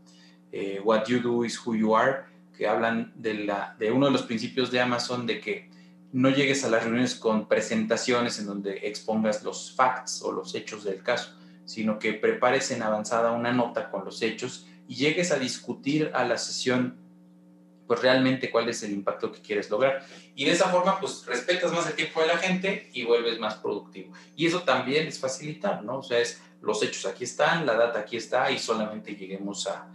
eh, 0.52 0.78
What 0.84 1.06
You 1.06 1.20
Do 1.20 1.42
is 1.46 1.58
Who 1.66 1.74
You 1.74 1.96
Are, 1.96 2.24
que 2.54 2.68
hablan 2.68 3.14
de, 3.16 3.32
la, 3.32 3.74
de 3.78 3.90
uno 3.90 4.04
de 4.04 4.12
los 4.12 4.24
principios 4.24 4.70
de 4.70 4.78
Amazon 4.78 5.26
de 5.26 5.40
que 5.40 5.72
no 6.12 6.28
llegues 6.28 6.62
a 6.64 6.68
las 6.68 6.82
reuniones 6.84 7.14
con 7.14 7.48
presentaciones 7.48 8.38
en 8.38 8.46
donde 8.46 8.86
expongas 8.86 9.42
los 9.42 9.72
facts 9.74 10.20
o 10.22 10.30
los 10.30 10.54
hechos 10.54 10.84
del 10.84 11.02
caso, 11.02 11.34
sino 11.64 11.98
que 11.98 12.12
prepares 12.12 12.70
en 12.70 12.82
avanzada 12.82 13.32
una 13.32 13.52
nota 13.52 13.90
con 13.90 14.04
los 14.04 14.20
hechos 14.20 14.66
y 14.86 14.96
llegues 14.96 15.32
a 15.32 15.38
discutir 15.38 16.10
a 16.14 16.24
la 16.24 16.36
sesión 16.36 16.98
pues 17.86 18.00
realmente 18.00 18.50
cuál 18.50 18.68
es 18.68 18.82
el 18.82 18.92
impacto 18.92 19.32
que 19.32 19.40
quieres 19.40 19.70
lograr. 19.70 20.04
Y 20.34 20.44
de 20.44 20.52
esa 20.52 20.68
forma 20.68 21.00
pues 21.00 21.24
respetas 21.26 21.72
más 21.72 21.86
el 21.86 21.94
tiempo 21.94 22.20
de 22.20 22.26
la 22.26 22.36
gente 22.36 22.90
y 22.92 23.04
vuelves 23.04 23.38
más 23.38 23.54
productivo. 23.54 24.12
Y 24.36 24.46
eso 24.46 24.62
también 24.62 25.06
es 25.06 25.18
facilitar, 25.18 25.82
¿no? 25.82 25.98
O 25.98 26.02
sea, 26.02 26.18
es 26.18 26.42
los 26.60 26.82
hechos 26.82 27.06
aquí 27.06 27.24
están, 27.24 27.64
la 27.64 27.74
data 27.74 28.00
aquí 28.00 28.16
está 28.16 28.50
y 28.50 28.58
solamente 28.58 29.16
lleguemos 29.16 29.66
a, 29.66 29.88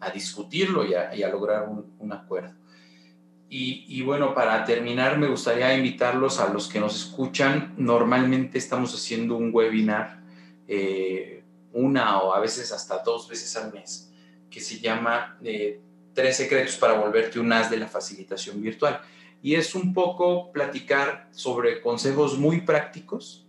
a 0.00 0.10
discutirlo 0.10 0.84
y 0.84 0.94
a, 0.94 1.10
a 1.10 1.28
lograr 1.30 1.66
un 1.66 2.12
acuerdo. 2.12 2.61
Y, 3.54 4.00
bueno, 4.00 4.32
para 4.32 4.64
terminar, 4.64 5.18
me 5.18 5.26
gustaría 5.26 5.76
invitarlos 5.76 6.40
a 6.40 6.50
los 6.50 6.68
que 6.68 6.80
nos 6.80 6.96
escuchan. 6.96 7.74
Normalmente 7.76 8.56
estamos 8.56 8.94
haciendo 8.94 9.36
un 9.36 9.50
webinar 9.52 10.22
eh, 10.66 11.44
una 11.74 12.22
o 12.22 12.32
a 12.32 12.40
veces 12.40 12.72
hasta 12.72 13.02
dos 13.02 13.28
veces 13.28 13.54
al 13.58 13.70
mes, 13.70 14.10
que 14.48 14.58
se 14.58 14.80
llama 14.80 15.38
eh, 15.44 15.82
Tres 16.14 16.38
secretos 16.38 16.76
para 16.76 16.94
volverte 16.94 17.38
un 17.40 17.52
as 17.52 17.70
de 17.70 17.76
la 17.76 17.88
facilitación 17.88 18.62
virtual. 18.62 19.02
Y 19.42 19.54
es 19.54 19.74
un 19.74 19.92
poco 19.92 20.50
platicar 20.50 21.28
sobre 21.30 21.82
consejos 21.82 22.38
muy 22.38 22.62
prácticos 22.62 23.46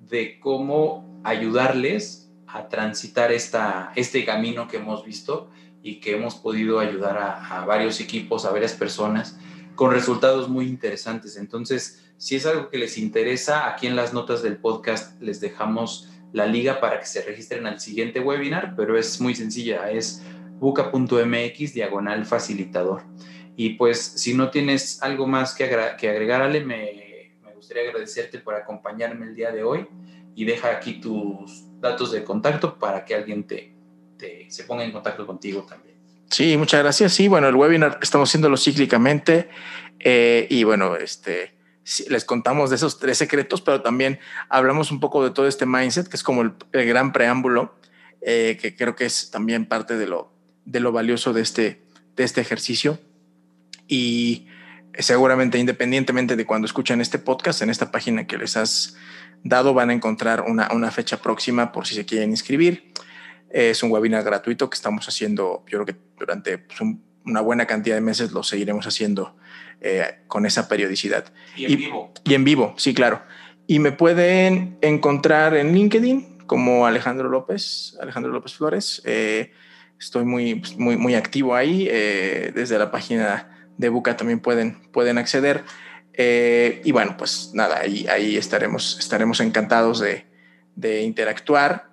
de 0.00 0.38
cómo 0.38 1.22
ayudarles 1.24 2.30
a 2.46 2.68
transitar 2.68 3.32
esta, 3.32 3.90
este 3.96 4.22
camino 4.26 4.68
que 4.68 4.76
hemos 4.76 5.02
visto 5.02 5.48
y 5.82 5.94
que 5.94 6.14
hemos 6.14 6.34
podido 6.34 6.78
ayudar 6.78 7.16
a, 7.16 7.62
a 7.62 7.64
varios 7.64 8.00
equipos, 8.00 8.44
a 8.44 8.50
varias 8.50 8.74
personas 8.74 9.38
con 9.76 9.92
resultados 9.92 10.48
muy 10.48 10.66
interesantes. 10.66 11.36
Entonces, 11.36 12.02
si 12.16 12.34
es 12.34 12.46
algo 12.46 12.70
que 12.70 12.78
les 12.78 12.98
interesa, 12.98 13.68
aquí 13.68 13.86
en 13.86 13.94
las 13.94 14.12
notas 14.12 14.42
del 14.42 14.56
podcast 14.56 15.20
les 15.20 15.40
dejamos 15.40 16.08
la 16.32 16.46
liga 16.46 16.80
para 16.80 16.98
que 16.98 17.06
se 17.06 17.22
registren 17.22 17.66
al 17.66 17.78
siguiente 17.78 18.20
webinar, 18.20 18.74
pero 18.76 18.98
es 18.98 19.20
muy 19.20 19.34
sencilla, 19.34 19.90
es 19.90 20.22
buca.mx 20.58 21.74
diagonal 21.74 22.26
facilitador. 22.26 23.02
Y 23.54 23.70
pues 23.74 24.00
si 24.00 24.34
no 24.34 24.50
tienes 24.50 25.02
algo 25.02 25.26
más 25.26 25.54
que, 25.54 25.64
agregar, 25.64 26.42
Ale, 26.42 26.64
me, 26.64 27.34
me, 27.42 27.54
gustaría 27.54 27.84
agradecerte 27.84 28.38
por 28.38 28.54
acompañarme 28.54 29.26
el 29.26 29.34
día 29.34 29.50
de 29.50 29.62
hoy 29.62 29.86
y 30.34 30.44
deja 30.44 30.70
aquí 30.70 31.00
tus 31.00 31.64
datos 31.80 32.12
de 32.12 32.24
contacto 32.24 32.78
para 32.78 33.04
que 33.04 33.14
alguien 33.14 33.46
te, 33.46 33.74
te 34.16 34.50
se 34.50 34.64
ponga 34.64 34.84
en 34.84 34.92
contacto 34.92 35.26
contigo 35.26 35.62
también. 35.62 35.95
Sí, 36.30 36.56
muchas 36.56 36.82
gracias. 36.82 37.12
Sí, 37.12 37.28
bueno, 37.28 37.48
el 37.48 37.54
webinar 37.54 37.98
estamos 38.02 38.28
haciéndolo 38.28 38.56
cíclicamente 38.56 39.48
eh, 40.00 40.46
y 40.50 40.64
bueno, 40.64 40.96
este, 40.96 41.54
les 42.08 42.24
contamos 42.24 42.70
de 42.70 42.76
esos 42.76 42.98
tres 42.98 43.18
secretos, 43.18 43.62
pero 43.62 43.82
también 43.82 44.18
hablamos 44.48 44.90
un 44.90 45.00
poco 45.00 45.24
de 45.24 45.30
todo 45.30 45.46
este 45.46 45.66
mindset, 45.66 46.08
que 46.08 46.16
es 46.16 46.22
como 46.22 46.42
el, 46.42 46.54
gran 46.72 47.12
preámbulo, 47.12 47.78
eh, 48.22 48.58
que 48.60 48.74
creo 48.74 48.96
que 48.96 49.06
es 49.06 49.30
también 49.30 49.66
parte 49.66 49.96
de 49.96 50.06
lo, 50.06 50.32
de 50.64 50.80
lo 50.80 50.92
valioso 50.92 51.32
de 51.32 51.42
este, 51.42 51.82
de 52.16 52.24
este 52.24 52.40
ejercicio. 52.40 52.98
Y 53.86 54.48
seguramente, 54.98 55.58
independientemente 55.58 56.34
de 56.34 56.44
cuando 56.44 56.66
escuchen 56.66 57.00
este 57.00 57.20
podcast, 57.20 57.62
en 57.62 57.70
esta 57.70 57.92
página 57.92 58.26
que 58.26 58.36
les 58.36 58.56
has 58.56 58.96
dado 59.44 59.74
van 59.74 59.90
a 59.90 59.92
encontrar 59.92 60.42
una, 60.42 60.68
una 60.72 60.90
fecha 60.90 61.18
próxima 61.18 61.70
por 61.70 61.86
si 61.86 61.94
se 61.94 62.04
quieren 62.04 62.30
inscribir. 62.30 62.92
Es 63.50 63.82
un 63.82 63.90
webinar 63.90 64.22
gratuito 64.24 64.68
que 64.68 64.74
estamos 64.74 65.08
haciendo, 65.08 65.64
yo 65.68 65.82
creo 65.82 65.86
que 65.86 65.96
durante 66.18 66.58
pues, 66.58 66.80
un, 66.80 67.02
una 67.24 67.40
buena 67.40 67.66
cantidad 67.66 67.96
de 67.96 68.00
meses 68.00 68.32
lo 68.32 68.42
seguiremos 68.42 68.86
haciendo 68.86 69.36
eh, 69.80 70.20
con 70.26 70.46
esa 70.46 70.68
periodicidad. 70.68 71.32
Y 71.56 71.64
en 71.64 71.70
y, 71.70 71.76
vivo. 71.76 72.12
Y 72.24 72.34
en 72.34 72.44
vivo, 72.44 72.74
sí, 72.76 72.94
claro. 72.94 73.22
Y 73.66 73.78
me 73.78 73.92
pueden 73.92 74.78
encontrar 74.80 75.56
en 75.56 75.74
LinkedIn 75.74 76.38
como 76.46 76.86
Alejandro 76.86 77.28
López, 77.28 77.96
Alejandro 78.00 78.32
López 78.32 78.54
Flores. 78.54 79.02
Eh, 79.04 79.52
estoy 79.98 80.24
muy, 80.24 80.62
muy, 80.78 80.96
muy 80.96 81.14
activo 81.14 81.54
ahí. 81.54 81.88
Eh, 81.90 82.52
desde 82.54 82.78
la 82.78 82.90
página 82.90 83.68
de 83.76 83.88
Buca 83.88 84.16
también 84.16 84.40
pueden, 84.40 84.80
pueden 84.92 85.18
acceder. 85.18 85.64
Eh, 86.12 86.80
y 86.84 86.92
bueno, 86.92 87.16
pues 87.18 87.50
nada, 87.54 87.80
ahí, 87.80 88.06
ahí 88.08 88.36
estaremos, 88.36 88.98
estaremos 88.98 89.40
encantados 89.40 90.00
de, 90.00 90.26
de 90.74 91.02
interactuar 91.02 91.90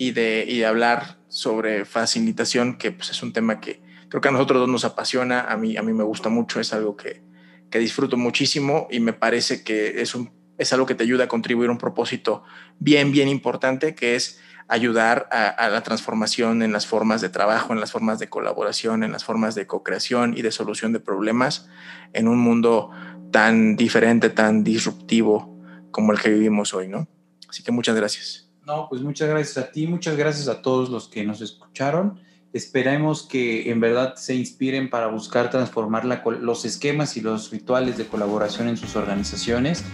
y 0.00 0.12
de, 0.12 0.46
y 0.48 0.60
de 0.60 0.64
hablar 0.64 1.18
sobre 1.28 1.84
facilitación, 1.84 2.78
que 2.78 2.90
pues 2.90 3.10
es 3.10 3.22
un 3.22 3.34
tema 3.34 3.60
que 3.60 3.82
creo 4.08 4.22
que 4.22 4.28
a 4.28 4.30
nosotros 4.32 4.60
dos 4.60 4.68
nos 4.70 4.86
apasiona, 4.86 5.42
a 5.42 5.58
mí, 5.58 5.76
a 5.76 5.82
mí 5.82 5.92
me 5.92 6.04
gusta 6.04 6.30
mucho, 6.30 6.58
es 6.58 6.72
algo 6.72 6.96
que, 6.96 7.22
que 7.68 7.78
disfruto 7.78 8.16
muchísimo 8.16 8.88
y 8.90 8.98
me 8.98 9.12
parece 9.12 9.62
que 9.62 10.00
es, 10.00 10.14
un, 10.14 10.30
es 10.56 10.72
algo 10.72 10.86
que 10.86 10.94
te 10.94 11.04
ayuda 11.04 11.24
a 11.24 11.28
contribuir 11.28 11.68
a 11.68 11.72
un 11.72 11.78
propósito 11.78 12.44
bien, 12.78 13.12
bien 13.12 13.28
importante, 13.28 13.94
que 13.94 14.16
es 14.16 14.40
ayudar 14.68 15.28
a, 15.30 15.68
la 15.68 15.82
transformación 15.82 16.62
en 16.62 16.72
las 16.72 16.86
formas 16.86 17.20
de 17.20 17.28
trabajo, 17.28 17.74
en 17.74 17.80
las 17.80 17.92
formas 17.92 18.18
de 18.18 18.30
colaboración, 18.30 19.04
en 19.04 19.12
las 19.12 19.24
formas 19.24 19.54
de 19.54 19.66
co-creación 19.66 20.32
y 20.34 20.40
de 20.40 20.50
solución 20.50 20.94
de 20.94 21.00
problemas 21.00 21.68
en 22.14 22.26
un 22.26 22.38
mundo 22.38 22.90
tan 23.32 23.76
diferente, 23.76 24.30
tan 24.30 24.64
disruptivo 24.64 25.60
como 25.90 26.12
el 26.12 26.20
que 26.20 26.30
vivimos 26.30 26.72
hoy, 26.72 26.88
¿no? 26.88 27.06
Así 27.50 27.62
que 27.62 27.70
muchas 27.70 27.96
gracias. 27.96 28.49
No, 28.66 28.88
pues 28.88 29.02
muchas 29.02 29.28
gracias 29.28 29.58
a 29.58 29.70
ti, 29.70 29.86
muchas 29.86 30.16
gracias 30.16 30.48
a 30.48 30.62
todos 30.62 30.90
los 30.90 31.08
que 31.08 31.24
nos 31.24 31.40
escucharon. 31.40 32.20
Esperemos 32.52 33.22
que 33.22 33.70
en 33.70 33.80
verdad 33.80 34.16
se 34.16 34.34
inspiren 34.34 34.90
para 34.90 35.06
buscar 35.06 35.50
transformar 35.50 36.04
la, 36.04 36.22
los 36.40 36.64
esquemas 36.64 37.16
y 37.16 37.20
los 37.20 37.50
rituales 37.50 37.96
de 37.96 38.06
colaboración 38.06 38.68
en 38.68 38.76
sus 38.76 38.96
organizaciones 38.96 39.84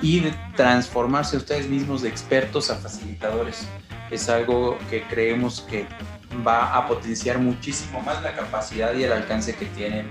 y 0.00 0.22
transformarse 0.56 1.36
ustedes 1.36 1.68
mismos 1.68 2.02
de 2.02 2.08
expertos 2.08 2.70
a 2.70 2.76
facilitadores. 2.76 3.66
Es 4.10 4.28
algo 4.28 4.78
que 4.90 5.02
creemos 5.02 5.62
que 5.62 5.86
va 6.46 6.76
a 6.76 6.86
potenciar 6.86 7.38
muchísimo 7.38 8.00
más 8.00 8.22
la 8.22 8.34
capacidad 8.34 8.94
y 8.94 9.02
el 9.02 9.12
alcance 9.12 9.54
que 9.54 9.66
tienen 9.66 10.06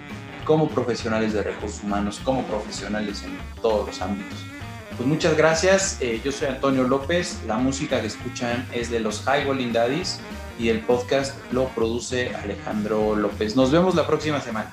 como 0.45 0.67
profesionales 0.67 1.33
de 1.33 1.43
recursos 1.43 1.83
humanos, 1.83 2.19
como 2.23 2.43
profesionales 2.43 3.23
en 3.23 3.37
todos 3.61 3.87
los 3.87 4.01
ámbitos. 4.01 4.52
Pues 4.97 5.07
muchas 5.07 5.35
gracias. 5.35 5.97
Eh, 6.01 6.21
yo 6.23 6.31
soy 6.31 6.47
Antonio 6.47 6.83
López. 6.83 7.39
La 7.47 7.57
música 7.57 7.99
que 7.99 8.07
escuchan 8.07 8.67
es 8.71 8.91
de 8.91 8.99
los 8.99 9.21
High 9.21 9.45
Rolling 9.45 9.73
Daddies 9.73 10.19
y 10.59 10.69
el 10.69 10.81
podcast 10.81 11.35
lo 11.51 11.67
produce 11.69 12.35
Alejandro 12.35 13.15
López. 13.15 13.55
Nos 13.55 13.71
vemos 13.71 13.95
la 13.95 14.05
próxima 14.05 14.39
semana. 14.39 14.71